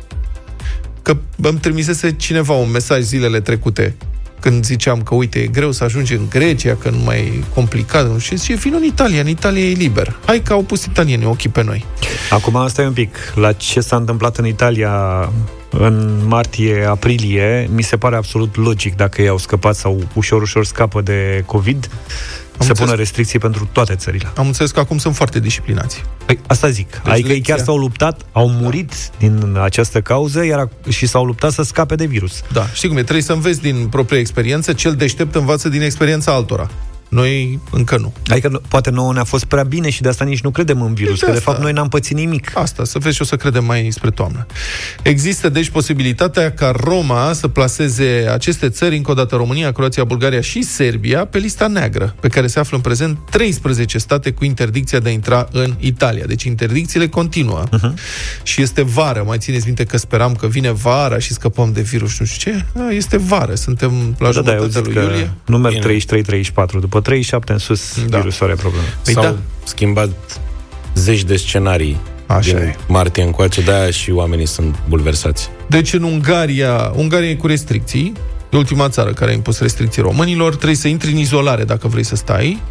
că 1.02 1.18
îmi 1.42 1.60
trimisese 1.60 2.12
cineva 2.12 2.54
un 2.54 2.72
mesaj 2.72 3.02
zilele 3.02 3.40
trecute 3.40 3.96
când 4.40 4.66
ziceam 4.66 5.02
că, 5.02 5.16
uite, 5.16 5.40
e 5.40 5.48
greu 5.48 5.72
să 5.72 5.84
ajungi 5.84 6.14
în 6.14 6.26
Grecia, 6.30 6.76
că 6.76 6.90
nu 6.90 6.98
mai 6.98 7.20
e 7.20 7.44
complicat, 7.54 8.12
nu 8.12 8.18
știu, 8.18 8.38
și 8.38 8.54
vin 8.54 8.74
în 8.76 8.84
Italia, 8.84 9.22
în 9.22 9.28
Italia 9.28 9.64
e 9.64 9.74
liber. 9.74 10.20
Hai 10.26 10.42
că 10.42 10.54
au 10.54 10.64
pus 10.64 10.86
italienii 10.86 11.26
ochii 11.26 11.50
pe 11.50 11.64
noi. 11.64 11.86
Acum 12.30 12.68
stai 12.68 12.86
un 12.86 12.94
pic. 12.94 13.16
La 13.36 13.52
ce 13.52 13.80
s-a 13.80 13.96
întâmplat 13.96 14.38
în 14.38 14.46
Italia 14.46 14.92
în 15.70 16.22
martie-aprilie, 16.26 17.70
mi 17.74 17.82
se 17.82 17.98
pare 17.98 18.16
absolut 18.16 18.56
logic 18.56 18.96
dacă 18.96 19.22
ei 19.22 19.28
au 19.28 19.38
scăpat 19.38 19.76
sau 19.76 20.00
ușor, 20.14 20.42
ușor 20.42 20.66
scapă 20.66 21.02
de 21.02 21.44
COVID, 21.46 21.90
să 22.64 22.68
înțeles. 22.70 22.90
pună 22.90 23.02
restricții 23.02 23.40
pentru 23.40 23.70
toate 23.72 23.96
țările. 23.96 24.32
Am 24.36 24.46
înțeles 24.48 24.72
că 24.72 24.80
acum 24.80 24.98
sunt 24.98 25.16
foarte 25.16 25.40
disciplinați. 25.40 26.04
Păi, 26.26 26.40
asta 26.48 26.70
zic. 26.70 26.90
Deci 26.90 27.14
adică 27.14 27.28
ei 27.28 27.34
lecția- 27.36 27.56
chiar 27.56 27.66
s-au 27.66 27.78
luptat, 27.78 28.22
au 28.32 28.50
murit 28.50 28.94
din 29.18 29.58
această 29.62 30.02
cauză 30.02 30.46
iar 30.46 30.68
ac- 30.68 30.90
și 30.90 31.06
s-au 31.08 31.26
luptat 31.26 31.52
să 31.52 31.62
scape 31.64 31.96
de 31.96 32.06
virus. 32.06 32.42
Da, 32.54 32.68
știi 32.74 32.88
cum 32.88 32.98
e, 32.98 33.02
trebuie 33.02 33.24
să 33.24 33.34
înveți 33.34 33.62
din 33.62 33.88
propria 33.88 34.20
experiență, 34.20 34.74
cel 34.74 34.94
deștept 34.96 35.36
învață 35.36 35.70
din 35.70 35.82
experiența 35.82 36.32
altora. 36.34 36.70
Noi 37.10 37.60
încă 37.72 37.98
nu. 37.98 38.14
Adică 38.28 38.48
nu- 38.48 38.62
poate 38.68 38.90
nouă 38.90 39.14
ne-a 39.14 39.24
fost 39.24 39.46
prea 39.46 39.64
bine 39.64 39.90
și 39.90 40.02
de 40.02 40.10
asta 40.10 40.24
nici 40.26 40.42
nu 40.42 40.50
credem 40.52 40.82
în 40.82 40.94
virus, 40.94 41.20
De 41.20 41.26
că 41.26 41.32
de 41.32 41.38
asta. 41.38 41.52
fapt 41.52 41.64
noi 41.64 41.72
n-am 41.72 41.88
pățit 41.88 42.16
nimic. 42.18 42.52
Asta, 42.58 42.84
să 42.84 43.00
vezi 43.00 43.16
și 43.16 43.22
o 43.22 43.26
să 43.26 43.36
credem 43.36 43.66
mai 43.66 43.88
spre 43.92 44.10
toamnă. 44.10 44.46
Există, 45.04 45.50
deci, 45.50 45.70
posibilitatea 45.70 46.52
ca 46.52 46.72
Roma 46.84 47.34
să 47.34 47.48
placeze 47.48 48.30
aceste 48.34 48.70
țări, 48.70 48.96
încă 48.96 49.12
o 49.12 49.14
dată 49.14 49.36
România, 49.36 49.72
Croația, 49.72 50.04
Bulgaria 50.04 50.42
și 50.42 50.62
Serbia, 50.64 51.26
pe 51.26 51.38
lista 51.38 51.68
neagră, 51.68 52.16
pe 52.20 52.28
care 52.28 52.48
se 52.48 52.60
află 52.60 52.76
în 52.78 52.82
prezent 52.84 53.18
13 53.30 53.98
state 53.98 54.32
cu 54.32 54.46
interdicția 54.46 55.00
de 55.00 55.10
a 55.10 55.12
intra 55.12 55.48
în 55.52 55.76
Italia. 55.80 56.26
Deci 56.26 56.44
interdicțiile 56.44 57.08
continuă. 57.08 57.64
Uh-huh. 57.68 57.94
Și 58.44 58.62
este 58.62 58.82
vară. 58.84 59.24
Mai 59.26 59.38
țineți 59.38 59.66
minte 59.66 59.84
că 59.84 59.98
speram 59.98 60.34
că 60.36 60.48
vine 60.48 60.72
vara 60.72 61.20
și 61.20 61.34
scăpăm 61.34 61.72
de 61.72 61.82
virus, 61.82 62.20
nu 62.20 62.26
știu 62.26 62.52
ce? 62.52 62.66
Da, 62.74 62.90
este 62.90 63.18
vară. 63.18 63.56
Suntem 63.56 64.16
la 64.20 64.32
Da, 64.32 64.42
da, 64.42 64.52
eu 64.52 64.58
jumătatea 64.58 64.68
zic 64.82 64.86
lui 64.86 64.94
că 64.94 65.00
iulie. 65.00 65.32
nu 65.46 65.58
merg 65.58 65.74
Bine. 65.74 65.86
33-34. 65.86 66.80
După 66.80 66.99
37 67.02 67.52
în 67.52 67.58
sus, 67.58 68.06
Da. 68.08 68.18
virusul 68.18 68.46
are 68.46 68.56
probleme. 68.56 68.86
Păi 69.04 69.14
S-au 69.14 69.24
da. 69.24 69.36
schimbat 69.64 70.10
zeci 70.96 71.24
de 71.24 71.36
scenarii 71.36 71.98
Așa 72.28 72.50
din 72.54 72.58
e. 72.58 72.76
martie 72.88 73.24
încoace, 73.24 73.62
de-aia 73.62 73.92
și 73.92 74.12
oamenii 74.12 74.46
sunt 74.48 74.76
bulversați. 74.88 75.50
Deci 75.68 75.94
în 75.94 76.04
Ungaria, 76.04 76.92
Ungaria 76.96 77.30
e 77.30 77.36
cu 77.36 77.48
restricții, 77.48 78.14
e 78.50 78.58
ultima 78.58 78.90
țară 78.90 79.12
care 79.14 79.32
a 79.32 79.34
impus 79.34 79.60
restricții 79.60 80.02
românilor, 80.02 80.56
trebuie 80.56 80.76
să 80.78 80.88
intri 80.88 81.12
în 81.12 81.18
izolare 81.18 81.64
dacă 81.64 81.88
vrei 81.88 82.04
să 82.04 82.16
stai, 82.16 82.62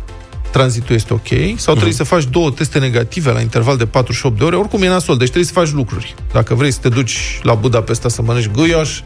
tranzitul 0.50 0.94
este 0.94 1.12
ok, 1.12 1.28
sau 1.56 1.72
trebuie 1.74 1.94
să 1.94 2.04
faci 2.04 2.24
două 2.24 2.50
teste 2.50 2.78
negative 2.78 3.30
la 3.30 3.40
interval 3.40 3.76
de 3.76 3.86
48 3.86 4.38
de 4.38 4.44
ore, 4.44 4.56
oricum 4.56 4.82
e 4.82 4.88
nasol, 4.88 5.16
deci 5.16 5.26
trebuie 5.26 5.46
să 5.52 5.52
faci 5.52 5.70
lucruri. 5.70 6.14
Dacă 6.32 6.54
vrei 6.54 6.70
să 6.70 6.78
te 6.82 6.88
duci 6.88 7.40
la 7.42 7.54
Budapesta 7.54 8.08
să 8.08 8.22
mănânci 8.22 8.48
guioș, 8.48 9.00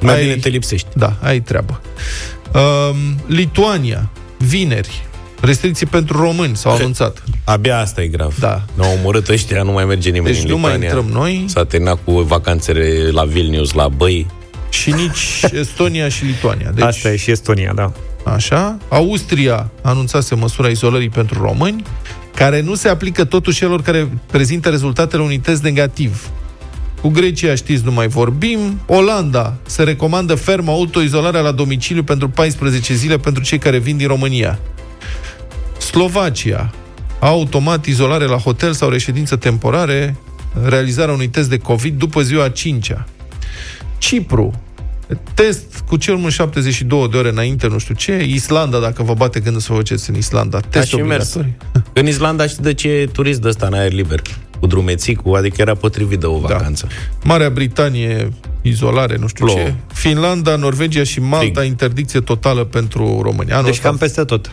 Mai 0.00 0.14
ai- 0.14 0.22
bine 0.22 0.34
te 0.36 0.48
lipsești. 0.48 0.86
Da, 0.94 1.16
ai 1.22 1.40
treabă. 1.40 1.80
Um, 2.54 2.96
Lituania, 3.26 4.10
vineri, 4.46 5.06
restricții 5.40 5.86
pentru 5.86 6.20
români 6.20 6.56
s-au 6.56 6.72
anunțat. 6.72 7.22
Abia 7.44 7.78
asta 7.78 8.02
e 8.02 8.06
grav. 8.06 8.34
Da. 8.38 8.62
Ne-au 8.74 8.92
omorât 8.98 9.28
ăștia, 9.28 9.62
nu 9.62 9.72
mai 9.72 9.84
merge 9.84 10.10
nimeni 10.10 10.34
Deci 10.34 10.42
în 10.44 10.50
nu 10.50 10.58
mai 10.58 10.72
Lituania. 10.72 10.96
intrăm 10.98 11.20
noi 11.20 11.44
S-a 11.48 11.64
terminat 11.64 11.98
cu 12.04 12.12
vacanțele 12.20 13.08
la 13.12 13.24
Vilnius, 13.24 13.72
la 13.72 13.88
Băi. 13.88 14.26
și 14.70 14.90
nici 14.90 15.42
Estonia 15.60 16.08
și 16.08 16.24
Lituania. 16.24 16.70
Deci, 16.74 16.84
Asta 16.84 17.12
e 17.12 17.16
și 17.16 17.30
Estonia, 17.30 17.72
da. 17.74 17.92
Așa. 18.24 18.78
Austria 18.88 19.70
anunțase 19.82 20.34
măsura 20.34 20.68
izolării 20.68 21.08
pentru 21.08 21.42
români, 21.42 21.82
care 22.34 22.60
nu 22.60 22.74
se 22.74 22.88
aplică 22.88 23.24
totuși 23.24 23.58
celor 23.58 23.82
care 23.82 24.08
prezintă 24.26 24.68
rezultatele 24.68 25.22
unui 25.22 25.38
test 25.38 25.62
negativ. 25.62 26.28
Cu 27.00 27.08
Grecia 27.08 27.54
știți, 27.54 27.84
nu 27.84 27.92
mai 27.92 28.08
vorbim. 28.08 28.80
Olanda 28.86 29.56
se 29.66 29.82
recomandă 29.82 30.34
ferm 30.34 30.68
autoizolarea 30.68 31.40
la 31.40 31.52
domiciliu 31.52 32.02
pentru 32.02 32.28
14 32.28 32.94
zile 32.94 33.16
pentru 33.16 33.42
cei 33.42 33.58
care 33.58 33.78
vin 33.78 33.96
din 33.96 34.06
România. 34.06 34.58
Slovacia, 35.78 36.70
automat 37.18 37.86
izolare 37.86 38.24
la 38.24 38.36
hotel 38.36 38.72
sau 38.72 38.88
reședință 38.88 39.36
temporare, 39.36 40.16
realizarea 40.64 41.14
unui 41.14 41.28
test 41.28 41.48
de 41.48 41.58
COVID 41.58 41.98
după 41.98 42.22
ziua 42.22 42.48
5-a. 42.48 43.06
Cipru, 43.98 44.60
test 45.34 45.84
cu 45.88 45.96
cel 45.96 46.16
mult 46.16 46.32
72 46.32 47.08
de 47.08 47.16
ore 47.16 47.28
înainte, 47.28 47.66
nu 47.66 47.78
știu 47.78 47.94
ce. 47.94 48.24
Islanda, 48.24 48.78
dacă 48.78 49.02
vă 49.02 49.14
bate 49.14 49.40
gândul 49.40 49.60
să 49.60 49.68
vă 49.70 49.76
faceți 49.76 50.10
în 50.10 50.16
Islanda, 50.16 50.60
test 50.60 50.88
și 50.88 50.96
mers. 50.96 51.34
obligatoriu. 51.34 51.82
În 51.92 52.06
Islanda 52.06 52.46
știi 52.46 52.62
de 52.62 52.74
ce 52.74 53.08
turist 53.12 53.40
de 53.40 53.48
ăsta 53.48 53.66
în 53.66 53.72
aer 53.72 53.92
liber? 53.92 54.22
Cu 54.60 54.66
drumeții, 54.66 55.14
cu, 55.14 55.30
adică 55.34 55.56
era 55.60 55.74
potrivit 55.74 56.20
de 56.20 56.26
o 56.26 56.38
vacanță. 56.38 56.86
Marea 57.24 57.50
Britanie, 57.50 58.28
izolare, 58.62 59.16
nu 59.16 59.26
știu 59.26 59.44
Plouă. 59.44 59.58
ce. 59.58 59.74
Finlanda, 59.92 60.56
Norvegia 60.56 61.02
și 61.02 61.20
Malta, 61.20 61.60
Frig. 61.60 61.70
interdicție 61.70 62.20
totală 62.20 62.64
pentru 62.64 63.20
România. 63.22 63.52
Anul 63.54 63.64
Deci 63.66 63.74
ăsta- 63.74 63.88
cam 63.88 63.96
peste 63.96 64.24
tot. 64.24 64.50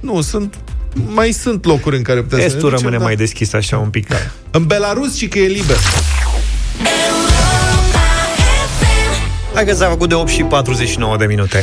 Nu, 0.00 0.20
sunt 0.20 0.54
mai 1.06 1.30
sunt 1.30 1.64
locuri 1.64 1.96
în 1.96 2.02
care 2.02 2.20
putem 2.22 2.38
să 2.38 2.44
ne 2.44 2.50
Estul 2.52 2.60
ducem, 2.70 2.76
rămâne 2.76 2.96
dar- 2.96 3.06
mai 3.06 3.16
deschis 3.16 3.52
așa 3.52 3.78
un 3.78 3.88
pic. 3.88 4.06
În 4.50 4.64
Belarus 4.66 5.16
și 5.16 5.28
că 5.28 5.38
e 5.38 5.46
liber. 5.46 5.76
Hai 9.54 9.64
că 9.64 9.74
s-a 9.74 9.88
făcut 9.88 10.08
de 10.08 10.14
8 10.14 10.28
și 10.28 10.42
49 10.42 11.16
de 11.16 11.24
minute. 11.26 11.60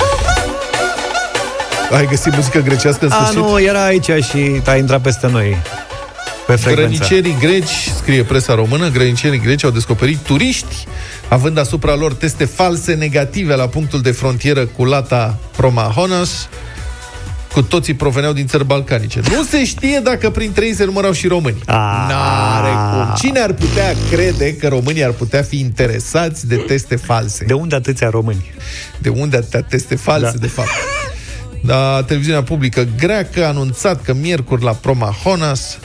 Ai 1.92 2.06
găsit 2.08 2.36
muzică 2.36 2.60
grecească 2.60 3.06
în 3.06 3.12
A, 3.12 3.16
sfârșit? 3.16 3.36
nu, 3.50 3.62
era 3.62 3.84
aici 3.84 4.06
și 4.32 4.62
a 4.66 4.76
intrat 4.76 5.02
peste 5.02 5.28
noi. 5.28 5.58
Pe 6.50 6.56
frecvența. 6.56 7.06
Grănicerii 7.06 7.38
greci, 7.40 7.90
scrie 7.96 8.24
presa 8.24 8.56
română, 8.56 8.90
grănicerii 8.90 9.40
greci 9.40 9.64
au 9.64 9.70
descoperit 9.70 10.18
turiști 10.18 10.88
având 11.28 11.58
asupra 11.58 11.96
lor 11.96 12.14
teste 12.14 12.46
false 12.46 12.94
negative 12.94 13.56
la 13.56 13.68
punctul 13.68 14.02
de 14.02 14.12
frontieră 14.12 14.66
cu 14.66 14.86
Lata 14.86 15.38
Promahonas, 15.56 16.50
cu 17.54 17.62
toții 17.62 17.94
proveneau 17.94 18.34
din 18.34 18.48
țări 18.48 18.66
balcanice. 18.66 19.22
Nu 19.32 19.44
se 19.44 19.66
știe 19.66 20.00
dacă 20.04 20.30
printre 20.30 20.66
ei 20.66 20.74
se 20.74 20.86
numărau 20.86 21.12
și 21.12 21.28
români. 21.28 21.62
Ah. 21.66 21.76
N-are 22.10 22.70
cum. 22.70 23.14
Cine 23.16 23.40
ar 23.40 23.54
putea 23.54 23.96
crede 24.12 24.56
că 24.56 24.68
românii 24.68 25.04
ar 25.04 25.12
putea 25.12 25.42
fi 25.42 25.60
interesați 25.60 26.48
de 26.48 26.56
teste 26.56 26.96
false? 26.96 27.46
De 27.46 27.54
unde 27.54 27.76
atâția 27.76 28.10
români? 28.10 28.52
De 28.98 29.10
unde 29.10 29.38
atâtea 29.38 29.62
teste 29.62 29.96
false, 29.96 30.26
Da. 30.26 30.32
da. 30.32 30.38
de 30.38 30.48
fapt? 30.48 30.70
La 31.62 32.04
televiziunea 32.08 32.44
publică 32.44 32.88
greacă 32.98 33.46
a 33.46 33.48
anunțat 33.48 34.02
că 34.02 34.14
miercuri 34.14 34.64
la 34.64 34.72
Promahonas, 34.72 35.78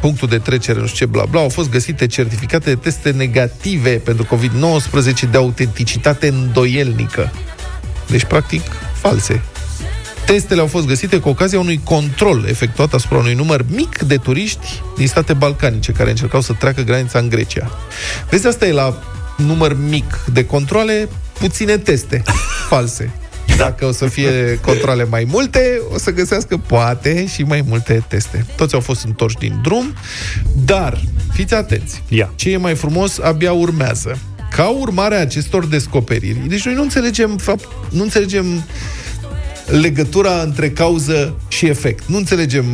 punctul 0.00 0.28
de 0.28 0.38
trecere, 0.38 0.80
nu 0.80 0.86
știu 0.86 1.06
ce, 1.06 1.12
bla 1.12 1.24
bla, 1.24 1.40
au 1.40 1.48
fost 1.48 1.70
găsite 1.70 2.06
certificate 2.06 2.70
de 2.70 2.76
teste 2.76 3.10
negative 3.10 3.90
pentru 3.90 4.24
COVID-19 4.24 5.30
de 5.30 5.36
autenticitate 5.36 6.28
îndoielnică. 6.28 7.32
Deci, 8.06 8.24
practic, 8.24 8.62
false. 8.94 9.42
Testele 10.26 10.60
au 10.60 10.66
fost 10.66 10.86
găsite 10.86 11.20
cu 11.20 11.28
ocazia 11.28 11.58
unui 11.58 11.80
control 11.84 12.44
efectuat 12.48 12.92
asupra 12.92 13.18
unui 13.18 13.34
număr 13.34 13.64
mic 13.68 13.98
de 13.98 14.16
turiști 14.16 14.82
din 14.96 15.06
state 15.06 15.32
balcanice 15.32 15.92
care 15.92 16.10
încercau 16.10 16.40
să 16.40 16.52
treacă 16.52 16.82
granița 16.82 17.18
în 17.18 17.28
Grecia. 17.28 17.70
Vezi, 18.30 18.46
asta 18.46 18.66
e 18.66 18.72
la 18.72 19.02
număr 19.36 19.76
mic 19.88 20.24
de 20.32 20.44
controle, 20.44 21.08
puține 21.38 21.76
teste 21.76 22.22
false. 22.68 23.12
Dacă 23.56 23.86
o 23.86 23.92
să 23.92 24.06
fie 24.06 24.58
controle 24.62 25.04
mai 25.04 25.26
multe, 25.28 25.80
o 25.92 25.98
să 25.98 26.10
găsească 26.10 26.56
poate 26.56 27.26
și 27.26 27.42
mai 27.42 27.64
multe 27.68 28.04
teste. 28.08 28.46
Toți 28.56 28.74
au 28.74 28.80
fost 28.80 29.04
întorși 29.04 29.36
din 29.36 29.58
drum, 29.62 29.94
dar 30.64 31.00
fiți 31.32 31.54
atenți. 31.54 32.02
Ia. 32.08 32.32
Ce 32.34 32.50
e 32.50 32.56
mai 32.56 32.74
frumos 32.74 33.18
abia 33.18 33.52
urmează. 33.52 34.18
Ca 34.50 34.68
urmare 34.68 35.16
a 35.16 35.20
acestor 35.20 35.66
descoperiri, 35.66 36.48
deci 36.48 36.64
noi 36.64 36.74
nu 36.74 36.82
înțelegem, 36.82 37.36
fapt, 37.36 37.68
nu 37.90 38.02
înțelegem 38.02 38.64
legătura 39.66 40.40
între 40.40 40.70
cauză 40.70 41.36
și 41.48 41.66
efect. 41.66 42.04
Nu 42.06 42.16
înțelegem 42.16 42.64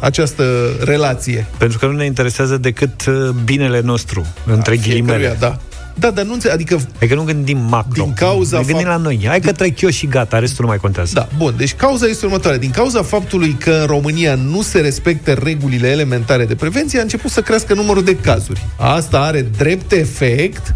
această 0.00 0.76
relație. 0.80 1.46
Pentru 1.58 1.78
că 1.78 1.86
nu 1.86 1.92
ne 1.92 2.04
interesează 2.04 2.56
decât 2.56 3.06
uh, 3.06 3.28
binele 3.44 3.80
nostru, 3.80 4.26
între 4.46 4.76
Fiecăruia, 4.76 5.04
ghilimele. 5.04 5.36
Da. 5.38 5.58
Da, 5.98 6.10
dar 6.10 6.24
nu 6.24 6.32
înțeleg, 6.32 6.54
adică 6.54 6.80
Adică 6.96 7.14
nu 7.14 7.22
gândim 7.22 7.58
macro. 7.58 8.02
Din 8.02 8.12
cauza 8.14 8.56
ne 8.58 8.64
gândim 8.64 8.84
fapt- 8.86 8.96
la 8.96 9.02
noi. 9.02 9.24
Hai 9.26 9.40
că 9.40 9.52
trec 9.52 9.80
eu 9.80 9.90
și 9.90 10.06
gata, 10.06 10.38
restul 10.38 10.64
nu 10.64 10.70
mai 10.70 10.78
contează. 10.78 11.10
Da, 11.14 11.28
bun. 11.36 11.54
Deci 11.56 11.74
cauza 11.74 12.06
este 12.06 12.26
următoarea. 12.26 12.58
Din 12.58 12.70
cauza 12.70 13.02
faptului 13.02 13.52
că 13.60 13.70
în 13.80 13.86
România 13.86 14.34
nu 14.34 14.62
se 14.62 14.80
respectă 14.80 15.32
regulile 15.32 15.88
elementare 15.88 16.44
de 16.44 16.54
prevenție, 16.54 16.98
a 16.98 17.02
început 17.02 17.30
să 17.30 17.40
crească 17.40 17.74
numărul 17.74 18.04
de 18.04 18.16
cazuri. 18.16 18.66
Asta 18.76 19.20
are 19.20 19.40
drept 19.58 19.92
efect 19.92 20.74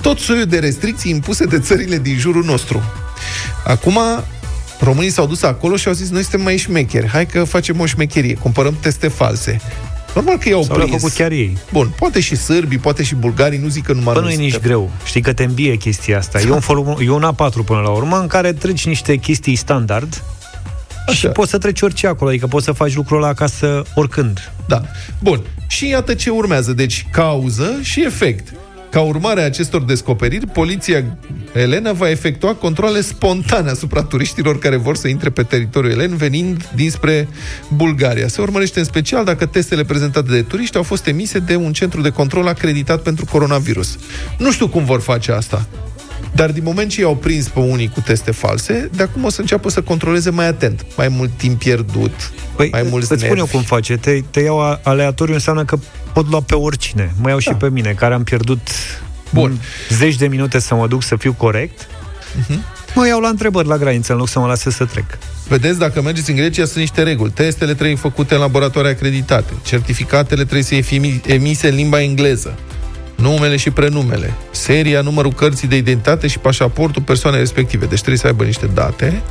tot 0.00 0.18
soiul 0.18 0.44
de 0.44 0.58
restricții 0.58 1.10
impuse 1.10 1.44
de 1.44 1.58
țările 1.58 1.98
din 1.98 2.16
jurul 2.18 2.44
nostru. 2.44 2.82
Acum, 3.66 3.98
românii 4.80 5.10
s-au 5.10 5.26
dus 5.26 5.42
acolo 5.42 5.76
și 5.76 5.88
au 5.88 5.94
zis, 5.94 6.10
noi 6.10 6.22
suntem 6.22 6.40
mai 6.42 6.56
șmecheri, 6.56 7.08
hai 7.08 7.26
că 7.26 7.44
facem 7.44 7.80
o 7.80 7.86
șmecherie, 7.86 8.34
cumpărăm 8.34 8.76
teste 8.80 9.08
false. 9.08 9.60
Normal 10.14 10.36
că 10.38 10.48
i-au 10.48 10.62
Sau 10.62 10.74
le-au 10.76 10.86
prins. 10.86 11.02
făcut 11.02 11.16
chiar 11.16 11.30
ei. 11.30 11.56
Bun, 11.72 11.92
poate 11.98 12.20
și 12.20 12.36
sârbii, 12.36 12.78
poate 12.78 13.02
și 13.02 13.14
bulgarii, 13.14 13.58
nu 13.58 13.68
zic 13.68 13.84
că 13.84 13.92
numai 13.92 14.14
Bă, 14.14 14.20
noi 14.20 14.34
nu 14.34 14.40
e 14.40 14.42
nici 14.42 14.50
suntem. 14.52 14.70
greu. 14.70 14.90
Știi 15.04 15.20
că 15.20 15.32
te 15.32 15.44
îmbie 15.44 15.76
chestia 15.76 16.18
asta. 16.18 16.40
E 16.40 16.50
un, 16.50 16.60
forum, 16.70 16.96
e 17.00 17.10
un 17.10 17.30
A4 17.34 17.64
până 17.64 17.80
la 17.80 17.88
urmă 17.88 18.18
în 18.18 18.26
care 18.26 18.52
treci 18.52 18.86
niște 18.86 19.16
chestii 19.16 19.54
standard 19.54 20.22
Așa. 21.06 21.16
și 21.16 21.26
poți 21.26 21.50
să 21.50 21.58
treci 21.58 21.80
orice 21.80 22.06
acolo. 22.06 22.30
Adică 22.30 22.46
poți 22.46 22.64
să 22.64 22.72
faci 22.72 22.94
lucrul 22.94 23.16
ăla 23.16 23.28
acasă 23.28 23.82
oricând. 23.94 24.52
Da. 24.66 24.82
Bun. 25.22 25.40
Și 25.66 25.88
iată 25.88 26.14
ce 26.14 26.30
urmează. 26.30 26.72
Deci, 26.72 27.06
cauză 27.10 27.70
și 27.82 28.04
efect. 28.04 28.52
Ca 28.92 29.00
urmare 29.00 29.40
a 29.40 29.44
acestor 29.44 29.82
descoperiri, 29.82 30.46
poliția 30.46 31.18
Elena 31.52 31.92
va 31.92 32.10
efectua 32.10 32.54
controle 32.54 33.00
spontane 33.00 33.70
asupra 33.70 34.02
turiștilor 34.02 34.58
care 34.58 34.76
vor 34.76 34.96
să 34.96 35.08
intre 35.08 35.30
pe 35.30 35.42
teritoriul 35.42 35.92
elen 35.92 36.16
venind 36.16 36.68
dinspre 36.74 37.28
Bulgaria. 37.68 38.28
Se 38.28 38.40
urmărește 38.40 38.78
în 38.78 38.84
special 38.84 39.24
dacă 39.24 39.46
testele 39.46 39.84
prezentate 39.84 40.30
de 40.30 40.42
turiști 40.42 40.76
au 40.76 40.82
fost 40.82 41.06
emise 41.06 41.38
de 41.38 41.56
un 41.56 41.72
centru 41.72 42.00
de 42.00 42.10
control 42.10 42.46
acreditat 42.46 43.02
pentru 43.02 43.24
coronavirus. 43.24 43.98
Nu 44.38 44.52
știu 44.52 44.68
cum 44.68 44.84
vor 44.84 45.00
face 45.00 45.32
asta. 45.32 45.68
Dar 46.34 46.50
din 46.50 46.62
moment 46.62 46.90
ce 46.90 47.00
i-au 47.00 47.16
prins 47.16 47.48
pe 47.48 47.58
unii 47.60 47.88
cu 47.88 48.00
teste 48.00 48.30
false, 48.30 48.90
de 48.96 49.02
acum 49.02 49.24
o 49.24 49.28
să 49.30 49.40
înceapă 49.40 49.70
să 49.70 49.82
controleze 49.82 50.30
mai 50.30 50.46
atent. 50.46 50.84
Mai 50.96 51.08
mult 51.08 51.30
timp 51.36 51.58
pierdut, 51.58 52.32
Păi, 52.56 52.68
mai 52.72 52.82
mulți 52.90 53.12
îți 53.12 53.20
spun 53.22 53.36
eu 53.36 53.42
nervi. 53.44 53.50
cum 53.56 53.62
face. 53.62 53.96
Te, 53.96 54.20
te 54.30 54.40
iau 54.40 54.60
a- 54.60 54.80
aleatoriu 54.82 55.34
înseamnă 55.34 55.64
că 55.64 55.78
pot 56.12 56.28
lua 56.30 56.40
pe 56.40 56.54
oricine. 56.54 57.14
Mă 57.20 57.28
iau 57.28 57.38
și 57.38 57.52
pe 57.54 57.70
mine, 57.70 57.92
care 57.92 58.14
am 58.14 58.22
pierdut 58.24 58.60
Bun. 59.30 59.50
m, 59.52 59.60
zeci 59.94 60.16
de 60.16 60.26
minute 60.26 60.58
să 60.58 60.74
mă 60.74 60.86
duc 60.86 61.02
să 61.02 61.16
fiu 61.16 61.32
corect. 61.32 61.86
Mă 62.94 63.06
iau 63.06 63.20
la 63.20 63.28
întrebări 63.28 63.68
la 63.68 63.76
graniță, 63.76 64.12
în 64.12 64.18
loc 64.18 64.28
să 64.28 64.38
mă 64.38 64.46
lase 64.46 64.70
să 64.70 64.84
trec. 64.84 65.04
Vedeți, 65.48 65.78
dacă 65.78 66.02
mergeți 66.02 66.30
în 66.30 66.36
Grecia, 66.36 66.64
sunt 66.64 66.76
niște 66.78 67.02
reguli. 67.02 67.30
Testele 67.30 67.74
trebuie 67.74 67.96
făcute 67.96 68.34
în 68.34 68.40
laboratoare 68.40 68.88
acreditate. 68.88 69.52
Certificatele 69.64 70.42
trebuie 70.42 70.62
să 70.62 70.80
fie 70.80 71.20
emise 71.26 71.68
în 71.68 71.74
limba 71.74 72.00
engleză. 72.02 72.54
Numele 73.22 73.56
și 73.56 73.70
prenumele. 73.70 74.34
Seria, 74.50 75.00
numărul 75.00 75.32
cărții 75.32 75.68
de 75.68 75.76
identitate 75.76 76.26
și 76.26 76.38
pașaportul 76.38 77.02
persoanei 77.02 77.40
respective. 77.40 77.86
Deci 77.86 77.98
trebuie 77.98 78.18
să 78.18 78.26
aibă 78.26 78.44
niște 78.44 78.66
date. 78.74 79.22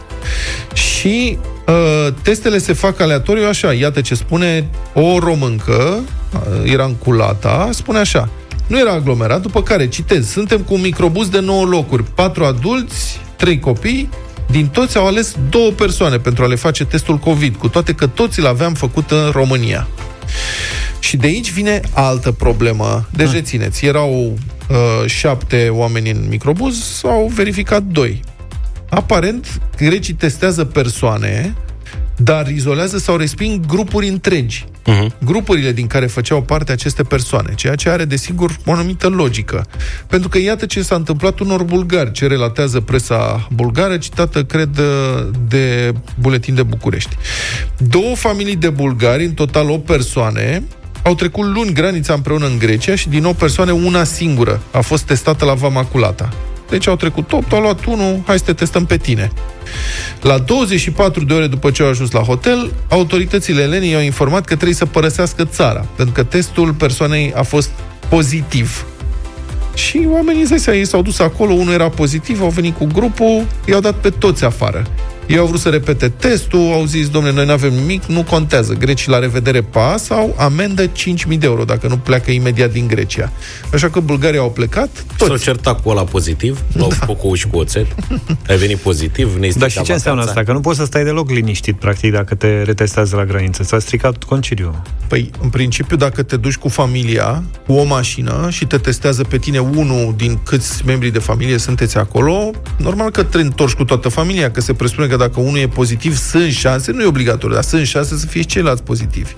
Și 0.74 1.38
uh, 1.68 2.14
testele 2.22 2.58
se 2.58 2.74
fac 2.74 3.00
aleatoriu 3.00 3.48
așa. 3.48 3.74
Iată 3.74 4.02
ce 4.02 4.16
spune 4.16 4.70
o 4.94 5.20
româncă, 5.20 6.00
uh, 6.34 6.72
era 6.72 6.86
înculata, 6.86 7.70
spune 7.72 8.00
așa. 8.00 8.30
Nu 8.68 8.80
era 8.80 8.92
aglomerat, 8.92 9.42
după 9.42 9.64
care, 9.64 9.88
citez, 9.88 10.30
suntem 10.30 10.60
cu 10.60 10.74
un 10.74 10.82
microbus 10.82 11.30
de 11.30 11.40
9 11.40 11.66
locuri, 11.66 12.04
4 12.04 12.44
adulți, 12.44 13.20
3 13.36 13.60
copii, 13.60 14.10
din 14.52 14.68
toți 14.68 14.98
au 14.98 15.08
ales 15.08 15.36
două 15.50 15.72
persoane 15.72 16.18
pentru 16.18 16.44
a 16.44 16.48
le 16.48 16.56
face 16.56 16.86
testul 16.86 17.18
COVID, 17.18 17.56
cu 17.56 17.68
toate 17.68 17.94
că 17.94 18.08
toți 18.08 18.40
îl 18.40 18.46
aveam 18.46 18.74
făcut 18.74 19.12
în 19.12 19.30
România. 19.32 19.88
Și 21.00 21.18
de 21.18 21.28
aici 21.28 21.52
vine 21.52 21.80
altă 21.94 22.32
problemă. 22.32 23.08
Deci 23.14 23.32
rețineți, 23.32 23.86
erau 23.86 24.38
uh, 24.70 25.10
șapte 25.10 25.70
oameni 25.70 26.10
în 26.10 26.28
microbuz, 26.30 27.02
au 27.04 27.32
verificat 27.36 27.84
doi. 27.84 28.22
Aparent, 28.90 29.62
grecii 29.78 30.14
testează 30.14 30.66
persoane, 30.66 31.56
dar 32.24 32.48
izolează 32.48 32.98
sau 32.98 33.16
resping 33.16 33.66
grupuri 33.66 34.08
întregi. 34.08 34.66
Uh-huh. 34.66 35.08
Grupurile 35.24 35.72
din 35.72 35.88
care 35.88 36.06
făceau 36.06 36.42
parte 36.42 36.72
aceste 36.72 37.04
persoane, 37.04 37.54
ceea 37.56 37.76
ce 37.76 37.90
are, 37.90 38.06
desigur, 38.06 38.58
o 38.66 38.72
anumită 38.72 39.08
logică. 39.08 39.66
Pentru 40.08 40.30
că 40.30 40.38
iată 40.38 40.66
ce 40.66 40.82
s-a 40.82 40.96
întâmplat 40.96 41.40
unor 41.40 41.64
bulgari, 41.64 42.12
ce 42.12 42.28
relatează 42.28 42.80
presa 42.80 43.48
bulgară, 43.54 43.98
citată, 43.98 44.44
cred, 44.44 44.80
de 45.48 45.94
Buletin 46.20 46.56
de 46.56 46.64
București. 46.64 47.16
Două 47.78 48.16
familii 48.16 48.56
de 48.56 48.70
bulgari, 48.70 49.26
în 49.26 49.34
total 49.34 49.70
o 49.70 49.78
persoane, 49.78 50.64
au 51.04 51.16
trecut 51.16 51.46
luni 51.46 51.74
granița 51.74 52.14
împreună 52.14 52.46
în 52.46 52.58
Grecia 52.58 52.96
și 52.96 53.10
din 53.10 53.22
nou 53.22 53.34
persoane, 53.34 53.72
una 53.72 54.04
singură 54.04 54.62
a 54.72 54.82
fost 54.82 55.04
testată 55.04 55.46
la 55.46 55.54
Vamaculata. 55.54 56.30
Deci 56.72 56.88
au 56.88 56.96
trecut 56.96 57.32
8, 57.32 57.54
au 57.54 57.62
luat 57.62 57.86
unul, 57.86 58.22
hai 58.26 58.38
să 58.38 58.44
te 58.44 58.54
testăm 58.54 58.86
pe 58.86 58.98
tine. 58.98 59.32
La 60.22 60.38
24 60.38 61.24
de 61.24 61.34
ore 61.34 61.48
după 61.48 61.72
ce 61.72 61.84
au 61.84 61.90
ajuns 61.90 62.12
la 62.12 62.20
hotel, 62.20 62.72
autoritățile 62.90 63.62
elenii 63.62 63.96
au 63.96 64.02
informat 64.02 64.46
că 64.46 64.54
trebuie 64.54 64.76
să 64.76 64.86
părăsească 64.86 65.46
țara, 65.46 65.86
pentru 65.96 66.14
că 66.14 66.24
testul 66.24 66.74
persoanei 66.74 67.34
a 67.36 67.42
fost 67.42 67.70
pozitiv. 68.10 68.86
Și 69.74 70.08
oamenii, 70.12 70.42
îți 70.42 70.50
dai 70.50 70.60
seama, 70.60 70.80
ei 70.80 70.86
s-au 70.86 71.02
dus 71.02 71.20
acolo, 71.20 71.54
unul 71.54 71.74
era 71.74 71.90
pozitiv, 71.90 72.42
au 72.42 72.50
venit 72.50 72.76
cu 72.76 72.86
grupul, 72.86 73.46
i-au 73.66 73.80
dat 73.80 73.96
pe 73.96 74.10
toți 74.10 74.46
afară. 74.46 74.86
Ei 75.32 75.38
au 75.38 75.46
vrut 75.46 75.60
să 75.60 75.70
repete 75.70 76.10
testul, 76.10 76.72
au 76.74 76.86
zis, 76.86 77.10
domnule, 77.10 77.34
noi 77.34 77.46
nu 77.46 77.52
avem 77.52 77.74
nimic, 77.74 78.06
nu 78.06 78.24
contează. 78.24 78.74
Grecii 78.74 79.12
la 79.12 79.20
revedere 79.20 79.62
pa 79.62 79.96
sau 79.98 80.36
amendă 80.38 80.86
5.000 80.88 80.92
de 81.28 81.46
euro 81.46 81.64
dacă 81.64 81.88
nu 81.88 81.98
pleacă 81.98 82.32
imediat 82.32 82.72
din 82.72 82.88
Grecia. 82.88 83.32
Așa 83.74 83.90
că 83.90 84.00
bulgarii 84.00 84.40
au 84.40 84.52
plecat, 84.52 85.06
S-au 85.18 85.28
toți. 85.28 85.44
certat 85.44 85.82
cu 85.82 85.90
ăla 85.90 86.04
pozitiv, 86.04 86.64
l-au 86.74 86.90
făcut 86.90 87.18
cu 87.18 87.28
uși 87.28 87.48
cu 87.48 87.58
oțet. 87.58 87.88
Ai 88.50 88.58
venit 88.58 88.78
pozitiv, 88.78 89.36
ne 89.40 89.50
Dar 89.58 89.72
și 89.72 89.82
ce 89.82 89.94
înseamnă 89.94 90.22
asta? 90.22 90.44
Că 90.44 90.52
nu 90.52 90.60
poți 90.60 90.78
să 90.78 90.86
stai 90.86 91.04
deloc 91.04 91.30
liniștit, 91.30 91.76
practic, 91.76 92.12
dacă 92.12 92.36
te 92.36 92.62
retestează 92.62 93.16
la 93.16 93.26
graniță. 93.26 93.64
S-a 93.64 93.80
stricat 93.80 94.24
concediul. 94.24 94.82
Păi, 95.08 95.30
în 95.42 95.50
principiu, 95.50 95.96
dacă 95.96 96.24
te 96.24 96.38
duci 96.38 96.56
cu 96.56 96.68
familia, 96.68 97.44
cu 97.68 97.74
o 97.74 97.84
mașină 97.84 98.48
și 98.50 98.66
te 98.66 98.78
testează 98.78 99.24
pe 99.24 99.38
tine 99.38 99.60
unul 99.60 100.14
din 100.18 100.40
câți 100.44 100.86
membri 100.86 101.12
de 101.12 101.20
familie 101.20 101.58
sunteți 101.58 101.98
acolo, 101.98 102.52
normal 102.78 103.10
că 103.12 103.24
te 103.24 103.38
întorci 103.38 103.74
cu 103.74 103.84
toată 103.84 104.10
familia, 104.10 104.52
că 104.52 104.62
se 104.62 104.74
presupune 104.74 105.08
că 105.08 105.16
dacă 105.22 105.40
unul 105.40 105.58
e 105.58 105.68
pozitiv, 105.68 106.18
sunt 106.18 106.52
șanse, 106.52 106.92
nu 106.92 107.02
e 107.02 107.06
obligatoriu, 107.06 107.56
dar 107.56 107.64
sunt 107.64 107.86
șanse 107.86 108.18
să 108.18 108.26
fie 108.26 108.42
și 108.42 108.48
ceilalți 108.48 108.84
pozitivi. 108.84 109.32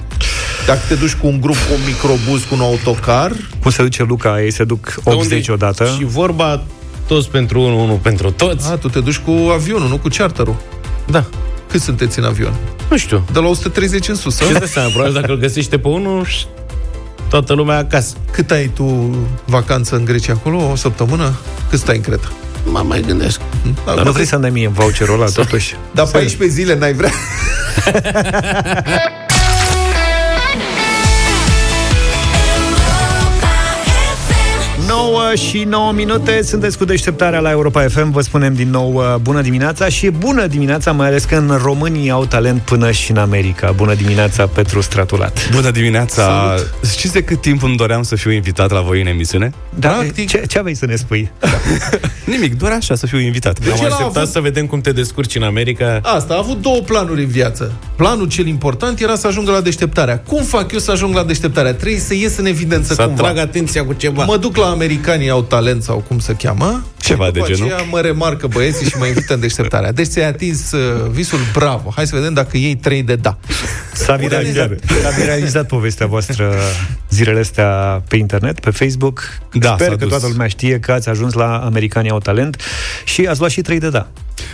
Dacă 0.65 0.79
te 0.87 0.95
duci 0.95 1.13
cu 1.13 1.27
un 1.27 1.41
grup, 1.41 1.55
cu 1.55 1.73
un 1.73 1.79
microbuz, 1.85 2.41
cu 2.43 2.53
un 2.55 2.59
autocar, 2.61 3.31
Cum 3.61 3.71
se 3.71 3.81
duce 3.81 4.03
Luca? 4.03 4.41
Ei 4.41 4.51
se 4.51 4.63
duc 4.63 4.95
80 5.03 5.47
odată. 5.47 5.85
Și 5.97 6.03
vorba 6.05 6.63
toți 7.07 7.29
pentru 7.29 7.61
unul, 7.61 7.79
unul 7.79 7.97
pentru 7.97 8.31
toți. 8.31 8.67
a, 8.71 8.75
tu 8.75 8.89
te 8.89 8.99
duci 8.99 9.17
cu 9.17 9.31
avionul, 9.31 9.87
nu 9.87 9.97
cu 9.97 10.07
charterul. 10.17 10.55
Da. 11.07 11.25
Cât 11.69 11.81
sunteți 11.81 12.19
în 12.19 12.25
avion? 12.25 12.53
Nu 12.89 12.97
știu. 12.97 13.25
De 13.31 13.39
la 13.39 13.47
130 13.47 14.07
în 14.07 14.15
sus, 14.15 14.35
Și 14.35 14.41
îți 14.41 14.51
sau? 14.51 14.59
dai 14.59 14.67
seama, 14.67 14.89
probabil 14.89 15.13
dacă 15.13 15.31
îl 15.31 15.37
găsește 15.37 15.77
pe 15.77 15.87
unul, 15.87 16.25
ș- 16.25 16.47
toată 17.29 17.53
lumea 17.53 17.77
acasă. 17.77 18.15
Cât 18.31 18.51
ai 18.51 18.67
tu 18.73 19.15
vacanță 19.45 19.95
în 19.95 20.05
Grecia 20.05 20.33
acolo? 20.33 20.69
O 20.71 20.75
săptămână? 20.75 21.33
Cât 21.69 21.79
stai 21.79 21.95
în 21.95 22.01
Creta? 22.01 22.31
Mă 22.63 22.83
mai 22.87 23.01
gândesc. 23.07 23.41
Dar 23.85 24.03
nu 24.03 24.11
vrei 24.11 24.25
să-mi 24.25 24.41
dai 24.41 24.51
mie 24.51 24.67
voucherul 24.67 25.21
ăla, 25.21 25.25
totuși? 25.25 25.75
Dar 25.91 26.07
14 26.07 26.57
zile 26.57 26.75
n-ai 26.75 26.93
vrea? 26.93 27.11
9 35.11 35.35
și 35.35 35.63
9 35.63 35.91
minute, 35.91 36.41
sunteți 36.43 36.77
cu 36.77 36.85
deșteptarea 36.85 37.39
la 37.39 37.49
Europa 37.51 37.81
FM, 37.87 38.11
vă 38.11 38.21
spunem 38.21 38.53
din 38.53 38.69
nou 38.69 38.93
uh, 38.93 39.15
bună 39.21 39.41
dimineața 39.41 39.87
și 39.89 40.05
e 40.05 40.09
bună 40.09 40.47
dimineața, 40.47 40.91
mai 40.91 41.07
ales 41.07 41.23
că 41.23 41.35
în 41.35 41.59
România 41.63 42.13
au 42.13 42.25
talent 42.25 42.61
până 42.61 42.91
și 42.91 43.11
în 43.11 43.17
America. 43.17 43.71
Bună 43.71 43.93
dimineața, 43.93 44.47
Petru 44.47 44.81
Stratulat. 44.81 45.49
Bună 45.51 45.71
dimineața! 45.71 46.55
Știți 46.91 47.13
de 47.13 47.23
cât 47.23 47.41
timp 47.41 47.63
îmi 47.63 47.75
doream 47.77 48.03
să 48.03 48.15
fiu 48.15 48.31
invitat 48.31 48.71
la 48.71 48.81
voi 48.81 49.01
în 49.01 49.07
emisiune? 49.07 49.51
Da, 49.79 49.89
Practic- 50.03 50.27
ce, 50.27 50.43
ce 50.47 50.57
aveai 50.59 50.73
să 50.75 50.85
ne 50.85 50.95
spui? 50.95 51.31
Nimic, 52.25 52.57
doar 52.57 52.71
așa 52.71 52.95
să 52.95 53.05
fiu 53.07 53.19
invitat. 53.19 53.57
Am 53.57 53.65
el 53.65 53.71
a 53.71 53.73
așteptat 53.85 54.15
avut- 54.15 54.29
să 54.29 54.39
vedem 54.39 54.65
cum 54.65 54.81
te 54.81 54.91
descurci 54.91 55.35
în 55.35 55.43
America. 55.43 55.99
Asta, 56.03 56.33
a 56.33 56.37
avut 56.37 56.61
două 56.61 56.79
planuri 56.79 57.21
în 57.23 57.29
viață. 57.29 57.71
Planul 57.95 58.27
cel 58.27 58.47
important 58.47 58.99
era 58.99 59.15
să 59.15 59.27
ajungă 59.27 59.51
la 59.51 59.61
deșteptarea. 59.61 60.19
Cum 60.19 60.43
fac 60.43 60.71
eu 60.71 60.79
să 60.79 60.91
ajung 60.91 61.15
la 61.15 61.23
deșteptarea? 61.23 61.73
Trebuie 61.73 61.99
să 61.99 62.13
ies 62.13 62.37
în 62.37 62.45
evidență 62.45 62.93
Să 62.93 63.03
cumva. 63.05 63.27
atrag 63.27 63.37
atenția 63.47 63.85
cu 63.85 63.93
ceva. 63.93 64.23
Mă 64.23 64.37
duc 64.37 64.57
la 64.57 64.65
americanii 64.93 65.29
au 65.29 65.41
talent 65.41 65.83
sau 65.83 65.97
cum 66.07 66.19
se 66.19 66.33
cheamă. 66.33 66.83
Ceva 66.97 67.25
și 67.25 67.31
de 67.31 67.39
după 67.39 67.51
genul. 67.51 67.71
aceea 67.71 67.87
mă 67.89 67.99
remarcă 67.99 68.47
băieții 68.47 68.85
și 68.85 68.97
mă 68.97 69.05
invită 69.05 69.33
în 69.33 69.39
deșteptarea. 69.39 69.91
Deci 69.91 70.07
ți-ai 70.07 70.27
atins 70.27 70.71
uh, 70.71 71.09
visul, 71.11 71.39
bravo. 71.53 71.91
Hai 71.95 72.07
să 72.07 72.15
vedem 72.15 72.33
dacă 72.33 72.57
ei 72.57 72.75
trei 72.75 73.03
de 73.03 73.15
da. 73.15 73.37
S-a 73.93 74.15
viralizat, 74.15 74.69
s-a 75.01 75.09
viralizat 75.09 75.67
povestea 75.67 76.07
voastră 76.07 76.53
zilele 77.09 77.39
astea 77.39 78.03
pe 78.07 78.15
internet, 78.15 78.59
pe 78.59 78.69
Facebook. 78.69 79.21
Da, 79.53 79.73
Sper 79.73 79.87
s-a 79.87 79.95
că 79.95 79.99
dus. 79.99 80.09
toată 80.09 80.27
lumea 80.27 80.47
știe 80.47 80.79
că 80.79 80.91
ați 80.91 81.09
ajuns 81.09 81.33
la 81.33 81.57
Americanii 81.57 82.09
au 82.09 82.19
talent 82.19 82.61
și 83.05 83.25
ați 83.25 83.39
luat 83.39 83.51
și 83.51 83.61
3 83.61 83.79
de 83.79 83.89
da. 83.89 84.07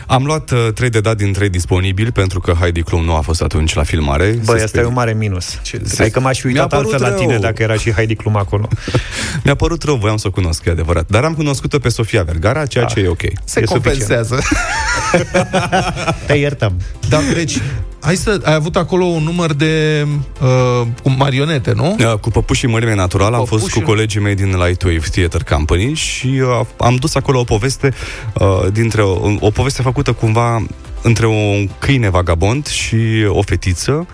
Am 0.08 0.24
luat 0.26 0.52
uh, 0.52 0.68
3 0.74 0.90
de 0.90 1.00
dat 1.00 1.18
din 1.18 1.34
3 1.34 1.50
disponibili 1.50 2.12
pentru 2.12 2.40
că 2.40 2.52
Heidi 2.52 2.82
Klum 2.82 3.04
nu 3.06 3.16
a 3.16 3.22
fost 3.22 3.42
atunci 3.42 3.74
la 3.74 3.84
filmare. 3.84 4.26
Băi, 4.26 4.36
Se 4.46 4.52
asta 4.52 4.64
e 4.64 4.68
sperie. 4.68 4.88
un 4.88 4.94
mare 4.94 5.14
minus. 5.14 5.60
Ce 5.62 5.82
Adică 6.00 6.20
m-aș 6.20 6.40
fi 6.40 6.48
Mi-a 6.48 6.62
uitat 6.64 6.80
părut 6.80 6.94
altfel 6.94 7.12
la 7.12 7.18
tine 7.18 7.32
rău. 7.32 7.42
dacă 7.42 7.62
era 7.64 7.74
și 7.76 7.92
Heidi 7.92 8.16
Klum 8.16 8.36
acolo. 8.38 8.68
Mi-a 9.44 9.56
părut 9.56 9.84
rău, 9.84 9.96
voiam 9.96 10.18
să 10.18 10.28
o 10.28 10.32
cunosc, 10.32 10.66
e 10.66 10.70
adevărat. 10.70 11.06
Dar 11.10 11.24
am 11.24 11.34
cunoscut-o 11.34 11.80
pe 11.80 11.90
Sofia 11.90 12.24
Vergara, 12.24 12.66
ceea 12.66 12.86
ce 12.86 13.00
e 13.00 13.08
ok. 13.08 13.22
Se 13.44 13.60
E 13.60 13.64
compensează. 13.64 14.40
Te 16.28 16.34
iertăm. 16.34 16.74
da, 17.10 17.20
deci, 17.34 17.58
hai 18.00 18.16
să... 18.16 18.40
Ai 18.44 18.54
avut 18.54 18.76
acolo 18.76 19.04
un 19.06 19.24
număr 19.24 19.54
de 19.54 20.06
uh, 20.42 20.88
cu 21.04 21.10
marionete, 21.18 21.74
nu? 21.76 21.96
Uh, 22.00 22.14
Cu 22.14 22.30
Păpușii 22.30 22.68
Mărime 22.68 22.96
Natural 22.96 23.34
am 23.34 23.46
fost 23.46 23.64
Păpușii- 23.64 23.74
cu 23.84 23.88
colegii 23.90 24.22
mei 24.22 24.36
din 24.36 24.56
Lightwave 24.66 25.02
Theatre 25.12 25.44
Company 25.56 25.94
și 25.94 26.28
uh, 26.28 26.66
am 26.78 26.96
dus 26.96 27.16
acolo 27.16 27.40
o 27.40 27.44
poveste 27.44 27.94
uh, 28.34 28.48
dintre 28.72 29.02
o, 29.02 29.18
o 29.40 29.50
poveste 29.50 29.69
făcută 29.82 30.14
cumva 30.14 30.66
între 31.02 31.28
un 31.28 31.70
câine 31.80 32.10
vagabond 32.10 32.68
și 32.68 32.98
o 33.28 33.42
fetiță. 33.42 34.08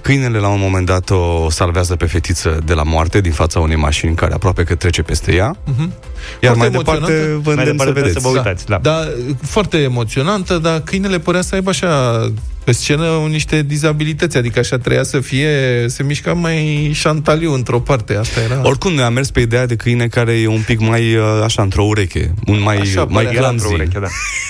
Câinele 0.00 0.38
la 0.38 0.48
un 0.48 0.60
moment 0.60 0.86
dat 0.86 1.10
o 1.10 1.50
salvează 1.50 1.96
pe 1.96 2.06
fetiță 2.06 2.58
de 2.64 2.74
la 2.74 2.82
moarte 2.82 3.20
din 3.20 3.32
fața 3.32 3.60
unei 3.60 3.76
mașini 3.76 4.14
care 4.14 4.34
aproape 4.34 4.64
că 4.64 4.74
trece 4.74 5.02
peste 5.02 5.34
ea. 5.34 5.56
Iar 6.42 6.54
Foarte 6.54 6.58
mai 6.58 6.70
departe 6.84 7.12
emoționantă. 7.12 7.40
vă 7.42 7.54
Mai 7.54 7.64
îndemn 7.66 7.78
să 7.78 7.84
departe 7.84 7.90
trebuie 7.92 8.02
vedeți. 8.02 8.22
să 8.24 8.28
vă 8.28 8.36
uitați. 8.36 8.66
Da. 8.66 8.78
Da, 8.82 9.08
foarte 9.46 9.78
emoționantă, 9.78 10.58
dar 10.58 10.80
câinele 10.80 11.18
părea 11.18 11.40
să 11.42 11.54
aibă 11.54 11.70
așa 11.70 12.20
pe 12.64 12.72
scenă 12.72 13.04
niște 13.28 13.62
dizabilități, 13.62 14.36
adică 14.36 14.58
așa 14.58 14.78
treia 14.78 15.02
să 15.02 15.20
fie, 15.20 15.48
se 15.86 16.02
mișca 16.02 16.32
mai 16.32 16.90
șantaliu 16.94 17.52
într-o 17.52 17.80
parte, 17.80 18.16
asta 18.16 18.40
era. 18.40 18.60
Oricum, 18.62 18.92
noi 18.92 19.04
am 19.04 19.12
mers 19.12 19.30
pe 19.30 19.40
ideea 19.40 19.66
de 19.66 19.76
câine 19.76 20.06
care 20.06 20.32
e 20.32 20.46
un 20.46 20.62
pic 20.66 20.80
mai, 20.80 21.14
uh, 21.14 21.24
așa, 21.44 21.62
într-o 21.62 21.84
ureche, 21.84 22.34
un 22.46 22.60
mai, 22.62 22.76
Așa 22.78 23.04
mai 23.04 23.24
părea. 23.24 23.38
Era 23.38 23.48
într-o 23.48 23.66
clumsy. 23.68 23.82
ureche, 23.90 23.98
da. 23.98 24.06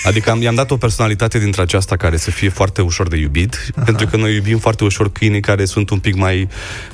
Adică 0.09 0.31
am, 0.31 0.41
i-am 0.41 0.55
dat 0.55 0.71
o 0.71 0.77
personalitate 0.77 1.39
dintre 1.39 1.61
aceasta 1.61 1.95
care 1.95 2.17
să 2.17 2.31
fie 2.31 2.49
foarte 2.49 2.81
ușor 2.81 3.07
de 3.07 3.17
iubit, 3.17 3.57
Aha. 3.75 3.85
pentru 3.85 4.07
că 4.07 4.17
noi 4.17 4.35
iubim 4.35 4.57
foarte 4.57 4.83
ușor 4.83 5.11
câinii 5.11 5.39
care 5.41 5.65
sunt 5.65 5.89
un 5.89 5.99
pic 5.99 6.15
mai... 6.15 6.47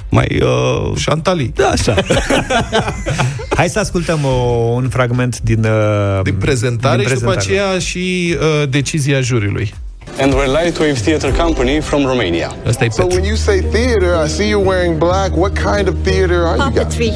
mai 0.10 0.39
uh... 0.41 0.95
Șantalii. 0.97 1.53
Da, 1.55 1.68
așa. 1.68 1.95
Hai 3.57 3.70
să 3.70 3.80
ascultăm 3.80 4.20
o, 4.26 4.30
un 4.76 4.89
fragment 4.89 5.39
din, 5.41 5.64
uh, 5.64 6.22
Din 6.24 6.36
prezentare, 6.39 6.97
din 6.97 7.07
și 7.07 7.14
după 7.14 7.32
prezentare. 7.32 7.60
aceea 7.68 7.80
și 7.80 8.36
uh, 8.62 8.70
decizia 8.70 9.22
juriului. 9.22 9.74
and 10.22 10.34
we're 10.34 10.47
Lightwave 10.64 10.93
Theatre 11.03 11.32
Company 11.43 11.80
from 11.82 12.05
Romania. 12.05 12.55
Asta 12.68 12.86
e 12.86 12.89
So 12.89 13.01
Petru. 13.01 13.16
when 13.18 13.28
you 13.28 13.36
say 13.36 13.60
theater, 13.72 14.26
I 14.26 14.30
see 14.30 14.47
you 14.49 14.62
wearing 14.68 14.97
black. 14.97 15.30
What 15.38 15.53
kind 15.53 15.88
of 15.88 15.95
theater 16.03 16.39
are 16.45 16.57
you 16.57 16.72
guys? 16.72 16.84
Puppetry. 16.84 17.12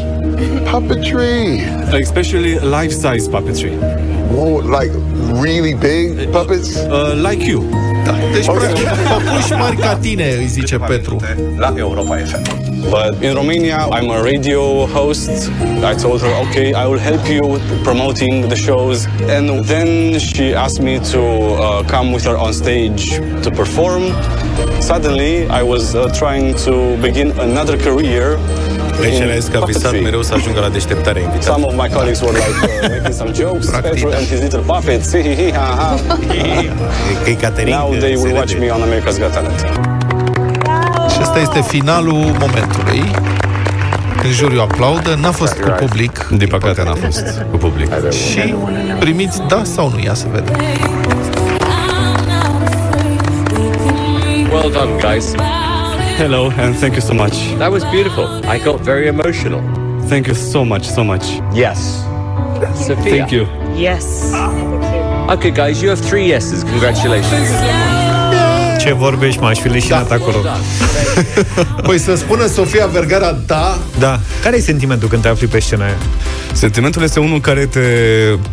Puppetry. 0.71 1.61
Especially 2.01 2.53
life-size 2.79 3.27
puppetry. 3.29 3.71
Whoa, 4.33 4.57
like 4.79 4.91
really 5.41 5.73
big 5.73 6.29
puppets? 6.31 6.75
Uh, 6.75 7.29
like 7.29 7.45
you. 7.51 7.63
Da. 8.05 8.15
Deci, 8.33 8.45
practic, 8.45 8.87
păpuși 9.11 9.51
mari 9.51 9.77
ca 9.77 9.95
tine, 9.95 10.35
îi 10.39 10.47
zice 10.47 10.77
Petru. 10.77 11.17
La 11.57 11.73
Europa 11.75 12.15
FM. 12.17 12.72
But 12.89 13.23
in 13.23 13.35
Romania, 13.35 13.77
I'm 13.91 14.09
a 14.09 14.21
radio 14.21 14.85
host. 14.87 15.49
I 15.83 15.93
told 15.95 16.21
her, 16.21 16.33
okay, 16.47 16.73
I 16.73 16.85
will 16.85 16.99
help 16.99 17.27
you 17.29 17.59
promoting 17.83 18.47
the 18.49 18.55
shows. 18.55 19.07
And 19.21 19.63
then 19.65 20.19
she 20.19 20.53
asked 20.53 20.81
me 20.81 20.99
to 21.11 21.21
uh, 21.21 21.83
come 21.83 22.11
with 22.11 22.25
her 22.25 22.37
on 22.37 22.53
stage 22.53 23.11
to 23.43 23.51
perform. 23.51 24.03
Suddenly, 24.81 25.47
I 25.47 25.63
was 25.63 25.95
uh, 25.95 26.09
trying 26.13 26.55
to 26.65 26.97
begin 27.01 27.31
another 27.39 27.77
career. 27.77 28.37
A 28.93 29.39
zis 29.39 29.47
că 29.47 29.57
a 29.61 29.65
visat 29.65 30.01
mereu 30.01 30.21
să 30.21 30.33
ajungă 30.33 30.59
la 30.59 30.69
deșteptare 30.69 31.19
invitat. 31.19 31.43
Some 31.43 31.65
of 31.65 31.73
my 31.73 31.89
colleagues 31.93 32.21
were 32.21 32.37
like 32.37 32.83
uh, 32.83 32.89
making 32.89 33.13
some 33.13 33.31
jokes. 33.33 33.69
Petru 33.69 34.09
and 34.11 34.25
his 34.27 34.39
little 34.39 34.61
puppets. 34.61 35.11
Hi, 35.15 35.21
hi, 35.21 35.35
hi, 35.35 35.51
ha, 35.51 35.75
ha. 35.75 35.95
Now 37.65 37.99
they 37.99 38.15
will 38.15 38.33
watch 38.33 38.55
me 38.55 38.69
on 38.71 38.81
America's 38.81 39.17
Got 39.17 39.31
Talent. 39.33 39.92
Și 41.33 41.39
ăsta 41.41 41.57
este 41.57 41.77
finalul 41.77 42.13
momentului. 42.39 43.03
Când 44.21 44.33
juriul 44.33 44.59
aplaudă, 44.59 45.17
n-a 45.21 45.31
fost 45.31 45.53
cu 45.53 45.69
public. 45.69 46.27
Din 46.37 46.47
păcate 46.47 46.83
n-a 46.83 46.93
fost 46.93 47.45
cu 47.51 47.57
public. 47.57 47.89
Și 48.11 48.55
primiți 48.99 49.41
da 49.47 49.61
sau 49.63 49.89
nu, 49.89 49.99
ia 49.99 50.13
să 50.13 50.25
vedem. 50.31 50.55
Well 54.51 54.71
done, 54.71 54.91
guys. 55.11 55.35
Hello, 56.17 56.51
and 56.57 56.77
thank 56.77 56.95
you 56.95 57.01
so 57.01 57.13
much. 57.13 57.35
That 57.57 57.71
was 57.71 57.83
beautiful. 57.91 58.27
I 58.55 58.61
got 58.63 58.79
very 58.81 59.07
emotional. 59.07 59.61
Thank 60.07 60.25
you 60.25 60.35
so 60.35 60.63
much, 60.63 60.83
so 60.83 61.03
much. 61.03 61.23
Yes. 61.53 61.77
Sophia. 62.87 63.15
Thank 63.15 63.31
you. 63.31 63.45
Yes. 63.77 64.05
Okay, 65.29 65.51
guys, 65.51 65.81
you 65.81 65.89
have 65.89 66.01
three 66.09 66.27
yeses. 66.27 66.63
Congratulations. 66.63 68.02
Ce 68.83 68.93
vorbești, 68.93 69.39
m-aș 69.41 69.59
fi 69.59 69.67
leșinat 69.67 70.07
Da. 70.07 70.15
acolo. 70.15 70.37
Păi 71.83 71.99
să 71.99 72.15
spună 72.15 72.45
Sofia 72.45 72.85
Vergara 72.85 73.37
da, 73.45 73.77
Da. 73.99 74.19
Care 74.43 74.55
e 74.55 74.59
sentimentul 74.59 75.07
când 75.07 75.21
te 75.21 75.27
afli 75.27 75.47
pe 75.47 75.59
scena 75.59 75.85
aia? 75.85 75.97
Sentimentul 76.53 77.03
este 77.03 77.19
unul 77.19 77.39
care 77.39 77.65
te, 77.65 77.79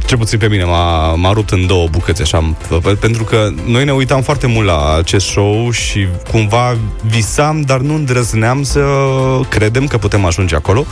cel 0.07 0.19
puțin 0.19 0.39
pe 0.39 0.47
mine, 0.49 0.65
m-a, 0.65 1.15
m-a 1.15 1.33
rupt 1.33 1.51
în 1.51 1.67
două 1.67 1.89
bucăți, 1.91 2.23
așa, 2.23 2.55
p- 2.67 2.99
pentru 3.01 3.25
că 3.25 3.49
noi 3.67 3.85
ne 3.85 3.93
uitam 3.93 4.23
foarte 4.23 4.47
mult 4.47 4.67
la 4.67 4.97
acest 4.99 5.27
show 5.27 5.71
și 5.71 6.07
cumva 6.31 6.77
visam, 7.07 7.61
dar 7.61 7.79
nu 7.81 7.95
îndrăzneam 7.95 8.63
să 8.63 8.81
credem 9.49 9.87
că 9.87 9.99
putem 9.99 10.25
ajunge 10.25 10.55
acolo. 10.55 10.87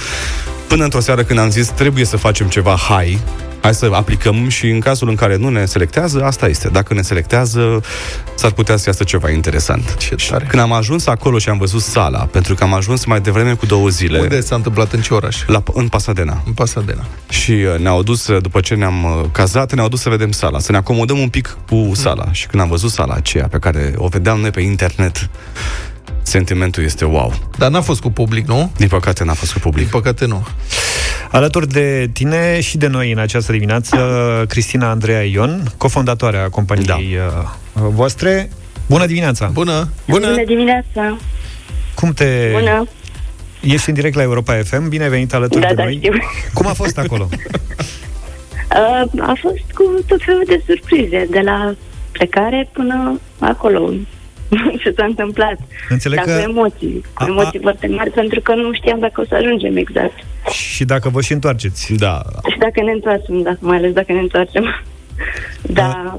Până 0.67 0.85
într-o 0.85 1.01
seară 1.01 1.23
când 1.23 1.39
am 1.39 1.51
zis 1.51 1.67
trebuie 1.69 2.05
să 2.05 2.17
facem 2.17 2.47
ceva 2.47 2.77
high, 2.89 3.19
hai 3.61 3.75
să 3.75 3.91
aplicăm 3.93 4.49
și 4.49 4.69
în 4.69 4.81
cazul 4.81 5.09
în 5.09 5.15
care 5.15 5.37
nu 5.37 5.49
ne 5.49 5.65
selectează, 5.65 6.25
asta 6.25 6.49
este. 6.49 6.69
Dacă 6.69 6.95
ne 6.95 7.03
selectează, 7.03 7.81
s-ar 8.35 8.51
putea 8.51 8.77
să 8.77 8.85
iasă 8.87 9.05
ceva 9.05 9.31
interesant. 9.31 9.97
Ce 9.97 10.15
Și 10.17 10.31
tare. 10.31 10.45
Când 10.45 10.63
am 10.63 10.73
ajuns 10.73 11.07
acolo 11.07 11.39
și 11.39 11.49
am 11.49 11.59
văzut 11.59 11.81
sala, 11.81 12.19
pentru 12.19 12.55
că 12.55 12.65
am 12.65 12.75
ajuns 12.75 13.05
mai 13.05 13.21
devreme 13.21 13.55
cu 13.55 13.67
două 13.67 13.89
zile 13.89 14.19
Unde 14.19 14.41
s-a 14.41 14.55
întâmplat? 14.55 14.93
În 14.93 15.01
ce 15.01 15.15
oraș? 15.15 15.37
la, 15.47 15.63
în 15.73 15.89
Pasadena. 15.89 16.43
În 16.47 16.53
Pasadena. 16.53 17.05
Și 17.29 17.53
uh, 17.53 17.79
ne-au 17.79 18.03
dus, 18.03 18.27
uh, 18.27 18.43
după 18.43 18.61
ce 18.61 18.75
ne-am 18.75 19.05
uh, 19.05 19.25
cazat, 19.33 19.75
ne-au 19.75 19.89
dus 19.89 20.01
să 20.01 20.09
vedem 20.09 20.31
sala, 20.31 20.59
să 20.59 20.73
ne 20.73 20.79
acomodăm 20.79 21.19
un 21.19 21.29
pic 21.29 21.57
cu 21.69 21.91
sala. 21.95 22.33
Și 22.33 22.47
când 22.47 22.63
am 22.63 22.69
văzut 22.69 22.91
sala 22.91 23.15
aceea 23.15 23.49
pe 23.49 23.59
care 23.59 23.93
o 23.97 24.09
vedeam 24.09 24.41
noi 24.41 24.51
pe 24.51 24.61
internet, 24.61 25.29
sentimentul 26.23 26.83
este 26.85 27.05
wow. 27.05 27.33
Dar 27.59 27.71
n-a 27.71 27.81
fost 27.81 28.01
cu 28.01 28.11
public, 28.11 28.47
nu? 28.47 28.71
Din 28.77 28.89
păcate 28.89 29.25
n-a 29.25 29.33
fost 29.33 29.53
cu 29.53 29.59
Din 29.59 29.71
public. 29.71 29.89
păcate 29.89 30.27
nu. 30.27 30.47
Alături 31.31 31.69
de 31.69 32.11
tine 32.13 32.61
și 32.61 32.77
de 32.77 32.87
noi 32.87 33.13
în 33.13 33.19
această 33.19 33.53
dimineață, 33.53 33.97
Cristina 34.49 34.91
Andreea 34.91 35.23
Ion, 35.23 35.73
cofondatoarea 35.77 36.49
companiei 36.49 37.17
da. 37.17 37.57
voastre. 37.73 38.51
Bună 38.87 39.07
dimineața! 39.07 39.47
Bună! 39.47 39.89
Bună 40.09 40.45
dimineața! 40.47 41.17
Cum 41.95 42.13
te... 42.13 42.49
Bună! 42.53 42.87
Ești 43.61 43.89
în 43.89 43.95
direct 43.95 44.15
la 44.17 44.23
Europa 44.23 44.55
FM, 44.65 44.89
bine 44.89 45.03
ai 45.03 45.09
venit 45.09 45.35
alături 45.35 45.61
Da, 45.61 45.69
de 45.69 45.75
da, 45.75 45.83
noi. 45.83 45.95
știu. 45.97 46.13
Cum 46.55 46.67
a 46.67 46.73
fost 46.73 46.99
acolo? 46.99 47.29
Uh, 48.71 49.21
a 49.21 49.37
fost 49.41 49.65
cu 49.75 50.03
tot 50.07 50.23
felul 50.25 50.43
de 50.47 50.63
surprize, 50.67 51.27
de 51.31 51.41
la 51.41 51.75
plecare 52.13 52.69
până 52.73 53.21
acolo. 53.39 53.93
Ce 54.83 54.93
s-a 54.97 55.05
întâmplat. 55.05 55.59
Înțeleg 55.89 56.19
Dar 56.19 56.27
că- 56.27 56.43
cu 56.43 56.49
emoții, 56.51 57.01
cu 57.15 57.23
A- 57.23 57.25
a- 57.25 57.29
emoții 57.29 57.59
foarte 57.63 57.87
mari, 57.87 58.11
pentru 58.11 58.41
că 58.41 58.55
nu 58.55 58.73
știam 58.73 58.99
dacă 58.99 59.21
o 59.21 59.25
să 59.29 59.35
ajungem 59.35 59.77
exact. 59.77 60.19
și 60.51 60.85
dacă 60.85 61.09
vă 61.09 61.21
și 61.21 61.33
întoarceți. 61.33 61.93
Da. 61.95 62.23
Și 62.53 62.59
dacă 62.59 62.83
ne 62.83 62.91
întoarcem, 62.93 63.43
da, 63.43 63.57
mai 63.59 63.77
ales 63.77 63.93
dacă 63.93 64.13
ne 64.13 64.19
întoarcem. 64.19 64.65
Da, 65.63 66.19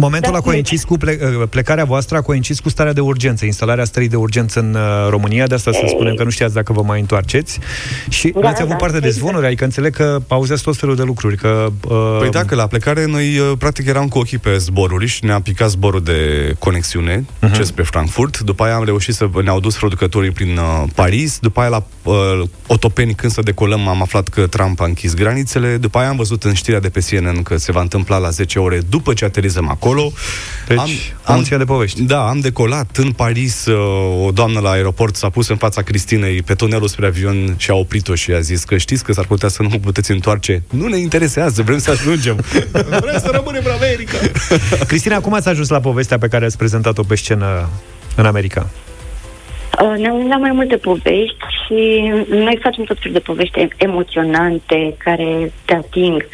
Momentul 0.00 0.32
Da, 0.32 0.38
a 0.38 0.40
coincis 0.40 0.84
cu 0.84 0.96
ple- 0.96 1.18
uh, 1.22 1.48
plecarea 1.50 1.84
voastră, 1.84 2.16
a 2.16 2.20
coincis 2.20 2.60
cu 2.60 2.68
starea 2.68 2.92
de 2.92 3.00
urgență, 3.00 3.44
instalarea 3.44 3.84
stării 3.84 4.08
de 4.08 4.16
urgență 4.16 4.60
în 4.60 4.74
uh, 4.74 5.08
România, 5.10 5.46
de 5.46 5.54
asta 5.54 5.72
să 5.72 5.78
Ei. 5.82 5.88
spunem 5.88 6.14
că 6.14 6.24
nu 6.24 6.30
știați 6.30 6.54
dacă 6.54 6.72
vă 6.72 6.82
mai 6.82 7.00
întoarceți. 7.00 7.58
Și 8.08 8.34
Da, 8.40 8.48
ați 8.48 8.60
avut 8.60 8.72
da, 8.72 8.76
parte 8.76 8.98
de 8.98 9.06
exact. 9.06 9.24
zvonuri, 9.24 9.46
adică 9.46 9.64
înțeleg 9.64 9.94
că 9.94 10.18
auzeați 10.28 10.62
tot 10.62 10.76
felul 10.76 10.96
de 10.96 11.02
lucruri, 11.02 11.36
că... 11.36 11.66
Uh, 11.88 12.16
Păi 12.18 12.30
dacă 12.30 12.54
la 12.54 12.66
plecare 12.66 13.06
noi 13.06 13.38
uh, 13.38 13.52
practic 13.58 13.86
eram 13.86 14.08
cu 14.08 14.18
ochii 14.18 14.38
pe 14.38 14.56
zboruri 14.56 15.06
și 15.06 15.24
ne-a 15.24 15.40
picat 15.40 15.70
zborul 15.70 16.02
de 16.02 16.54
conexiune 16.58 17.24
uh-huh. 17.24 17.52
ce 17.52 17.62
spre 17.62 17.82
Frankfurt. 17.82 18.38
După 18.40 18.64
aia 18.64 18.74
am 18.74 18.84
reușit 18.84 19.14
să 19.14 19.28
ne-au 19.42 19.60
dus 19.60 19.76
producătorii 19.76 20.30
prin 20.30 20.56
uh, 20.56 20.82
Paris. 20.94 21.38
După 21.38 21.60
aia 21.60 21.68
la 21.68 21.86
uh, 22.02 22.42
Otopeni 22.66 23.14
când 23.14 23.32
să 23.32 23.40
decolăm 23.40 23.88
am 23.88 24.02
aflat 24.02 24.28
că 24.28 24.46
Trump 24.46 24.80
a 24.80 24.84
închis 24.84 25.14
granițele. 25.14 25.76
După 25.76 25.98
aia 25.98 26.08
am 26.08 26.16
văzut 26.16 26.44
în 26.44 26.54
știrea 26.54 26.80
de 26.80 26.88
pe 26.88 27.00
CNN 27.10 27.42
că 27.42 27.56
se 27.56 27.72
va 27.72 27.80
întâmpla 27.80 28.18
la 28.18 28.30
10 28.30 28.58
ore 28.58 28.80
după 28.88 29.12
ce 29.12 29.24
aterizăm 29.24 29.68
acolo. 29.68 29.86
Deci, 30.68 30.78
am, 30.78 30.88
am 31.24 31.44
de 31.48 31.64
povești. 31.64 32.02
Da, 32.02 32.28
am 32.28 32.40
decolat 32.40 32.96
în 32.96 33.12
Paris. 33.12 33.66
Uh, 33.66 34.26
o 34.26 34.30
doamnă 34.30 34.60
la 34.60 34.70
aeroport 34.70 35.16
s-a 35.16 35.28
pus 35.28 35.48
în 35.48 35.56
fața 35.56 35.82
Cristinei 35.82 36.42
pe 36.42 36.54
tunelul 36.54 36.88
spre 36.88 37.06
avion 37.06 37.54
și 37.56 37.70
a 37.70 37.74
oprit-o 37.74 38.14
și 38.14 38.32
a 38.32 38.40
zis 38.40 38.64
că 38.64 38.76
știți 38.76 39.04
că 39.04 39.12
s-ar 39.12 39.26
putea 39.26 39.48
să 39.48 39.62
nu 39.62 39.68
vă 39.68 39.76
puteți 39.76 40.10
întoarce. 40.10 40.62
Nu 40.70 40.86
ne 40.86 40.96
interesează, 40.96 41.62
vrem 41.62 41.78
să 41.78 41.90
ajungem. 41.90 42.44
vrem 43.04 43.18
să 43.18 43.30
rămânem 43.32 43.62
în 43.64 43.72
America. 43.72 44.18
Cristina, 44.90 45.20
cum 45.20 45.32
ați 45.32 45.48
ajuns 45.48 45.68
la 45.68 45.80
povestea 45.80 46.18
pe 46.18 46.28
care 46.28 46.44
ați 46.44 46.56
prezentat-o 46.56 47.02
pe 47.02 47.14
scenă 47.14 47.68
în 48.16 48.26
America? 48.26 48.70
Uh, 49.82 49.98
Ne-am 49.98 50.12
gândit 50.12 50.30
la 50.30 50.36
mai 50.36 50.52
multe 50.52 50.76
povești 50.76 51.44
și 51.66 52.10
noi 52.28 52.58
facem 52.62 52.84
tot 52.84 52.96
felul 52.98 53.12
de 53.12 53.18
povești 53.18 53.68
emoționante 53.76 54.94
care 54.98 55.52
te 55.64 55.74
ating, 55.74 56.26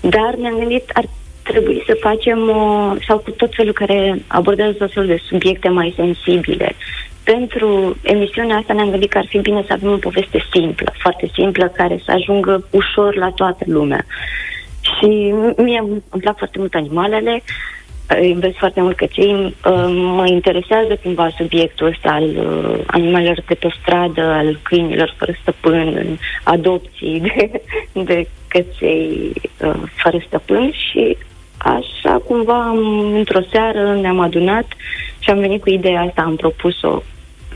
dar 0.00 0.34
ne-am 0.38 0.58
gândit 0.58 0.90
ar 0.92 1.04
trebui 1.42 1.82
să 1.86 1.96
facem 2.00 2.48
o, 2.48 2.94
sau 3.06 3.18
cu 3.18 3.30
tot 3.30 3.54
felul 3.54 3.72
care 3.72 4.22
abordează 4.26 4.72
tot 4.72 4.92
felul 4.92 5.08
de 5.08 5.22
subiecte 5.28 5.68
mai 5.68 5.92
sensibile. 5.96 6.74
Pentru 7.24 7.96
emisiunea 8.02 8.56
asta 8.56 8.72
ne-am 8.72 8.90
gândit 8.90 9.10
că 9.10 9.18
ar 9.18 9.26
fi 9.28 9.38
bine 9.38 9.64
să 9.66 9.72
avem 9.72 9.92
o 9.92 9.96
poveste 9.96 10.44
simplă, 10.52 10.92
foarte 10.98 11.30
simplă, 11.34 11.68
care 11.68 12.00
să 12.04 12.12
ajungă 12.12 12.66
ușor 12.70 13.16
la 13.16 13.30
toată 13.30 13.64
lumea. 13.66 14.04
Și 14.80 15.34
mie 15.56 15.78
îmi 16.10 16.20
plac 16.20 16.36
foarte 16.36 16.58
mult 16.58 16.74
animalele, 16.74 17.42
îi 18.06 18.28
iubesc 18.28 18.56
foarte 18.56 18.80
mult 18.80 18.96
căței. 18.96 19.32
Uh, 19.34 19.52
Mă 20.16 20.26
interesează 20.26 20.98
cumva 21.02 21.28
subiectul 21.36 21.86
ăsta 21.86 22.10
al 22.10 22.24
uh, 22.24 22.78
animalelor 22.86 23.42
de 23.46 23.54
pe 23.54 23.68
stradă, 23.80 24.22
al 24.22 24.58
câinilor 24.62 25.14
fără 25.18 25.32
stăpân, 25.40 26.18
adopții 26.44 27.20
de, 27.20 27.50
de 28.02 28.28
căței 28.48 29.32
uh, 29.64 29.82
fără 29.94 30.22
stăpân 30.26 30.72
și 30.72 31.16
așa 31.64 32.12
cumva 32.26 32.64
am, 32.68 32.78
într-o 33.14 33.40
seară 33.52 33.98
ne-am 34.00 34.20
adunat 34.20 34.66
și 35.18 35.30
am 35.30 35.38
venit 35.38 35.60
cu 35.60 35.70
ideea 35.70 36.00
asta, 36.00 36.22
am 36.22 36.36
propus-o 36.36 37.02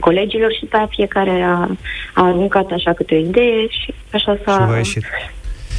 colegilor 0.00 0.52
și 0.52 0.64
pe 0.64 0.76
aia 0.76 0.88
fiecare 0.90 1.42
a, 1.42 1.68
a 2.14 2.24
aruncat 2.26 2.70
așa 2.70 2.92
câte 2.92 3.14
o 3.14 3.18
idee 3.18 3.66
și 3.68 3.94
așa 4.12 4.38
s-a... 4.44 4.52
Și 4.52 4.70
v-a 4.70 4.76
ieșit. 4.76 5.04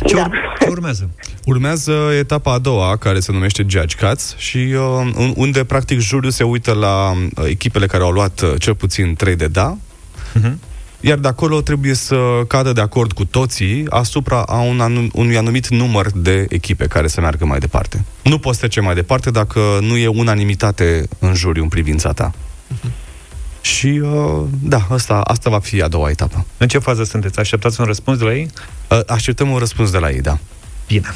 Ce, 0.06 0.16
Da. 0.16 0.22
ur- 0.22 0.58
ce 0.60 0.68
urmează? 0.70 1.10
Urmează 1.46 1.92
etapa 2.20 2.54
a 2.54 2.58
doua, 2.60 2.98
care 2.98 3.20
se 3.20 3.32
numește 3.32 3.66
Judge 3.68 3.96
Cuts 4.06 4.36
și 4.38 4.58
uh, 4.58 5.12
un- 5.18 5.34
unde 5.36 5.64
practic 5.64 6.00
juriul 6.00 6.32
se 6.32 6.44
uită 6.44 6.74
la 6.74 7.12
uh, 7.12 7.46
echipele 7.50 7.86
care 7.86 8.04
au 8.04 8.12
luat 8.12 8.42
uh, 8.42 8.54
cel 8.60 8.76
puțin 8.76 9.16
3 9.16 9.36
de 9.36 9.48
da, 9.48 9.78
Mhm. 10.34 10.60
Iar 11.00 11.18
de 11.18 11.28
acolo 11.28 11.62
trebuie 11.62 11.94
să 11.94 12.16
cadă 12.48 12.72
de 12.74 12.82
acord 12.82 13.12
cu 13.12 13.26
toții 13.26 13.86
asupra 13.90 14.42
a 14.42 14.60
un 14.60 14.80
anum, 14.80 15.10
unui 15.14 15.38
anumit 15.38 15.68
număr 15.68 16.08
de 16.16 16.46
echipe 16.50 16.86
care 16.88 17.08
să 17.08 17.22
meargă 17.22 17.46
mai 17.46 17.60
departe. 17.60 18.04
Nu 18.24 18.40
poți 18.40 18.58
trece 18.60 18.80
mai 18.82 18.96
departe 18.96 19.32
dacă 19.32 19.60
nu 19.82 19.98
e 19.98 20.08
unanimitate 20.08 21.08
în 21.20 21.34
juriu 21.34 21.64
în 21.64 21.70
privința 21.70 22.12
ta. 22.14 22.32
Și 23.62 23.88
uh, 24.04 24.44
da, 24.62 24.88
asta, 24.90 25.14
asta 25.14 25.50
va 25.50 25.60
fi 25.60 25.82
a 25.82 25.88
doua 25.88 26.10
etapă. 26.10 26.46
În 26.58 26.68
ce 26.68 26.78
fază 26.78 27.04
sunteți? 27.04 27.40
Așteptați 27.40 27.80
un 27.80 27.86
răspuns 27.86 28.18
de 28.18 28.24
la 28.24 28.34
ei? 28.34 28.48
Uh, 28.90 29.00
așteptăm 29.08 29.50
un 29.50 29.58
răspuns 29.58 29.92
de 29.92 29.98
la 29.98 30.12
ei, 30.12 30.22
da. 30.22 30.38
Bine. 30.88 31.14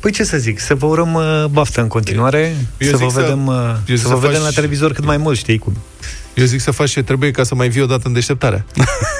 Păi 0.00 0.12
ce 0.12 0.24
să 0.24 0.36
zic, 0.36 0.58
să 0.60 0.74
vă 0.74 0.86
urăm 0.86 1.14
uh, 1.14 1.44
baftă 1.50 1.80
în 1.80 1.88
continuare, 1.88 2.56
Eu 2.78 2.90
să 2.90 2.96
zic 2.96 3.06
vă 3.06 3.12
să- 3.12 3.20
vedem, 3.20 3.46
uh, 3.46 3.54
eu 3.86 3.94
zic 3.94 3.98
să 3.98 4.06
să 4.08 4.14
vă 4.14 4.18
vedem 4.20 4.40
faci- 4.40 4.44
la 4.44 4.50
televizor 4.50 4.92
cât 4.92 5.04
mai 5.04 5.16
mult, 5.16 5.38
știi 5.38 5.58
cum. 5.58 5.76
Eu 6.34 6.44
zic 6.44 6.60
să 6.60 6.70
faci 6.70 6.90
ce 6.90 7.02
trebuie 7.02 7.30
ca 7.30 7.42
să 7.42 7.54
mai 7.54 7.68
vii 7.68 7.82
odată 7.82 8.02
în 8.04 8.12
deșteptarea. 8.12 8.64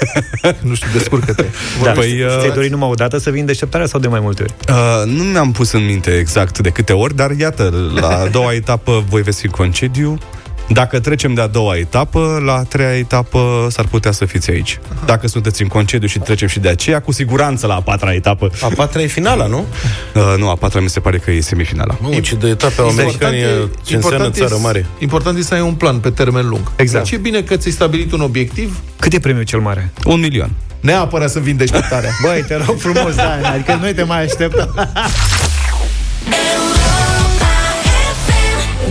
nu 0.60 0.74
știu, 0.74 0.88
descurcă-te. 0.92 1.44
Da, 1.82 1.90
Păi, 1.90 1.94
păi, 1.94 2.22
uh, 2.22 2.38
ți-ai 2.40 2.50
dorit 2.54 2.70
numai 2.70 2.88
o 2.88 2.94
dată 2.94 3.18
să 3.18 3.30
vii 3.30 3.40
în 3.40 3.46
deșteptarea 3.46 3.86
sau 3.86 4.00
de 4.00 4.08
mai 4.08 4.20
multe 4.20 4.42
ori? 4.42 4.54
Uh, 4.68 5.12
nu 5.16 5.22
mi-am 5.22 5.52
pus 5.52 5.72
în 5.72 5.84
minte 5.84 6.10
exact 6.10 6.58
de 6.58 6.70
câte 6.70 6.92
ori, 6.92 7.16
dar 7.16 7.30
iată, 7.30 7.90
la 7.94 8.08
a 8.08 8.26
doua 8.26 8.54
etapă 8.62 9.04
voi 9.08 9.22
veți 9.22 9.40
fi 9.40 9.46
în 9.46 9.52
concediu. 9.52 10.18
Dacă 10.72 11.00
trecem 11.00 11.34
de 11.34 11.40
a 11.40 11.46
doua 11.46 11.76
etapă, 11.76 12.42
la 12.44 12.52
a 12.54 12.62
treia 12.62 12.96
etapă 12.96 13.66
s-ar 13.70 13.86
putea 13.86 14.10
să 14.10 14.24
fiți 14.24 14.50
aici. 14.50 14.78
Dacă 15.04 15.28
sunteți 15.28 15.62
în 15.62 15.68
concediu 15.68 16.08
și 16.08 16.18
trecem 16.18 16.48
și 16.48 16.58
de 16.58 16.68
aceea, 16.68 17.00
cu 17.00 17.12
siguranță 17.12 17.66
la 17.66 17.74
a 17.74 17.80
patra 17.80 18.12
etapă. 18.12 18.50
A 18.60 18.68
patra 18.76 19.00
e 19.00 19.06
finala, 19.06 19.46
nu? 19.46 19.66
Uh, 20.14 20.34
nu, 20.38 20.48
a 20.48 20.54
patra 20.54 20.80
mi 20.80 20.88
se 20.88 21.00
pare 21.00 21.18
că 21.18 21.30
e 21.30 21.40
semifinala. 21.40 21.96
Nu, 22.00 22.18
ce 22.18 22.34
de 22.34 22.48
etape 22.48 22.80
au 22.80 22.88
americani, 22.88 23.36
ce 23.84 23.94
înseamnă 23.96 24.30
țară 24.30 24.56
mare. 24.62 24.86
important 24.98 25.38
e 25.38 25.42
să 25.42 25.54
ai 25.54 25.60
un 25.60 25.74
plan 25.74 25.98
pe 25.98 26.10
termen 26.10 26.48
lung. 26.48 26.72
Exact. 26.76 27.04
Deci 27.04 27.12
e 27.12 27.20
bine 27.20 27.42
că 27.42 27.56
ți-ai 27.56 27.72
stabilit 27.72 28.12
un 28.12 28.20
obiectiv, 28.20 28.80
Cât 28.98 29.12
e 29.12 29.18
premiul 29.18 29.44
cel 29.44 29.60
mare? 29.60 29.92
Un 30.04 30.20
milion. 30.20 30.50
neapărat 30.80 31.30
să 31.30 31.38
vin 31.38 31.56
deșteptarea. 31.56 32.10
Băi, 32.22 32.44
te 32.48 32.56
rog 32.66 32.78
frumos, 32.78 33.14
da, 33.14 33.38
adică 33.52 33.78
noi 33.80 33.94
te 33.94 34.02
mai 34.02 34.22
așteptăm. 34.22 34.74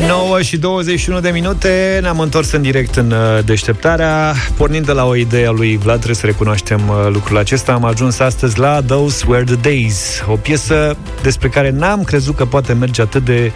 9 0.08 0.42
și 0.42 0.58
21 0.58 1.20
de 1.20 1.30
minute 1.30 2.00
Ne-am 2.02 2.20
întors 2.20 2.52
în 2.52 2.62
direct 2.62 2.96
în 2.96 3.12
uh, 3.12 3.44
deșteptarea. 3.46 4.34
Pornind 4.58 4.86
de 4.86 4.92
la 4.92 5.06
o 5.06 5.16
idee 5.16 5.48
a 5.48 5.52
lui 5.52 5.78
Vlad 5.78 5.96
Trebuie 5.96 6.16
să 6.16 6.26
recunoaștem 6.26 6.82
uh, 6.88 7.12
lucrul 7.14 7.38
acesta. 7.38 7.74
Am 7.74 7.86
ajuns 7.86 8.20
astăzi 8.20 8.60
la 8.60 8.82
Those 8.82 9.26
Were 9.28 9.44
the 9.44 9.56
Days 9.56 10.24
O 10.28 10.36
piesă 10.36 10.98
despre 11.22 11.50
care 11.50 11.70
n-am 11.70 12.04
crezut 12.04 12.36
că 12.36 12.46
poate 12.46 12.74
merge 12.74 13.02
atât 13.02 13.26
de 13.26 13.52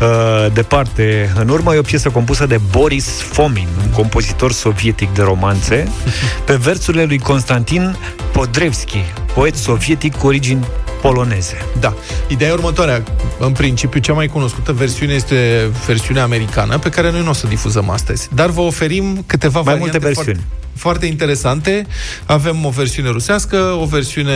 uh, 0.00 0.52
departe 0.52 1.32
în 1.40 1.48
urmă. 1.48 1.74
E 1.74 1.78
o 1.78 1.82
piesă 1.82 2.08
compusă 2.08 2.46
de 2.46 2.60
Boris 2.70 3.20
Fomin 3.20 3.68
Un 3.84 3.90
compozitor 3.90 4.52
sovietic 4.52 5.14
de 5.14 5.22
romanțe. 5.22 5.88
Pe 6.46 6.54
versurile 6.54 7.04
lui 7.04 7.18
Constantin 7.18 7.96
Podrevski 8.32 9.04
Poet 9.34 9.56
sovietic 9.56 10.16
cu 10.16 10.26
origini 10.26 10.66
poloneze. 11.00 11.56
Da. 11.80 11.94
Ideea 12.28 12.50
e 12.50 12.52
următoarea. 12.52 13.02
În 13.38 13.52
principiu, 13.52 14.00
cea 14.00 14.12
mai 14.12 14.26
cunoscută 14.26 14.72
versiune 14.72 15.12
este 15.12 15.70
versiunea 15.86 16.22
americană, 16.22 16.78
pe 16.78 16.88
care 16.88 17.10
noi 17.10 17.22
nu 17.22 17.30
o 17.30 17.32
să 17.32 17.46
difuzăm 17.46 17.90
astăzi. 17.90 18.28
Dar 18.34 18.50
vă 18.50 18.60
oferim 18.60 19.24
câteva 19.26 19.60
Mai 19.60 19.74
variante 19.74 19.98
multe 19.98 20.14
versiuni. 20.14 20.36
Foarte, 20.36 20.74
foarte 20.74 21.06
interesante. 21.06 21.86
Avem 22.24 22.64
o 22.64 22.68
versiune 22.70 23.08
rusească, 23.08 23.56
o 23.56 23.84
versiune 23.84 24.34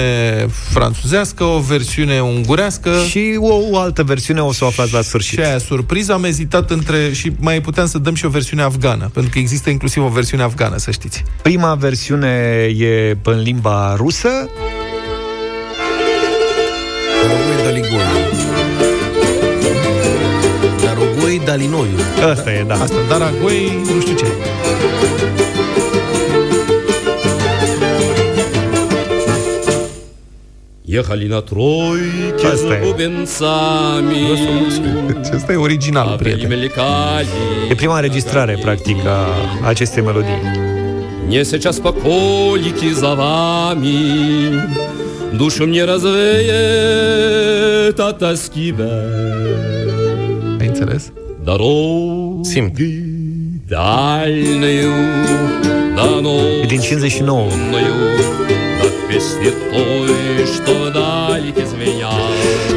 franțuzească, 0.49 1.45
o 1.45 1.59
versiune 1.59 2.21
ungurească. 2.21 2.91
Și 3.09 3.37
o, 3.39 3.55
o 3.71 3.79
altă 3.79 4.03
versiune 4.03 4.41
o 4.41 4.53
să 4.53 4.65
o 4.65 4.67
aflați 4.67 4.93
la 4.93 5.03
sfârșit. 5.03 5.39
Și 5.39 5.45
aia 5.45 5.59
surpriză, 5.59 6.13
am 6.13 6.25
ezitat 6.25 6.71
între... 6.71 7.13
Și 7.13 7.33
mai 7.39 7.61
puteam 7.61 7.87
să 7.87 7.99
dăm 7.99 8.15
și 8.15 8.25
o 8.25 8.29
versiune 8.29 8.63
afgană, 8.63 9.11
pentru 9.13 9.31
că 9.33 9.39
există 9.39 9.71
inclusiv 9.71 10.05
o 10.05 10.09
versiune 10.09 10.43
afgană, 10.43 10.77
să 10.77 10.91
știți. 10.91 11.23
Prima 11.43 11.75
versiune 11.75 12.29
e 12.77 13.17
în 13.23 13.41
limba 13.43 13.95
rusă, 13.97 14.29
Dalinoiu. 21.46 21.98
Asta 22.32 22.52
e, 22.52 22.64
da. 22.68 22.74
Asta, 22.74 22.96
Daragoi, 23.10 23.82
nu 23.96 24.02
știu 24.02 24.16
ce. 24.16 24.26
Ехали 30.86 31.28
на 31.28 31.42
тройке 31.42 32.48
Asta 32.48 32.68
за 32.68 32.74
e. 32.74 32.80
бубенцами. 32.84 34.24
Asta 35.36 35.54
e 35.54 35.56
original, 35.56 36.18
prieten. 36.18 36.48
мелькали. 36.48 37.28
E 37.70 37.76
prima 37.76 37.96
înregistrare, 37.96 38.58
practic, 38.62 39.06
a 39.06 39.28
acestei 39.68 40.04
melodii. 40.04 40.42
Не 41.30 41.44
сейчас 41.44 41.80
по 41.80 41.92
колики 41.94 42.92
за 42.94 43.14
вами 43.14 43.98
Душу 45.34 45.68
мне 45.68 45.86
развеет 45.86 46.40
от 48.00 48.18
тоски 48.20 48.72
бед. 48.72 48.90
Ai 50.62 50.68
înțeles? 50.68 51.12
Simt. 52.43 52.79
Din 56.67 56.81
59. 56.81 57.47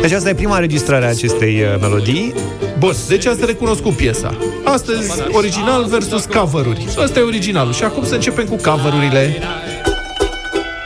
Deci 0.01 0.11
asta 0.11 0.29
e 0.29 0.33
prima 0.33 0.55
înregistrare 0.55 1.05
a 1.05 1.09
acestei 1.09 1.61
uh, 1.61 1.79
melodii. 1.81 2.33
Bun, 2.79 2.93
deci 3.07 3.25
ați 3.25 3.45
recunoscut 3.45 3.93
piesa. 3.93 4.37
Astăzi, 4.63 5.11
original 5.31 5.85
versus 5.85 6.25
cover-uri. 6.25 6.87
Asta 7.03 7.19
e 7.19 7.21
originalul. 7.21 7.73
Și 7.73 7.83
acum 7.83 8.05
să 8.05 8.13
începem 8.13 8.45
cu 8.45 8.55
cover-urile. 8.55 9.35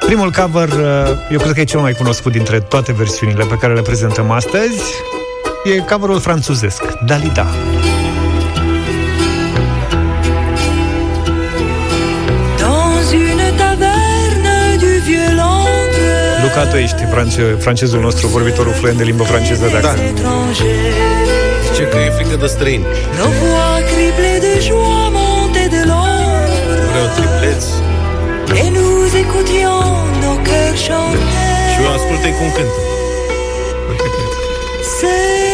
Primul 0.06 0.32
cover, 0.32 0.70
uh, 0.70 1.08
eu 1.32 1.40
cred 1.40 1.54
că 1.54 1.60
e 1.60 1.64
cel 1.64 1.80
mai 1.80 1.94
cunoscut 1.94 2.32
dintre 2.32 2.60
toate 2.60 2.92
versiunile 2.92 3.46
pe 3.50 3.56
care 3.56 3.74
le 3.74 3.82
prezentăm 3.82 4.32
astăzi. 4.32 4.82
E 5.64 5.80
coverul 5.90 6.20
franțuzesc, 6.20 6.84
Dalida. 7.06 7.48
Dans 12.58 13.02
une 13.14 13.46
taverne 13.58 14.78
du 14.80 14.92
vieux 15.08 15.32
Londres, 15.44 16.42
Luca, 16.44 16.66
tu 16.72 16.76
ești 16.78 17.06
france, 17.12 17.56
francezul 17.60 18.00
nostru, 18.00 18.28
vorbitorul 18.28 18.74
fluent 18.74 18.98
de 18.98 19.04
limbă 19.04 19.24
franceză 19.24 19.66
de 19.72 19.78
accent. 19.78 20.18
étrangers, 20.18 20.96
Zice 21.72 21.84
că 21.84 21.98
e 21.98 22.10
frică 22.10 22.36
de 22.36 22.48
străini. 22.48 22.86
nos 23.18 23.34
voix 23.42 23.76
criblées 23.92 24.40
de 24.48 24.54
joie 24.68 25.10
montaient 25.20 25.72
de 25.78 25.82
l'ombre, 25.90 26.78
Vreau 26.92 27.08
tripleți. 27.18 27.70
et 28.62 28.70
nous 28.78 29.04
écoutions 29.24 29.86
nos 30.24 30.38
cœurs 30.48 30.78
chanter. 30.88 31.24
Și 31.74 31.80
eu 31.84 31.90
ascultă-i 31.98 32.34
cum 32.40 32.50
cântă. 32.58 32.80
C'était 34.98 35.51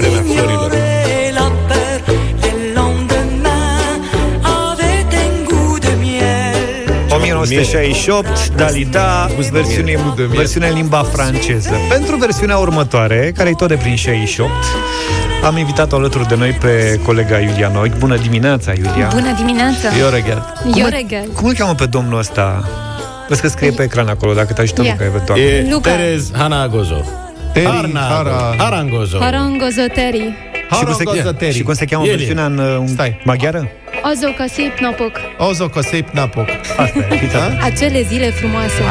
Era 0.00 0.16
on 0.18 0.22
vremea 0.22 0.22
florilor. 0.22 0.72
ignorait 0.72 1.32
la 1.34 1.48
peur, 1.68 2.00
les 2.42 2.56
lendemains 2.74 4.00
avaient 4.42 5.12
un 5.24 5.44
goût 5.48 5.78
de 5.80 5.92
miel. 6.00 7.08
1968, 7.08 8.54
Dalida, 8.56 9.30
versiune, 9.50 9.98
versiune 10.34 10.68
în 10.68 10.74
limba 10.74 11.02
franceză. 11.02 11.70
Pentru 11.88 12.16
versiunea 12.16 12.56
următoare, 12.56 13.32
care 13.36 13.48
e 13.48 13.52
tot 13.52 13.68
de 13.68 13.74
prin 13.74 13.96
68, 13.96 14.50
am 15.44 15.56
invitat-o 15.56 15.96
alături 15.96 16.28
de 16.28 16.34
noi 16.34 16.50
pe 16.50 17.00
colega 17.04 17.38
Iulia 17.38 17.70
Noic. 17.74 17.98
Bună 17.98 18.16
dimineața, 18.16 18.72
Iulia! 18.72 19.10
Bună 19.14 19.34
dimineața! 19.36 19.96
Ioregat. 19.98 20.62
Eu 20.74 20.86
regal. 20.88 21.26
Cum 21.34 21.48
îl 21.48 21.54
cheamă 21.54 21.74
pe 21.74 21.86
domnul 21.86 22.18
ăsta? 22.18 22.68
Vezi 23.28 23.40
că 23.40 23.48
scrie 23.48 23.70
pe 23.70 23.82
ecran 23.82 24.08
acolo, 24.08 24.32
dacă 24.32 24.52
te 24.52 24.60
ajută 24.60 24.82
Ia. 24.82 24.90
Luca, 24.90 25.04
eventual. 25.04 25.38
E 25.38 25.66
Luca. 25.70 25.90
Terez 25.90 26.30
Hanagozo. 26.32 27.04
Teri, 27.52 27.66
Harna, 27.66 28.00
Hara- 28.00 28.54
Harangozo. 28.58 29.18
Harangozoteri. 29.18 30.18
Și 30.70 30.84
cum, 30.84 30.92
se, 30.94 31.02
Harangozateri. 31.04 31.54
și 31.54 31.62
cum 31.62 31.74
se 31.74 31.84
cheamă 31.84 32.04
El 32.04 32.12
e. 32.12 32.16
versiunea 32.16 32.44
în 32.44 32.58
uh, 32.58 32.82
Stai. 32.86 33.20
maghiară? 33.24 33.68
Ozo 34.12 34.26
Casip 34.36 34.78
Napok. 34.78 35.20
Ozo 35.38 35.68
Cosip 35.68 36.08
Napoc. 36.10 36.48
Asta 36.76 36.98
e, 37.10 37.16
fiți 37.16 37.36
atenți. 37.42 37.64
Acele 37.64 38.02
zile 38.02 38.30
frumoase. 38.30 38.82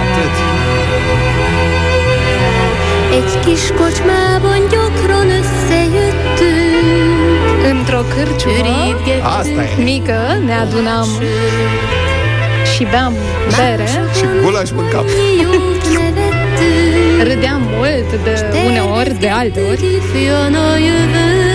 Egy 3.18 3.46
kis 3.46 3.64
kocsmában 3.80 4.60
gyakran 4.72 5.28
összejöttünk, 5.40 6.60
Într-o 7.72 8.02
cârciumă 8.16 8.54
ürítgettünk, 8.58 9.24
Asta 9.40 9.62
e. 9.64 9.84
mică 9.84 10.18
ne 10.46 10.54
adunam 10.54 11.08
și 12.76 12.84
beam 12.92 13.14
bere, 13.58 13.86
Și 14.18 14.26
gulaș 14.44 14.70
mâncam. 14.72 15.06
jót 15.42 15.84
nevettünk, 15.98 17.11
râdeam 17.24 17.62
mult 17.76 18.24
de 18.24 18.34
uneori, 18.66 19.18
de 19.20 19.30
alte 19.30 19.60
ori 19.72 19.86
ifjan 19.96 20.54
a 20.54 20.78
jövő. 20.78 21.52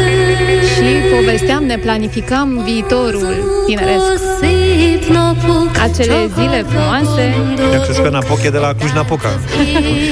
și 0.76 1.14
povesteam, 1.14 1.64
ne 1.64 1.76
planificam 1.78 2.62
viitorul 2.64 3.62
tineresc. 3.66 4.04
A 4.14 4.16
szép 4.40 5.04
napok 5.12 5.70
Acele 5.82 6.12
csak 6.12 6.30
zile 6.34 6.56
arra 6.56 6.64
frumoase, 6.68 7.34
Eu 7.72 7.80
crezut 7.80 8.02
că 8.02 8.08
Napoc 8.08 8.44
e 8.44 8.50
de 8.50 8.58
la 8.58 8.74
Cluj-Napoca. 8.74 9.28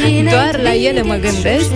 Énekelni 0.06 0.28
Doar 0.30 0.60
la 0.62 0.74
ele 0.74 1.02
mă 1.02 1.16
gândesc. 1.24 1.70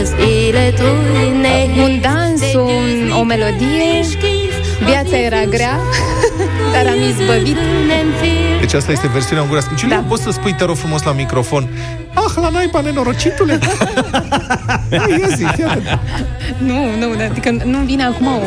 Az 0.00 0.10
élet 0.46 0.80
oly 0.80 1.40
nehéz, 1.40 1.84
un 1.84 2.00
dans, 2.00 2.42
un, 2.54 3.10
o 3.20 3.22
melodie, 3.22 4.00
viața 4.84 5.16
era 5.16 5.44
grea, 5.44 5.80
dar 6.72 6.86
am 6.86 7.02
izbăvit. 7.08 7.56
nem 7.90 8.06
fél, 8.20 8.58
Deci 8.60 8.72
asta 8.74 8.92
este 8.92 9.08
versiunea 9.08 9.42
ungurească. 9.42 9.72
Giulia, 9.76 9.96
Da. 9.96 10.04
poți 10.08 10.22
să 10.22 10.30
spui, 10.30 10.54
te 10.54 10.64
rog 10.64 10.76
frumos, 10.76 11.02
la 11.02 11.12
microfon 11.12 11.68
Ah, 12.14 12.32
la 12.40 12.48
naiba, 12.48 12.80
nenorocitule! 12.80 13.58
Hai, 14.98 15.18
ia 15.20 15.28
zi, 15.36 15.44
fii 15.54 15.64
atent. 15.64 15.98
Nu, 16.58 16.74
nu, 16.98 17.06
adică 17.30 17.50
nu 17.64 17.78
vine 17.78 18.04
acum 18.04 18.26
o, 18.26 18.40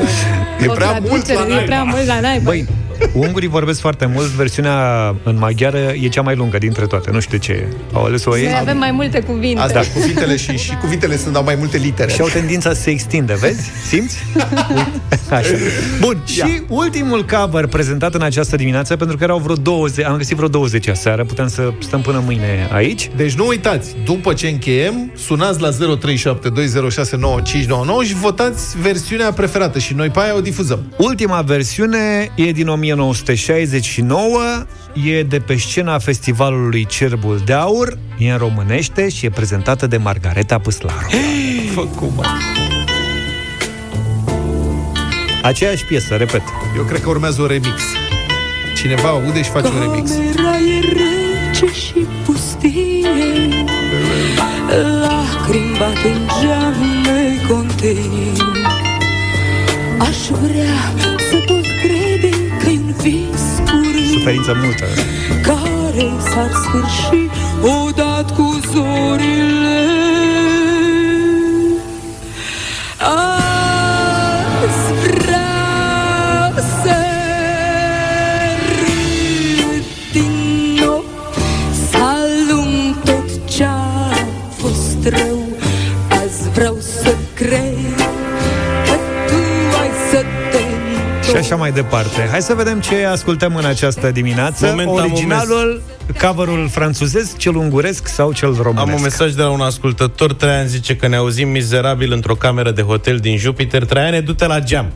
E 0.64 0.68
o 0.68 0.74
prea 0.74 1.00
mult 1.08 1.24
traducere, 1.24 1.38
la 1.40 1.44
E 1.46 1.48
naiba. 1.48 1.66
prea 1.66 1.84
mult 1.84 2.06
la 2.06 2.20
naiba. 2.20 2.44
Băi, 2.44 2.68
ungurii 3.14 3.50
vorbesc 3.50 3.80
foarte 3.80 4.06
mult, 4.06 4.28
versiunea 4.28 5.08
în 5.24 5.38
maghiară 5.38 5.94
e 6.02 6.08
cea 6.08 6.22
mai 6.22 6.36
lungă 6.36 6.58
dintre 6.58 6.86
toate. 6.86 7.12
Nu 7.12 7.20
știu 7.20 7.38
de 7.38 7.44
ce 7.44 7.68
au 7.94 8.04
ales-o 8.04 8.38
ei. 8.38 8.44
Noi 8.44 8.58
avem 8.60 8.78
mai 8.78 8.92
multe 8.92 9.20
cuvinte. 9.20 9.62
Asta, 9.62 9.82
cuvintele 9.94 10.36
și, 10.36 10.58
și 10.58 10.76
cuvintele 10.76 11.18
sunt, 11.18 11.36
au 11.36 11.44
mai 11.44 11.56
multe 11.56 11.78
litere. 11.78 12.12
Și 12.12 12.22
au 12.22 12.28
tendința 12.28 12.74
să 12.74 12.82
se 12.82 12.90
extindă, 12.90 13.36
vezi? 13.40 13.70
Simți? 13.88 14.18
Așa. 15.30 15.54
Bun, 16.00 16.22
și 16.26 16.62
ultimul 16.68 17.26
cover 17.26 17.68
prezentat 17.68 18.14
în 18.14 18.22
această 18.22 18.56
dimineață, 18.56 18.96
pentru 18.96 19.18
că 19.18 19.24
erau 19.24 19.38
vreo 19.38 19.56
20, 19.56 20.06
am 20.06 20.18
găsit 20.18 20.36
vreo 20.36 20.48
20 20.48 20.88
aseară, 20.88 21.24
putem 21.24 21.48
să 21.48 21.74
stăm 21.80 22.02
până 22.02 22.22
mâine 22.26 22.70
aici. 22.72 23.10
Deci 23.16 23.34
nu 23.34 23.48
uitați, 23.48 23.96
după 24.06 24.34
ce 24.34 24.48
încheiem, 24.48 25.12
sunați 25.16 25.62
la 25.62 25.70
0372069599 25.70 25.76
și 28.06 28.14
votați 28.14 28.80
versiunea 28.82 29.32
preferată 29.32 29.80
și 29.80 29.94
noi 29.94 30.10
pe 30.10 30.20
aia 30.20 30.36
o 30.36 30.42
difuzăm. 30.42 30.94
Ultima 30.98 31.42
versiune 31.42 32.32
e 32.36 32.52
din 32.52 32.68
1969, 32.92 34.66
e 35.06 35.24
de 35.24 35.40
pe 35.40 35.56
scena 35.56 36.00
festivalului 36.00 36.86
Cerbul 36.86 37.42
de 37.46 37.54
Aur, 37.54 37.98
e 38.18 38.32
în 38.32 38.38
românește 38.38 39.10
și 39.10 39.26
e 39.26 39.30
prezentată 39.30 39.88
de 39.88 39.98
Margareta 39.98 40.60
Păslaru. 40.60 41.08
Fă 41.74 41.82
cum, 41.82 42.12
mă. 42.16 42.24
Aceeași 45.44 45.86
piesă, 45.86 46.16
repet. 46.16 46.42
Eu 46.78 46.84
cred 46.84 47.02
că 47.02 47.10
urmează 47.10 47.42
un 47.42 47.48
remix. 47.48 47.82
Cineva 48.76 49.10
aude 49.10 49.44
și 49.44 49.50
face 49.50 49.68
un 49.68 49.80
remix. 49.80 50.12
Camera 50.12 50.58
e 50.58 50.80
rece 50.80 51.80
și 51.80 52.06
pustie 52.26 53.10
Lacrimi 55.02 55.78
bat 55.78 56.04
în 56.04 56.28
geam 56.42 56.76
necontenit 57.04 58.44
Aș 60.00 60.28
vrea 60.28 61.15
vis 63.06 63.46
curând 63.70 64.10
Suferință 64.12 64.58
multă. 64.64 64.86
Care 65.42 66.12
s-ar 66.30 66.52
sfârși 66.64 67.30
odată 67.62 68.34
cu 68.34 68.60
zorile 68.74 69.80
Azi 73.00 73.35
așa 91.38 91.56
mai 91.56 91.72
departe. 91.72 92.28
Hai 92.32 92.42
să 92.42 92.54
vedem 92.54 92.80
ce 92.80 93.06
ascultăm 93.06 93.56
în 93.56 93.66
această 93.66 94.12
dimineață. 94.12 94.66
Moment, 94.66 94.88
am 94.88 94.94
un 94.94 95.02
Originalul, 95.02 95.82
coverul 96.22 96.70
franțuzesc, 96.70 97.38
cel 97.38 97.56
unguresc 97.56 98.08
sau 98.08 98.32
cel 98.32 98.54
românesc? 98.54 98.88
Am 98.88 98.94
un 98.94 99.02
mesaj 99.02 99.34
de 99.34 99.42
la 99.42 99.50
un 99.50 99.62
ascultător, 99.62 100.34
Traian 100.34 100.68
zice 100.68 100.96
că 100.96 101.08
ne 101.08 101.16
auzim 101.16 101.50
mizerabil 101.50 102.12
într-o 102.12 102.36
cameră 102.36 102.72
de 102.72 102.82
hotel 102.82 103.18
din 103.18 103.38
Jupiter. 103.38 103.86
Traiane, 103.86 104.20
du-te 104.20 104.46
la 104.46 104.60
geam. 104.60 104.92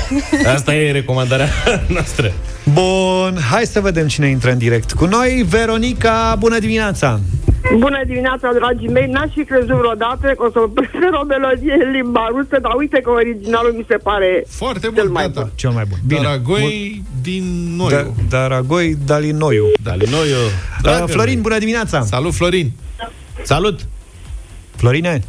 Asta 0.54 0.74
e 0.74 0.92
recomandarea 0.92 1.48
noastră. 1.94 2.32
Bun, 2.72 3.38
hai 3.50 3.64
să 3.64 3.80
vedem 3.80 4.06
cine 4.06 4.28
intră 4.28 4.50
în 4.50 4.58
direct 4.58 4.92
cu 4.92 5.04
noi. 5.04 5.44
Veronica, 5.48 6.36
bună 6.38 6.58
dimineața! 6.58 7.20
Bună 7.72 8.02
dimineața, 8.06 8.52
dragii 8.52 8.88
mei! 8.88 9.06
N-aș 9.06 9.30
fi 9.32 9.44
crezut 9.44 9.76
vreodată 9.76 10.26
că 10.36 10.42
o 10.46 10.50
să 10.50 10.58
prefer 10.78 11.10
o 11.22 11.24
melodie 11.24 11.76
în 11.84 11.90
limba 11.90 12.26
rusă, 12.30 12.58
dar 12.62 12.72
uite 12.76 13.00
că 13.00 13.10
originalul 13.10 13.72
mi 13.72 13.84
se 13.88 13.96
pare 13.96 14.44
Foarte 14.48 14.78
cel 14.94 15.04
bun, 15.04 15.12
mai 15.12 15.24
gata. 15.26 15.40
bun. 15.40 15.50
Cel 15.54 15.70
mai 15.70 15.84
bun. 15.88 15.98
Bine. 16.06 16.20
Daragoi 16.20 17.02
din 17.22 17.74
Noiu. 17.76 17.88
Da, 17.90 18.06
Daragoi 18.28 18.96
Dalinoiu. 19.06 19.64
Dalinoiu. 19.82 20.36
Uh, 20.84 21.02
Florin, 21.06 21.40
bună 21.40 21.58
dimineața! 21.58 22.02
Salut, 22.02 22.34
Florin! 22.34 22.72
Salut! 23.42 23.80
Florine? 24.76 25.22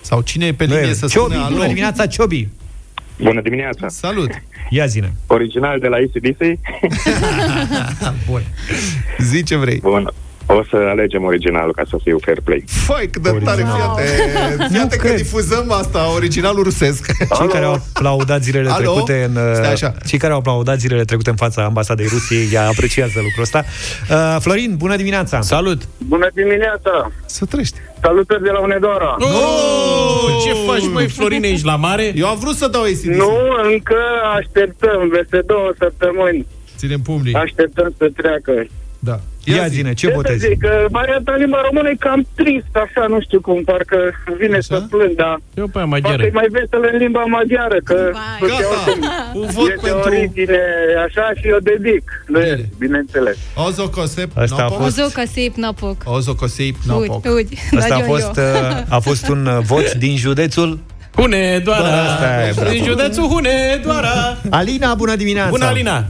Sau 0.00 0.20
cine 0.20 0.46
e 0.46 0.52
pe 0.52 0.66
Nu 0.66 0.74
linie 0.74 0.88
e. 0.88 0.92
să 0.94 1.06
Ciobi, 1.06 1.30
spune 1.32 1.44
alo? 1.44 1.54
bună 1.54 1.66
dimineața, 1.66 2.06
Ciobi! 2.06 2.48
Bună 3.22 3.40
dimineața! 3.40 3.88
Salut! 3.88 4.30
Ia 4.70 4.86
zine. 4.86 5.12
Original 5.26 5.78
de 5.78 5.86
la 5.88 5.96
ACDC? 5.96 6.40
Bun. 8.30 8.42
Zi 9.18 9.42
ce 9.42 9.56
vrei. 9.56 9.78
Bun. 9.78 10.10
O 10.58 10.62
să 10.70 10.76
alegem 10.76 11.24
originalul 11.24 11.72
ca 11.72 11.82
să 11.88 11.96
fiu 12.02 12.18
fair 12.24 12.40
play. 12.44 12.64
Fai, 12.66 13.06
cât 13.06 13.22
de 13.22 13.40
tare, 13.44 13.66
fiate! 13.74 14.02
Fiate 14.72 14.96
că 14.96 15.08
difuzăm 15.12 15.70
asta, 15.72 16.12
originalul 16.14 16.62
rusesc. 16.62 17.06
Cei 17.38 17.48
care 17.48 17.64
au 17.64 17.72
aplaudat 17.72 18.42
zilele 18.42 18.68
Alo? 18.70 18.92
trecute 18.92 19.28
în 19.28 19.36
uh, 19.36 19.54
Stai 19.54 19.72
așa. 19.72 19.94
Cei 20.06 20.18
care 20.18 20.32
au 20.32 20.38
aplaudat 20.38 20.78
zilele 20.78 21.04
trecute 21.04 21.30
în 21.30 21.36
fața 21.36 21.64
ambasadei 21.64 22.06
Rusiei 22.06 22.48
ea 22.52 22.66
apreciază 22.68 23.20
lucrul 23.22 23.42
ăsta. 23.42 23.64
Uh, 24.10 24.36
Florin, 24.40 24.74
bună 24.76 24.96
dimineața! 24.96 25.40
Salut! 25.40 25.82
Bună 25.98 26.28
dimineața! 26.34 27.12
Să 27.26 27.44
trăiești! 27.44 27.76
Salutări 28.00 28.42
de 28.42 28.50
la 28.50 28.60
Unedora! 28.60 29.16
Oh, 29.18 30.42
ce 30.44 30.52
faci, 30.66 30.92
măi, 30.92 31.08
Florine, 31.08 31.48
ești 31.48 31.66
la 31.66 31.76
mare? 31.76 32.12
Eu 32.14 32.26
am 32.26 32.38
vrut 32.38 32.56
să 32.56 32.68
dau 32.68 32.82
ACDC. 32.82 33.04
Nu, 33.04 33.32
încă 33.72 33.96
așteptăm, 34.36 35.08
peste 35.08 35.42
două 35.46 35.72
săptămâni. 35.78 36.46
Ținem 36.76 37.00
pumnii. 37.00 37.34
Așteptăm 37.34 37.94
să 37.98 38.10
treacă. 38.16 38.66
Da. 39.02 39.20
Ia 39.44 39.66
zine, 39.66 39.92
ce 39.94 40.06
să 40.06 40.12
votezi? 40.14 40.46
zic, 40.46 40.58
că 40.58 40.86
varianta 40.90 41.32
în 41.32 41.38
limba 41.40 41.60
română 41.68 41.88
e 41.88 41.94
cam 41.98 42.26
trist, 42.34 42.72
așa, 42.84 43.06
nu 43.08 43.20
știu 43.20 43.40
cum, 43.40 43.62
parcă 43.64 43.96
vine 44.38 44.60
să 44.60 44.82
plâng, 44.90 45.14
dar 45.16 45.36
Eu 45.54 45.64
pe 45.64 45.70
poate 45.72 45.88
maghiară. 45.88 46.22
e 46.22 46.30
mai 46.32 46.46
veselă 46.50 46.86
în 46.92 46.98
limba 46.98 47.20
maghiară, 47.36 47.76
că 47.84 48.10
Gata, 48.40 48.98
un 49.34 49.46
vot 49.56 49.68
e 49.68 49.74
de 49.74 49.80
pentru- 49.82 50.10
origine 50.10 50.58
așa 51.06 51.24
și 51.40 51.48
eu 51.48 51.58
dedic. 51.70 52.04
Nu 52.26 52.40
e, 52.40 52.68
bineînțeles. 52.78 53.36
Ozo 53.66 53.88
Cosep, 53.88 54.36
Asta 54.36 54.54
a 54.54 54.58
Napok. 54.62 54.80
fost- 54.82 54.98
Ozo 54.98 55.08
ca 55.12 55.22
să-i 55.32 55.52
napok. 55.56 55.96
Ozo 56.04 56.34
Cosep, 56.34 56.74
Napok. 56.86 57.24
Udi, 57.24 57.56
Asta 57.78 57.94
a 57.94 57.98
fost, 58.00 58.36
uh, 58.36 58.82
a 58.88 58.98
fost 58.98 59.28
un 59.28 59.46
uh, 59.46 59.58
vot 59.62 59.94
din 59.94 60.16
județul 60.16 60.78
Hunedoara. 61.16 62.02
Asta 62.02 62.46
e, 62.48 62.52
bravo. 62.54 62.70
Din 62.70 62.84
județul 62.84 63.24
Hunedoara. 63.28 64.36
Alina, 64.50 64.94
bună 64.94 65.16
dimineața! 65.16 65.50
Bună, 65.50 65.64
Alina! 65.64 66.04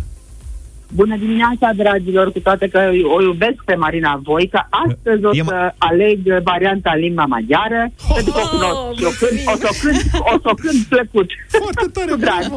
Bună 0.95 1.17
dimineața, 1.17 1.71
dragilor, 1.77 2.33
cu 2.33 2.41
toate 2.41 2.69
că 2.69 2.81
o 3.17 3.23
iubesc 3.23 3.59
pe 3.65 3.75
Marina 3.75 4.21
Voica. 4.23 4.69
Astăzi 4.87 5.25
o 5.25 5.31
E 5.33 5.43
să 5.47 5.73
aleg 5.79 6.19
varianta 6.43 6.91
în 6.95 7.01
limba 7.01 7.25
maghiară, 7.25 7.91
pentru 8.15 8.33
că 8.33 8.41
o 8.45 8.49
cunosc. 8.49 9.07
O 9.11 9.13
cânt, 9.21 9.41
o 9.53 9.57
să 9.57 9.69
o 9.71 9.75
cânt, 9.83 10.03
o 10.33 10.35
să 10.43 10.49
o 10.53 10.55
cânt 10.55 10.81
plăcut. 10.89 11.29
Foarte 11.49 11.87
tare, 11.93 12.15
bravo! 12.17 12.57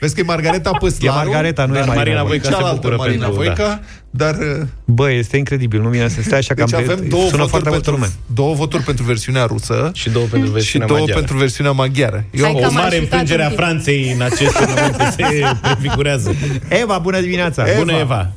Vezi 0.00 0.14
că 0.14 0.20
e 0.20 0.24
Margareta 0.24 0.70
Păslaru. 0.70 1.18
E 1.18 1.22
Margareta, 1.24 1.64
nu 1.66 1.76
e 1.76 1.78
dar 1.78 1.94
Marina 1.94 2.22
Voica. 2.22 2.28
Voica, 2.28 2.44
se 2.44 2.50
Cealaltă 2.50 2.74
bucură 2.80 2.96
Marina 2.96 3.24
pentru- 3.24 3.42
Voica, 3.42 3.80
dar... 4.18 4.34
uh, 4.34 4.66
Bă, 4.84 5.10
este 5.10 5.36
incredibil, 5.36 5.80
nu 5.80 5.88
vine 5.88 6.08
să 6.08 6.22
stai 6.22 6.38
așa 6.38 6.54
Deci 6.54 6.68
că 6.70 6.76
am 6.76 6.82
avem 6.82 7.08
două 7.08 7.22
sună 7.22 7.30
voturi, 7.30 7.48
foarte 7.48 7.68
multă 7.68 7.90
pentru, 7.90 7.90
lume. 7.90 8.06
două 8.34 8.54
voturi 8.54 8.82
pentru 8.82 9.04
versiunea 9.04 9.44
rusă 9.44 9.90
și 9.94 10.10
două 10.10 10.24
pentru 10.24 10.50
versiunea 10.50 10.86
și 10.86 10.92
două 10.92 10.98
maghiară. 10.98 11.18
pentru 11.18 11.36
versiunea 11.36 11.72
maghiară. 11.72 12.24
Hai 12.40 12.52
că 12.52 12.58
o 12.58 12.64
am 12.64 12.72
mare 12.72 12.86
ajutat 12.86 13.00
înfrângere 13.00 13.42
a 13.42 13.46
un 13.46 13.50
pic. 13.50 13.58
Franței 13.60 14.12
în 14.12 14.22
acest 14.22 14.56
moment 14.66 15.12
se 15.16 15.24
prefigurează. 15.62 16.34
Eva, 16.68 16.98
bună 16.98 17.20
dimineața! 17.20 17.64
Bună, 17.78 17.92
Eva! 17.92 18.32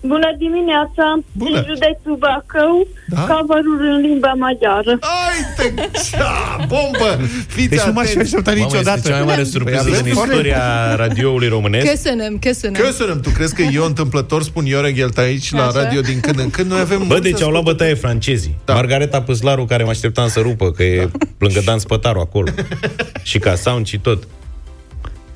Bună 0.00 0.34
dimineața, 0.38 1.04
Bună. 1.32 1.50
din 1.50 1.64
județul 1.74 2.16
Bacău, 2.24 2.86
Da? 3.06 3.20
cover 3.20 3.62
în 3.94 4.00
limba 4.06 4.32
maghiară. 4.44 4.92
Ai 5.00 5.38
te... 5.56 5.66
Cea, 6.10 6.56
bombă! 6.72 7.10
Fiți 7.46 7.68
Deci 7.68 7.80
nu 7.80 7.92
m-aș 7.92 8.04
fi 8.06 8.10
atenți. 8.10 8.28
așteptat 8.34 8.54
Mamă, 8.56 8.66
niciodată. 8.66 8.96
este 8.98 9.08
cea 9.10 9.16
mai 9.16 9.24
mare 9.24 9.44
surpriză 9.44 9.82
Păi 9.82 9.90
din 9.92 10.00
avem 10.00 10.12
foarte- 10.12 10.32
istoria 10.34 10.94
radioului 10.94 11.48
românesc. 11.48 11.86
Căsănăm, 11.90 12.38
căsănăm. 12.38 12.82
Căsănăm, 12.82 13.20
tu 13.20 13.30
crezi 13.30 13.54
că 13.54 13.62
eu 13.62 13.84
întâmplător 13.84 14.42
spun 14.42 14.64
Ioreghelt 14.66 15.18
aici 15.18 15.52
la 15.52 15.66
Așa. 15.66 15.82
radio 15.82 16.00
din 16.00 16.20
când 16.20 16.38
în 16.38 16.50
când? 16.50 16.70
Noi 16.70 16.80
avem 16.80 16.98
Bă, 16.98 17.04
mulți 17.04 17.22
deci 17.22 17.42
au 17.42 17.50
luat 17.50 17.62
bătaie 17.62 17.94
francezii. 17.94 18.54
Da. 18.64 18.74
Margareta 18.74 19.22
Păslaru, 19.22 19.64
care 19.64 19.82
mă 19.82 19.90
așteptam 19.90 20.28
să 20.28 20.40
rupă, 20.40 20.70
că 20.70 20.82
e 20.82 21.08
lângă 21.38 21.60
Dan 21.64 21.78
Spătaru 21.78 22.18
acolo. 22.20 22.50
și 23.22 23.38
ca 23.38 23.54
sound 23.54 23.86
și 23.86 23.98
tot. 23.98 24.22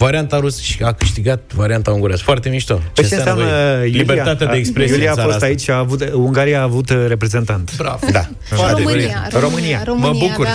Varianta 0.05 0.39
rusă 0.39 0.61
și 0.63 0.83
a 0.83 0.93
câștigat 0.93 1.53
varianta 1.55 1.91
ungurească. 1.91 2.25
Foarte 2.25 2.49
mișto. 2.49 2.81
Ce, 2.93 3.07
ce 3.07 3.15
înseamnă 3.15 3.45
băi? 3.45 3.87
Iulia? 3.87 4.01
Libertate 4.01 4.45
de 4.45 4.57
expresie 4.57 4.95
Iulia 4.95 5.11
în 5.11 5.13
a 5.13 5.15
țara 5.15 5.25
fost 5.25 5.35
asta. 5.35 5.47
aici, 5.47 5.61
și 5.61 5.71
a 5.71 5.79
avut, 5.79 6.11
Ungaria 6.13 6.59
a 6.61 6.63
avut 6.63 6.91
uh, 6.91 7.05
reprezentant. 7.07 7.77
Bravo. 7.77 8.07
Da. 8.13 8.29
România, 8.51 8.73
România. 8.73 9.29
România, 9.41 9.83
România, 9.85 10.11
Mă 10.11 10.19
bucur. 10.19 10.45
da. 10.45 10.51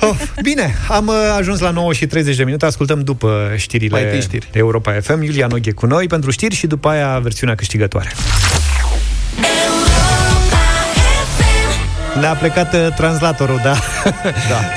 Oh, 0.08 0.16
bine, 0.42 0.74
am 0.88 1.06
uh, 1.06 1.14
ajuns 1.38 1.60
la 1.60 1.70
9 1.70 1.92
și 1.92 2.06
30 2.06 2.36
de 2.36 2.44
minute, 2.44 2.66
ascultăm 2.66 3.00
după 3.00 3.52
știrile 3.56 3.90
Mai 3.90 4.02
întâi 4.04 4.20
știri. 4.20 4.48
Europa 4.52 4.92
FM, 5.00 5.22
Iulia 5.22 5.46
Noghe 5.46 5.72
cu 5.72 5.86
noi 5.86 6.06
pentru 6.06 6.30
știri 6.30 6.54
și 6.54 6.66
după 6.66 6.88
aia 6.88 7.18
versiunea 7.18 7.54
câștigătoare. 7.54 8.10
Ne-a 12.18 12.34
plecat 12.34 12.74
uh, 12.74 12.94
translatorul, 12.96 13.60
da? 13.62 13.74
Da, 14.02 14.10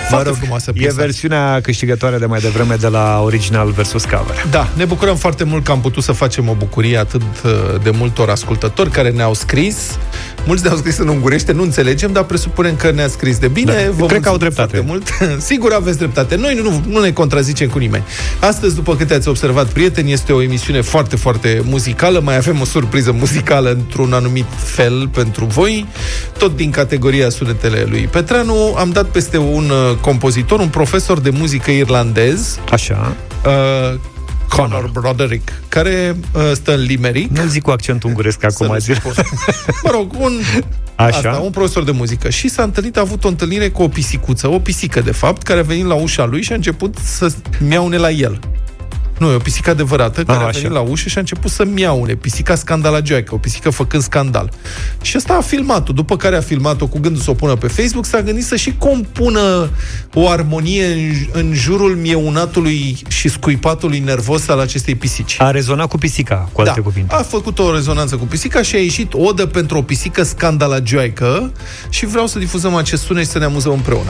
mă 0.02 0.08
foarte 0.10 0.28
rog, 0.28 0.38
frumoasă 0.38 0.70
e 0.74 0.78
piesa. 0.78 0.96
versiunea 0.96 1.62
câștigătoare 1.62 2.18
de 2.18 2.26
mai 2.26 2.40
devreme 2.40 2.76
de 2.76 2.88
la 2.88 3.22
original 3.24 3.72
versus 3.72 4.04
cover. 4.04 4.46
Da, 4.50 4.68
ne 4.76 4.86
bucurăm 4.86 5.16
foarte 5.16 5.44
mult 5.44 5.64
că 5.64 5.72
am 5.72 5.82
putut 5.82 6.04
să 6.04 6.12
facem 6.12 6.50
o 6.50 6.54
bucurie 6.54 6.98
atât 6.98 7.22
uh, 7.22 7.52
de 7.84 7.90
multor 7.90 8.30
ascultători 8.30 8.90
care 8.90 9.10
ne-au 9.10 9.34
scris. 9.34 9.98
Mulți 10.46 10.64
ne-au 10.64 10.78
scris 10.78 10.98
în 10.98 11.08
ungurește, 11.08 11.52
nu 11.52 11.62
înțelegem, 11.62 12.12
dar 12.12 12.24
presupunem 12.24 12.76
că 12.76 12.92
ne-a 12.92 13.08
scris 13.08 13.38
de 13.38 13.48
bine. 13.48 13.74
Da, 13.74 13.92
Vă 13.92 14.06
cred 14.06 14.22
că 14.22 14.30
au 14.30 14.38
mulțumim 14.38 14.38
dreptate. 14.38 14.78
Foarte 14.78 14.86
mult. 14.88 15.42
Sigur 15.52 15.74
aveți 15.74 15.98
dreptate. 15.98 16.36
Noi 16.36 16.60
nu, 16.64 16.82
nu 16.88 17.00
ne 17.00 17.12
contrazicem 17.12 17.70
cu 17.70 17.78
nimeni. 17.78 18.04
Astăzi, 18.40 18.76
după 18.76 18.96
câte 18.96 19.14
ați 19.14 19.28
observat, 19.28 19.68
prieteni, 19.68 20.12
este 20.12 20.34
o 20.34 20.42
emisiune 20.42 20.82
foarte, 20.82 21.16
foarte 21.16 21.62
muzicală. 21.66 22.20
Mai 22.20 22.36
avem 22.36 22.62
o 22.62 22.66
surpriză 22.66 23.12
muzicală 23.12 23.70
într-un 23.70 24.14
anumit 24.14 24.46
fel 24.58 25.10
pentru 25.14 25.46
voi. 25.46 25.86
Tot 26.38 26.56
din 26.56 26.72
categoria 26.72 27.30
sunetele 27.30 27.86
lui 27.90 28.08
Petreanu. 28.12 28.76
Am 28.78 28.90
dat 28.90 29.06
peste 29.06 29.38
un 29.38 29.70
uh, 29.70 29.98
compozitor, 30.02 30.60
un 30.60 30.68
profesor 30.68 31.20
de 31.20 31.30
muzică 31.30 31.72
irlandez. 31.72 32.60
Așa. 32.72 33.16
Uh, 33.46 34.00
Conor 34.56 34.90
Broderick, 34.94 35.52
care 35.68 36.16
uh, 36.36 36.52
stă 36.54 36.74
în 36.74 36.82
Limerick. 36.82 37.38
Nu 37.38 37.48
zic 37.48 37.62
cu 37.62 37.72
accent 37.72 38.04
unguresc 38.04 38.44
acum, 38.44 38.68
nu 38.68 38.78
zi. 38.78 38.94
spun. 38.94 39.14
Mă 39.84 39.90
rog, 39.92 40.14
un, 40.20 40.40
Așa. 40.96 41.16
Asta, 41.16 41.42
un 41.44 41.52
profesor 41.52 41.84
de 41.84 41.92
muzică. 41.92 42.30
Și 42.30 42.48
s-a 42.48 42.64
întâlnit, 42.64 42.98
a 42.98 43.02
avut 43.02 43.24
o 43.24 43.28
întâlnire 43.28 43.70
cu 43.70 43.84
o 43.84 43.88
pisicuță, 43.88 44.48
o 44.48 44.60
pisică 44.60 45.02
de 45.02 45.12
fapt, 45.12 45.42
care 45.42 45.60
a 45.60 45.64
venit 45.64 45.86
la 45.86 45.94
ușa 45.94 46.26
lui 46.26 46.42
și 46.42 46.52
a 46.52 46.56
început 46.56 46.96
să 46.98 47.34
miaune 47.60 47.98
la 47.98 48.12
el. 48.12 48.40
Nu, 49.18 49.32
e 49.32 49.36
o 49.36 49.38
pisică 49.38 49.70
adevărată 49.70 50.24
care 50.24 50.38
Ah, 50.38 50.44
a 50.44 50.48
așa. 50.48 50.60
venit 50.60 50.74
la 50.74 50.80
ușă 50.80 51.10
și 51.10 51.18
a 51.18 51.20
început 51.20 51.52
să 51.52 51.66
miaune. 51.66 52.14
Pisica 52.16 52.56
scandalagioaică, 52.56 53.34
o 53.34 53.38
pisică 53.38 53.70
făcând 53.70 54.04
scandal. 54.04 54.50
Și 55.02 55.18
ăsta 55.18 55.34
a 55.34 55.42
filmat-o. 55.42 55.92
După 55.94 56.18
care 56.18 56.36
a 56.36 56.42
filmat-o 56.42 56.88
cu 56.88 57.00
gândul 57.00 57.22
să 57.22 57.30
o 57.30 57.34
pună 57.34 57.56
pe 57.56 57.68
Facebook, 57.68 58.06
s-a 58.06 58.22
gândit 58.22 58.46
să 58.46 58.56
și 58.56 58.76
compună 58.78 59.70
o 60.14 60.30
armonie 60.30 60.86
în, 60.86 61.12
în 61.32 61.54
jurul 61.54 61.96
mieunatului 61.96 62.98
și 63.08 63.30
scuipatului 63.30 64.00
nervos 64.00 64.48
al 64.48 64.60
acestei 64.60 64.96
pisici. 64.96 65.36
A 65.40 65.52
rezonat 65.52 65.88
cu 65.88 65.98
pisica, 65.98 66.50
cu 66.52 66.62
alte 66.62 66.74
da. 66.76 66.82
cuvinte. 66.82 67.14
A 67.16 67.18
făcut 67.24 67.60
o 67.60 67.74
rezonanță 67.74 68.16
cu 68.16 68.26
pisica 68.26 68.62
și 68.62 68.76
a 68.76 68.80
ieșit 68.80 69.14
odă 69.14 69.46
pentru 69.46 69.78
o 69.78 69.82
pisică 69.82 70.24
scandalagioaică 70.24 71.52
și 71.90 72.06
vreau 72.06 72.28
să 72.28 72.40
difuzăm 72.40 72.76
acest 72.76 73.04
sunet 73.04 73.24
și 73.24 73.30
să 73.30 73.38
ne 73.38 73.46
amuzăm 73.46 73.72
împreună. 73.72 74.10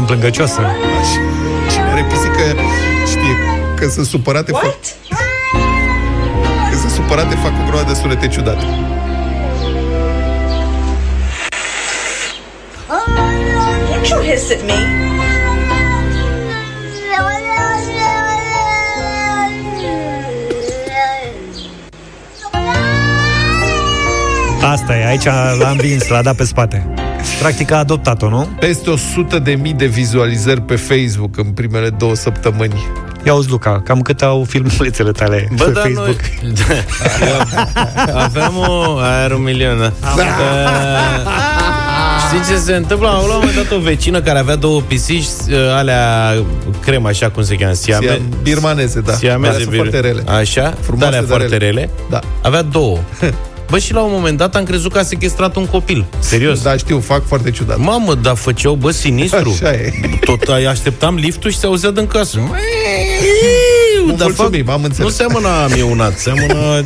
Cam 0.00 0.08
plângăcioasă. 0.08 0.60
Cine 1.70 1.82
are 1.82 2.04
pisică 2.08 2.60
știe 3.06 3.36
că 3.76 3.88
sunt 3.88 4.06
supărate 4.06 4.52
fac... 4.52 4.76
Că 6.70 6.76
sunt 6.78 6.90
supărate 6.90 7.34
fac 7.34 7.52
o 7.62 7.70
groadă 7.70 7.92
de 7.92 7.98
sunete 7.98 8.28
ciudate. 8.28 8.64
Don't 13.90 14.08
you 14.08 14.20
hiss 14.22 14.50
at 14.50 14.64
me. 14.66 14.72
Asta 24.62 24.96
e, 24.96 25.06
aici 25.06 25.24
l-a 25.58 25.70
învins, 25.70 26.08
l-a 26.08 26.22
dat 26.22 26.36
pe 26.36 26.44
spate. 26.44 26.99
Practic 27.40 27.70
a 27.72 27.76
adoptat-o, 27.78 28.28
nu? 28.28 28.48
Peste 28.58 28.90
100 28.90 29.38
de 29.38 29.52
mii 29.52 29.72
de 29.72 29.86
vizualizări 29.86 30.60
pe 30.60 30.76
Facebook 30.76 31.36
în 31.38 31.44
primele 31.44 31.88
două 31.90 32.14
săptămâni. 32.14 32.86
Ia 33.24 33.34
uzi, 33.34 33.50
Luca, 33.50 33.82
cam 33.84 34.00
cât 34.00 34.22
au 34.22 34.44
filmulețele 34.48 35.10
tale 35.10 35.48
Bă, 35.56 35.64
pe 35.64 35.70
dar 35.70 35.82
Facebook? 35.82 36.20
noi... 36.42 36.54
Aveam 38.24 38.56
o... 38.56 38.96
Aia 38.98 39.24
era 39.24 39.34
un 39.34 39.42
milion, 39.42 39.78
da. 39.78 39.92
Uh, 40.16 40.22
Știi 42.26 42.54
ce 42.54 42.60
se 42.60 42.74
întâmplă? 42.74 43.08
Am 43.08 43.14
la 43.14 43.20
un 43.20 43.28
moment 43.32 43.54
dat 43.54 43.70
o 43.78 43.78
vecină 43.80 44.20
care 44.20 44.38
avea 44.38 44.56
două 44.56 44.80
pisici, 44.80 45.24
uh, 45.48 45.54
alea 45.72 46.34
crema, 46.80 47.08
așa 47.08 47.30
cum 47.30 47.42
se 47.42 47.54
cheamă, 47.54 47.72
siame. 47.72 48.06
Siam- 48.06 48.42
birmaneze, 48.42 49.00
da. 49.00 49.12
Siameze, 49.12 49.48
Alea 49.52 49.60
sunt 49.60 49.72
bir- 49.72 49.76
foarte 49.76 50.00
rele. 50.00 50.22
Așa? 50.26 50.74
Frumoase, 50.80 51.06
alea 51.06 51.20
dar 51.20 51.28
foarte 51.28 51.56
rele. 51.56 51.70
rele. 51.70 51.90
Da. 52.10 52.18
Avea 52.42 52.62
două. 52.62 52.98
Bă, 53.70 53.78
și 53.78 53.92
la 53.92 54.00
un 54.00 54.10
moment 54.12 54.36
dat 54.38 54.54
am 54.56 54.64
crezut 54.64 54.92
că 54.92 54.98
a 54.98 55.02
sequestrat 55.02 55.56
un 55.56 55.66
copil. 55.66 56.04
Serios. 56.18 56.62
Da, 56.62 56.76
știu, 56.76 57.00
fac 57.00 57.26
foarte 57.26 57.50
ciudat. 57.50 57.78
Mamă, 57.78 58.14
dar 58.14 58.34
făceau, 58.36 58.74
bă, 58.74 58.90
sinistru. 58.90 59.50
Așa 59.62 59.72
e. 59.72 59.92
Tot 60.24 60.42
ai 60.48 60.64
așteptam 60.64 61.14
liftul 61.14 61.50
și 61.50 61.58
se 61.58 61.66
auzea 61.66 61.90
din 61.90 62.06
casă. 62.06 62.38
Mă 64.06 64.12
Dar 64.16 64.26
mulțumim, 64.36 64.68
am 64.70 64.80
Nu 64.80 64.86
înțeles. 64.86 65.14
seamănă 65.14 65.48
amionat, 65.48 66.18
seamănă... 66.18 66.82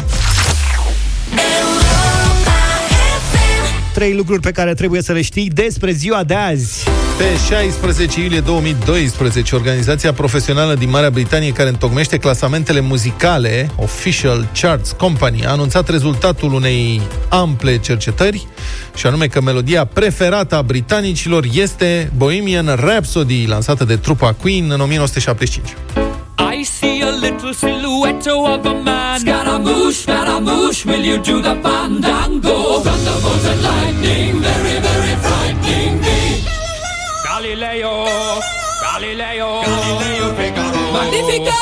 Trei 3.95 4.15
lucruri 4.15 4.41
pe 4.41 4.51
care 4.51 4.75
trebuie 4.75 5.03
să 5.03 5.13
le 5.13 5.23
știi 5.23 5.51
despre 5.55 5.93
ziua 5.93 6.25
de 6.25 6.35
azi. 6.35 6.85
Pe 7.19 7.55
16 7.55 8.21
iulie 8.21 8.41
2012, 8.41 9.55
organizația 9.55 10.13
profesională 10.13 10.75
din 10.75 10.91
Marea 10.91 11.11
Britanie 11.11 11.53
care 11.53 11.69
întocmește 11.69 12.19
clasamentele 12.19 12.81
muzicale, 12.81 13.71
Official 13.77 14.49
Charts 14.61 14.93
Company, 14.93 15.45
a 15.47 15.51
anunțat 15.51 15.89
rezultatul 15.89 16.53
unei 16.53 17.01
ample 17.29 17.79
cercetări, 17.79 18.47
și 18.95 19.07
anume 19.07 19.27
că 19.27 19.41
melodia 19.41 19.85
preferată 19.85 20.57
a 20.57 20.63
britanicilor 20.63 21.45
este 21.53 22.13
Bohemian 22.17 22.67
Rhapsody, 22.67 23.47
lansată 23.47 23.85
de 23.85 23.97
trupa 23.97 24.33
Queen 24.33 24.71
în 24.71 24.81
1975. 24.81 25.75
I 26.61 26.65
see 26.65 27.03
a 27.03 27.11
little 27.21 27.53
silhouette 27.53 28.31
of 28.31 28.65
a 28.65 28.73
man. 28.85 29.19
Scaramouche, 29.19 29.93
Scaramouche, 29.93 30.83
will 30.87 31.05
you 31.05 31.17
do 31.17 31.41
the 31.41 31.57
fandango? 31.63 32.57
Thunderbolts 32.87 33.47
and 33.53 33.61
lightning, 33.71 34.33
very, 34.47 34.74
Galileo, 39.15 39.47
Galileo 39.63 40.35
Figaro. 40.35 40.93
Magnifico! 40.93 41.55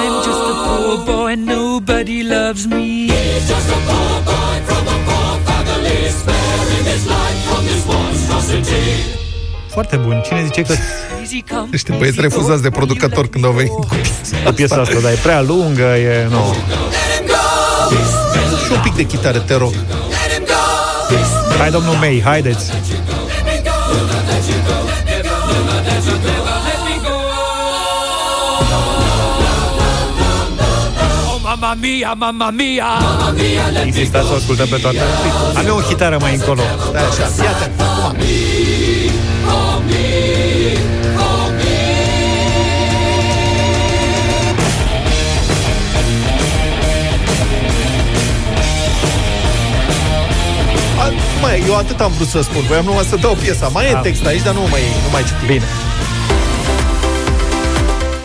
I'm 0.00 0.14
just 0.26 0.44
a 0.52 0.54
poor 0.64 1.04
boy, 1.04 1.34
nobody 1.36 2.22
loves 2.22 2.66
me. 2.66 3.08
He's 3.08 3.46
just 3.46 3.68
a 3.68 3.78
poor 3.88 4.14
boy 4.30 4.56
from 4.68 4.84
a 4.88 4.98
poor 5.06 5.32
family, 5.48 6.08
sparing 6.18 6.86
his 6.92 7.04
life 7.06 7.40
from 7.46 7.64
this 7.66 7.84
monstrosity. 7.86 8.84
Foarte 9.68 9.96
bun. 9.96 10.22
Cine 10.24 10.44
zice 10.44 10.62
că 10.62 10.74
Easy 11.20 11.44
come, 11.50 11.68
Niște 11.70 11.94
băieți 11.98 12.20
refuzați 12.20 12.62
de 12.62 12.70
producător 12.70 13.28
când 13.28 13.44
au 13.44 13.52
venit 13.52 13.70
cu 13.70 13.86
cu 14.44 14.52
piesa 14.52 14.76
asta, 14.76 14.98
dar 15.02 15.12
e 15.12 15.18
prea 15.22 15.40
lungă, 15.40 15.96
e... 15.96 16.26
Nu. 16.30 16.54
Și 18.66 18.72
un 18.72 18.80
pic 18.82 18.94
de 18.94 19.02
chitară, 19.02 19.38
te 19.38 19.54
rog. 19.54 19.72
Hai, 21.58 21.70
domnul 21.70 21.94
May, 21.94 22.22
haideți. 22.24 22.72
Mamma 31.72 31.86
mia, 31.86 32.14
mamma 32.14 32.50
mia, 32.50 32.84
mamma 33.00 33.30
mia, 33.30 33.70
let 33.72 33.82
me 33.82 33.86
Insistați 33.86 34.26
să 34.26 34.32
o 34.32 34.36
ascultăm 34.36 34.68
pe 34.68 34.76
toată. 34.76 34.98
Am 35.54 35.66
eu 35.66 35.76
o 35.76 35.80
chitară 35.80 36.16
mai 36.20 36.34
încolo. 36.34 36.62
Da, 36.92 36.98
așa, 36.98 37.42
iată, 37.42 37.70
acum. 37.78 38.16
A, 50.98 51.12
Mai, 51.40 51.62
eu 51.66 51.76
atât 51.76 52.00
am 52.00 52.12
vrut 52.16 52.28
să 52.28 52.40
spun. 52.40 52.62
Voiam 52.68 52.84
numai 52.84 53.04
să 53.04 53.16
dau 53.16 53.34
piesa. 53.34 53.68
Mai 53.68 53.84
e 53.90 53.94
Am. 53.94 54.02
text 54.02 54.26
aici, 54.26 54.42
dar 54.42 54.54
nu 54.54 54.60
mai, 54.60 54.80
nu 55.04 55.10
mai 55.12 55.22
citim. 55.22 55.46
Bine. 55.46 55.64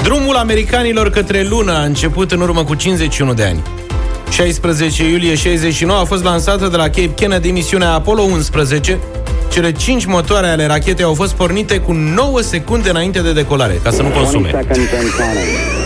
Drumul 0.07 0.35
americanilor 0.35 1.09
către 1.09 1.43
lună 1.49 1.71
a 1.71 1.83
început 1.83 2.31
în 2.31 2.41
urmă 2.41 2.63
cu 2.63 2.75
51 2.75 3.33
de 3.33 3.43
ani. 3.43 3.61
16 4.29 5.09
iulie 5.09 5.35
69 5.35 5.99
a 5.99 6.03
fost 6.03 6.23
lansată 6.23 6.67
de 6.67 6.75
la 6.75 6.83
Cape 6.83 7.11
Kennedy 7.15 7.51
misiunea 7.51 7.91
Apollo 7.91 8.21
11. 8.21 8.97
Cele 9.51 9.71
5 9.71 10.05
motoare 10.05 10.47
ale 10.47 10.65
rachetei 10.65 11.05
au 11.05 11.13
fost 11.13 11.35
pornite 11.35 11.79
cu 11.79 11.91
9 11.91 12.41
secunde 12.41 12.89
înainte 12.89 13.21
de 13.21 13.33
decolare, 13.33 13.79
ca 13.83 13.89
să 13.89 14.01
nu 14.01 14.09
consume. 14.09 14.49
seconds 14.49 14.91
and 14.99 15.09
counting. 15.19 15.85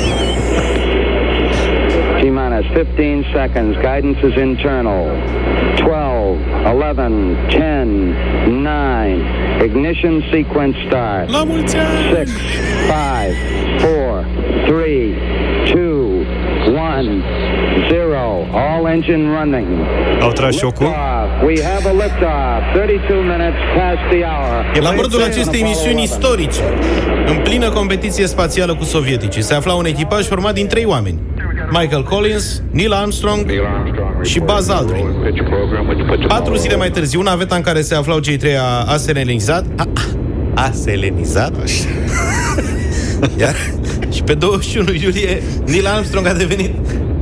T-minus 2.19 2.65
15 2.73 3.25
seconds. 3.33 3.75
Guidance 3.75 4.27
is 4.27 4.35
internal. 4.47 5.03
12, 5.75 6.37
11, 6.73 7.11
10, 7.49 7.87
9. 8.47 9.50
Ignition 9.65 10.23
sequence 10.31 10.77
start. 10.87 11.29
La 11.29 11.43
mulți 11.43 11.75
ani! 11.77 11.87
6, 12.11 12.23
5, 12.23 12.29
4, 13.79 14.25
3, 14.65 15.13
2, 15.73 15.81
1, 16.65 17.23
0. 17.89 18.47
All 18.51 18.85
engine 18.93 19.23
running. 19.39 19.67
Au 20.21 20.31
tras 20.31 20.57
șocul. 20.57 20.85
Liftoff. 20.85 21.43
We 21.45 21.55
have 21.63 21.89
a 21.89 21.93
liftoff. 22.03 22.73
32 22.73 23.21
minutes 23.21 23.61
past 23.75 24.01
the 24.09 24.21
hour. 24.31 24.83
La 24.83 24.91
bordul 24.95 25.23
acestei 25.23 25.59
emisiuni 25.59 26.03
istorice, 26.03 26.61
în 27.25 27.37
plină 27.43 27.69
competiție 27.69 28.27
spațială 28.27 28.75
cu 28.75 28.83
sovieticii, 28.83 29.41
se 29.41 29.53
afla 29.53 29.73
un 29.73 29.85
echipaj 29.85 30.25
format 30.25 30.53
din 30.53 30.67
trei 30.67 30.85
oameni. 30.85 31.19
Michael 31.71 32.03
Collins, 32.03 32.61
Neil 32.71 32.91
Armstrong 32.93 33.45
și 34.21 34.39
Buzz 34.39 34.69
Aldrin. 34.69 35.05
Patru 36.27 36.55
zile 36.55 36.75
mai 36.75 36.91
târziu, 36.91 37.21
naveta 37.21 37.55
în 37.55 37.61
care 37.61 37.81
se 37.81 37.95
aflau 37.95 38.19
cei 38.19 38.37
trei 38.37 38.57
a, 38.57 38.83
a 38.87 38.97
selenizat. 38.97 39.65
A, 39.77 39.87
a 40.53 40.71
selenizat. 40.73 41.53
Iar 43.39 43.55
și 44.11 44.23
pe 44.23 44.33
21 44.33 44.93
iulie, 44.93 45.41
Neil 45.65 45.87
Armstrong 45.87 46.27
a 46.27 46.33
devenit 46.33 46.71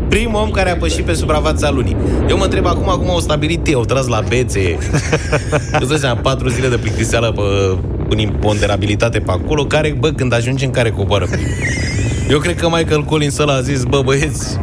primul 0.10 0.42
om 0.42 0.52
care 0.52 0.70
a 0.70 0.76
pășit 0.76 1.06
pe 1.06 1.14
suprafața 1.14 1.72
lunii. 1.72 1.96
Eu 2.30 2.38
mă 2.38 2.44
întreb 2.44 2.66
acum 2.66 3.00
cum 3.00 3.10
au 3.10 3.20
stabilit 3.20 3.68
ei, 3.68 3.74
au 3.74 3.86
tras 3.86 4.08
la 4.08 4.24
bețe. 4.28 4.78
Îți 5.80 5.90
dai 5.90 5.98
seama, 5.98 6.20
patru 6.20 6.48
zile 6.50 6.68
de 6.68 6.78
plictiseală 6.78 7.32
pe, 7.32 7.42
în 8.10 8.18
imponderabilitate 8.18 9.20
pe 9.20 9.32
acolo, 9.32 9.66
care, 9.66 9.96
bă, 10.00 10.10
când 10.12 10.34
ajunge 10.34 10.66
în 10.66 10.72
care 10.72 10.90
coboară. 10.90 11.28
Eu 12.30 12.40
cred 12.40 12.60
că 12.60 12.70
Michael 12.70 13.04
Collins 13.04 13.38
ăla 13.38 13.54
a 13.54 13.62
zis, 13.62 13.84
bă, 13.84 14.02
băieți, 14.02 14.60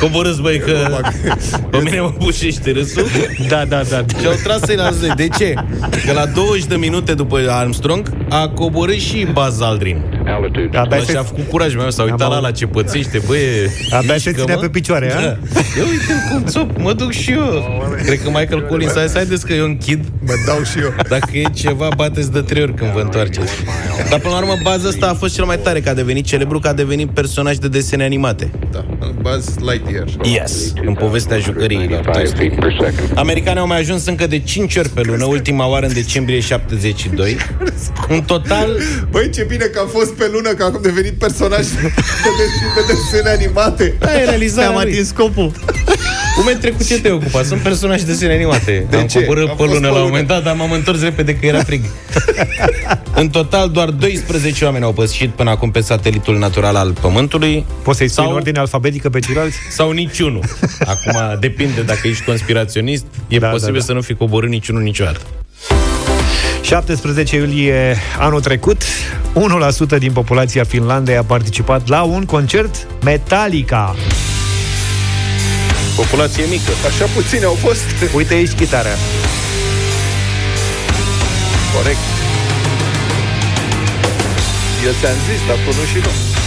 coborâți, 0.00 0.40
băi, 0.40 0.58
că 0.58 0.72
pe 1.70 1.78
mine 1.82 2.00
mă 2.00 2.12
bușește 2.18 2.70
râsul. 2.70 3.06
Da, 3.48 3.64
da, 3.68 3.82
da. 3.90 4.04
Și 4.20 4.26
au 4.26 4.32
tras 4.42 4.60
să-i 4.60 4.76
la 4.76 4.90
zi. 4.90 5.06
De 5.16 5.28
ce? 5.38 5.54
Că 6.06 6.12
la 6.12 6.26
20 6.26 6.64
de 6.64 6.76
minute 6.76 7.14
după 7.14 7.38
Armstrong 7.48 8.10
a 8.28 8.48
coborât 8.48 8.98
și 8.98 9.26
Buzz 9.32 9.60
Aldrin. 9.60 10.02
Abia 10.74 10.80
Ăla 10.96 11.04
se- 11.04 11.12
și-a 11.12 11.22
făcut 11.22 11.48
curaj 11.48 11.74
meu, 11.74 11.90
s-a 11.90 12.02
uitat 12.02 12.20
Am 12.20 12.28
la 12.28 12.34
auzit. 12.36 12.42
la 12.50 12.50
ce 12.50 12.66
pățește, 12.66 13.22
băie. 13.26 13.70
Abia 13.90 14.16
se 14.16 14.22
mișcă, 14.28 14.40
ținea 14.40 14.54
mă. 14.54 14.60
pe 14.60 14.68
picioare, 14.68 15.12
a? 15.14 15.20
da. 15.20 15.26
Eu 15.78 15.84
uite 15.90 16.12
cum 16.30 16.44
țop, 16.44 16.78
mă 16.78 16.92
duc 16.92 17.12
și 17.12 17.30
eu. 17.30 17.82
Cred 18.04 18.22
că 18.22 18.28
Michael 18.28 18.66
Collins, 18.68 18.92
hai 18.94 19.06
să 19.08 19.12
haideți 19.16 19.46
că 19.46 19.52
eu 19.52 19.64
închid. 19.64 20.04
Mă 20.26 20.32
dau 20.46 20.62
și 20.62 20.78
eu. 20.78 20.94
Dacă 21.08 21.28
e 21.32 21.42
ceva, 21.54 21.88
bateți 21.96 22.32
de 22.32 22.40
trei 22.40 22.62
ori 22.62 22.74
când 22.74 22.90
vă 22.90 23.00
întoarceți. 23.00 23.52
Dar 24.10 24.18
până 24.18 24.34
la 24.34 24.40
urmă, 24.40 24.54
baza 24.62 24.88
asta 24.88 25.06
a 25.08 25.14
fost 25.14 25.34
cel 25.34 25.44
mai 25.44 25.58
tare, 25.58 25.80
că 25.80 25.88
a 25.88 25.94
devenit 25.94 26.24
celebru, 26.24 26.58
că 26.58 26.68
a 26.68 26.72
devenit 26.72 27.08
personaj 27.10 27.56
de 27.56 27.68
desene 27.68 28.04
animate. 28.04 28.50
Da, 28.72 28.84
Buzz 29.20 29.51
Lightyear. 29.60 30.04
Yes, 30.22 30.72
în 30.84 30.94
povestea 30.94 31.38
jucării 31.38 31.88
la 31.90 32.10
Toy 32.12 32.26
Story. 32.26 32.54
Americanii 33.14 33.60
au 33.60 33.66
mai 33.66 33.78
ajuns 33.78 34.06
încă 34.06 34.26
de 34.26 34.38
5 34.38 34.76
ori 34.76 34.88
pe 34.88 35.00
lună, 35.04 35.24
ultima 35.24 35.68
oară 35.68 35.86
în 35.86 35.92
decembrie 35.92 36.40
72. 36.40 37.36
În 38.08 38.22
total, 38.22 38.78
Băi, 39.10 39.30
ce 39.30 39.44
bine 39.48 39.64
că 39.64 39.78
am 39.78 39.88
fost 39.88 40.12
pe 40.12 40.28
lună, 40.32 40.48
că 40.54 40.62
am 40.64 40.78
devenit 40.82 41.12
personaj 41.12 41.66
de, 41.66 41.80
de, 41.82 42.44
de 42.74 42.92
desene 42.92 43.30
animate. 43.30 43.94
da, 43.98 44.20
e 44.20 44.24
realizarea 44.24 44.68
Am 44.68 44.74
lui. 44.82 44.90
atins 44.92 45.08
scopul. 45.08 45.52
Cum 46.36 46.46
ai 46.46 46.56
trecut 46.56 46.86
ce 46.86 47.00
te 47.00 47.10
ocupa? 47.10 47.42
Sunt 47.42 47.60
personaje 47.60 48.04
de 48.04 48.10
desene 48.10 48.32
animate. 48.34 48.86
De 48.90 48.96
am 48.96 49.06
ce? 49.06 49.18
coborât 49.20 49.48
Am 49.48 49.56
pe 49.56 49.62
fost 49.62 49.74
lună 49.74 49.86
pe 49.86 49.92
la 49.92 49.92
un 49.92 49.98
lună. 49.98 50.08
moment 50.10 50.28
dat, 50.28 50.42
dar 50.42 50.54
m-am 50.54 50.72
întors 50.72 51.02
repede 51.02 51.34
că 51.36 51.46
era 51.46 51.62
frig. 51.62 51.82
în 53.14 53.28
total, 53.28 53.68
doar 53.70 53.88
12 53.90 54.64
oameni 54.64 54.84
au 54.84 54.92
pășit 54.92 55.30
până 55.30 55.50
acum 55.50 55.70
pe 55.70 55.80
satelitul 55.80 56.38
natural 56.38 56.74
al 56.76 56.92
Pământului. 57.00 57.64
Poți 57.82 57.98
să-i 57.98 58.08
spui 58.08 58.22
Sau- 58.22 58.32
în 58.32 58.36
ordine 58.38 58.58
alfabetică 58.58 59.08
pe 59.10 59.18
ceilalți? 59.18 59.56
Sau 59.70 59.90
niciunul. 59.90 60.42
Acum 60.84 61.36
depinde 61.40 61.80
dacă 61.82 62.08
ești 62.08 62.24
conspiraționist, 62.24 63.04
e 63.28 63.38
Da, 63.38 63.48
posibil 63.48 63.72
da, 63.74 63.78
da. 63.78 63.84
să 63.84 63.92
nu 63.92 64.00
fi 64.00 64.14
coborât 64.14 64.48
niciunul 64.50 64.82
niciodată. 64.82 65.20
17 66.62 67.36
iulie 67.36 67.96
anul 68.18 68.40
trecut, 68.40 68.82
1% 69.94 69.98
din 69.98 70.12
populația 70.12 70.64
Finlandei 70.64 71.16
a 71.16 71.22
participat 71.22 71.88
la 71.88 72.02
un 72.02 72.24
concert 72.24 72.86
Metallica. 73.04 73.94
Populație 75.96 76.44
mică. 76.44 76.72
Așa 76.86 77.04
puțini 77.04 77.44
au 77.44 77.54
fost. 77.54 77.84
Uite 78.14 78.34
aici 78.34 78.52
chitara. 78.52 78.94
Corect. 81.74 82.04
Eu 84.84 84.92
ți-am 85.00 85.16
zis, 85.28 85.40
dar 85.46 85.56
tu 85.56 85.78
nu 85.78 85.84
și 85.86 85.98
nu. 85.98 86.41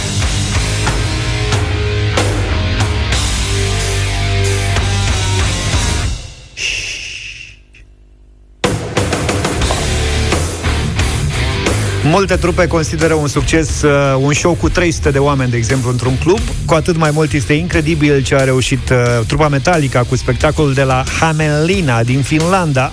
Multe 12.08 12.36
trupe 12.36 12.66
consideră 12.66 13.14
un 13.14 13.28
succes 13.28 13.82
uh, 13.82 13.90
un 14.18 14.32
show 14.32 14.52
cu 14.52 14.68
300 14.68 15.10
de 15.10 15.18
oameni, 15.18 15.50
de 15.50 15.56
exemplu, 15.56 15.90
într-un 15.90 16.16
club. 16.16 16.40
Cu 16.66 16.74
atât 16.74 16.96
mai 16.96 17.10
mult 17.10 17.32
este 17.32 17.52
incredibil 17.52 18.22
ce 18.22 18.34
a 18.34 18.44
reușit 18.44 18.90
uh, 18.90 19.26
trupa 19.26 19.48
Metallica 19.48 20.02
cu 20.02 20.16
spectacolul 20.16 20.74
de 20.74 20.82
la 20.82 21.04
Hämeenlinna 21.20 22.02
din 22.02 22.22
Finlanda. 22.22 22.92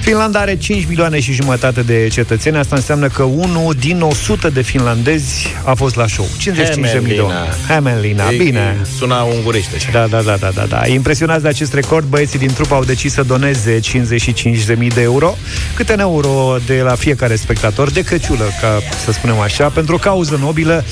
Finlanda 0.00 0.38
are 0.40 0.56
5 0.56 0.86
milioane 0.88 1.20
și 1.20 1.32
jumătate 1.32 1.80
de 1.82 2.08
cetățeni. 2.12 2.56
Asta 2.56 2.76
înseamnă 2.76 3.08
că 3.08 3.22
unul 3.22 3.74
din 3.80 4.00
100 4.00 4.48
de 4.48 4.62
finlandezi 4.62 5.46
a 5.64 5.74
fost 5.74 5.96
la 5.96 6.06
show. 6.06 6.26
55 6.38 6.92
de 6.92 6.98
milioane. 6.98 7.48
Hämeenlinna, 7.68 8.30
E- 8.30 8.36
bine. 8.36 8.76
Suna 8.98 9.22
ungurește 9.22 9.76
așa. 9.76 9.88
Da, 9.92 10.06
da, 10.06 10.22
da, 10.22 10.36
da, 10.40 10.50
da, 10.54 10.64
da. 10.68 10.86
Impresionați 10.86 11.42
de 11.42 11.48
acest 11.48 11.74
record, 11.74 12.06
băieții 12.06 12.38
din 12.38 12.52
trup 12.52 12.72
au 12.72 12.84
decis 12.84 13.12
să 13.12 13.22
doneze 13.22 13.80
55.000 13.80 14.94
de 14.94 15.00
euro, 15.00 15.36
câte 15.74 15.92
un 15.92 16.00
euro 16.00 16.56
de 16.66 16.80
la 16.80 16.94
fiecare 16.94 17.36
spectator, 17.36 17.90
de 17.90 18.02
căciulă, 18.02 18.44
ca 18.60 18.80
să 19.04 19.12
spunem 19.12 19.38
așa, 19.38 19.68
pentru 19.68 19.94
o 19.94 19.98
cauză 19.98 20.38
nobilă, 20.40 20.84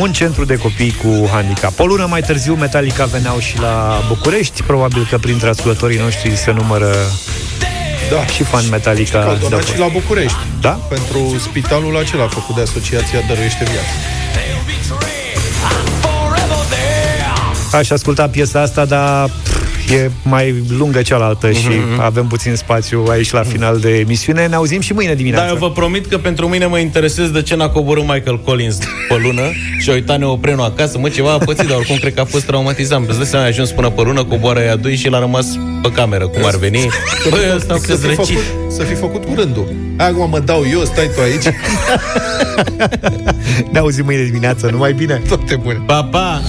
un 0.00 0.12
centru 0.12 0.44
de 0.44 0.54
copii 0.56 0.94
cu 1.02 1.28
handicap. 1.32 1.78
O 1.80 1.86
lună 1.86 2.06
mai 2.10 2.20
târziu, 2.20 2.54
Metallica 2.54 3.04
veneau 3.04 3.38
și 3.38 3.58
la 3.60 4.04
București, 4.08 4.62
probabil 4.62 5.06
că 5.10 5.18
printre 5.18 5.48
ascultătorii 5.48 5.98
noștri 5.98 6.36
se 6.36 6.52
numără 6.52 6.94
Da. 8.10 8.26
și 8.26 8.42
fan 8.42 8.64
Metallica. 8.70 9.18
Că 9.18 9.26
au 9.26 9.32
de 9.32 9.38
donat 9.40 9.58
acolo. 9.60 9.74
și 9.74 9.78
la 9.78 9.88
București. 9.88 10.36
Da? 10.60 10.70
Pentru 10.70 11.38
spitalul 11.38 11.96
acela 11.96 12.26
făcut 12.28 12.54
de 12.54 12.60
Asociația 12.60 13.18
Dăruiește 13.28 13.64
Viață. 13.64 13.94
Aș 17.72 17.90
asculta 17.90 18.28
piesa 18.28 18.60
asta, 18.60 18.84
dar 18.84 19.30
pff, 19.42 19.47
e 19.90 20.10
mai 20.22 20.54
lungă 20.78 21.02
cealaltă 21.02 21.50
și 21.50 21.68
avem 22.00 22.26
puțin 22.26 22.54
spațiu 22.54 23.04
aici 23.10 23.30
la 23.30 23.42
final 23.42 23.78
de 23.78 23.98
emisiune. 23.98 24.46
Ne 24.46 24.54
auzim 24.54 24.80
și 24.80 24.92
mâine 24.92 25.14
dimineața. 25.14 25.44
Da, 25.44 25.50
eu 25.52 25.58
vă 25.58 25.70
promit 25.70 26.06
că 26.06 26.18
pentru 26.18 26.48
mine 26.48 26.66
mă 26.66 26.78
interesez 26.78 27.30
de 27.30 27.42
ce 27.42 27.54
n-a 27.54 27.68
coborât 27.68 28.02
Michael 28.02 28.40
Collins 28.44 28.78
pe 29.08 29.14
lună 29.22 29.42
și 29.82 29.90
a 29.90 29.92
uitat 29.92 30.18
neoprenul 30.18 30.64
acasă. 30.64 30.98
Mă, 30.98 31.08
ceva 31.08 31.32
a 31.32 31.38
pățit, 31.38 31.68
dar 31.68 31.76
oricum 31.76 31.96
cred 31.96 32.14
că 32.14 32.20
a 32.20 32.24
fost 32.24 32.44
traumatizant. 32.44 33.08
Îți 33.08 33.16
dai 33.16 33.26
seama, 33.26 33.44
a 33.44 33.48
ajuns 33.48 33.70
până 33.70 33.90
pe 33.90 34.02
lună, 34.02 34.24
coboară 34.24 34.58
aia 34.58 34.76
doi 34.76 34.96
și 34.96 35.06
el 35.06 35.14
a 35.14 35.18
rămas 35.18 35.46
pe 35.82 35.92
cameră, 35.92 36.26
cum 36.26 36.44
ar 36.44 36.56
veni. 36.56 36.88
Băi, 37.30 37.40
ăsta 37.56 37.74
a 37.74 37.76
să, 37.76 37.86
fost 37.86 38.00
fi 38.00 38.06
răcit. 38.06 38.38
făcut, 38.38 38.72
să 38.72 38.82
fi 38.82 38.94
făcut 38.94 39.24
cu 39.24 39.32
rândul. 39.36 39.74
Hai, 39.96 40.08
acum 40.08 40.30
mă 40.30 40.38
dau 40.38 40.64
eu, 40.70 40.84
stai 40.84 41.10
tu 41.14 41.20
aici. 41.20 41.54
Ne 43.72 43.78
auzim 43.78 44.04
mâine 44.04 44.22
dimineață, 44.22 44.68
numai 44.70 44.92
bine! 44.92 45.22
Toate 45.28 45.56
bune. 45.56 45.82
Pa, 45.86 46.04
pa! 46.04 46.42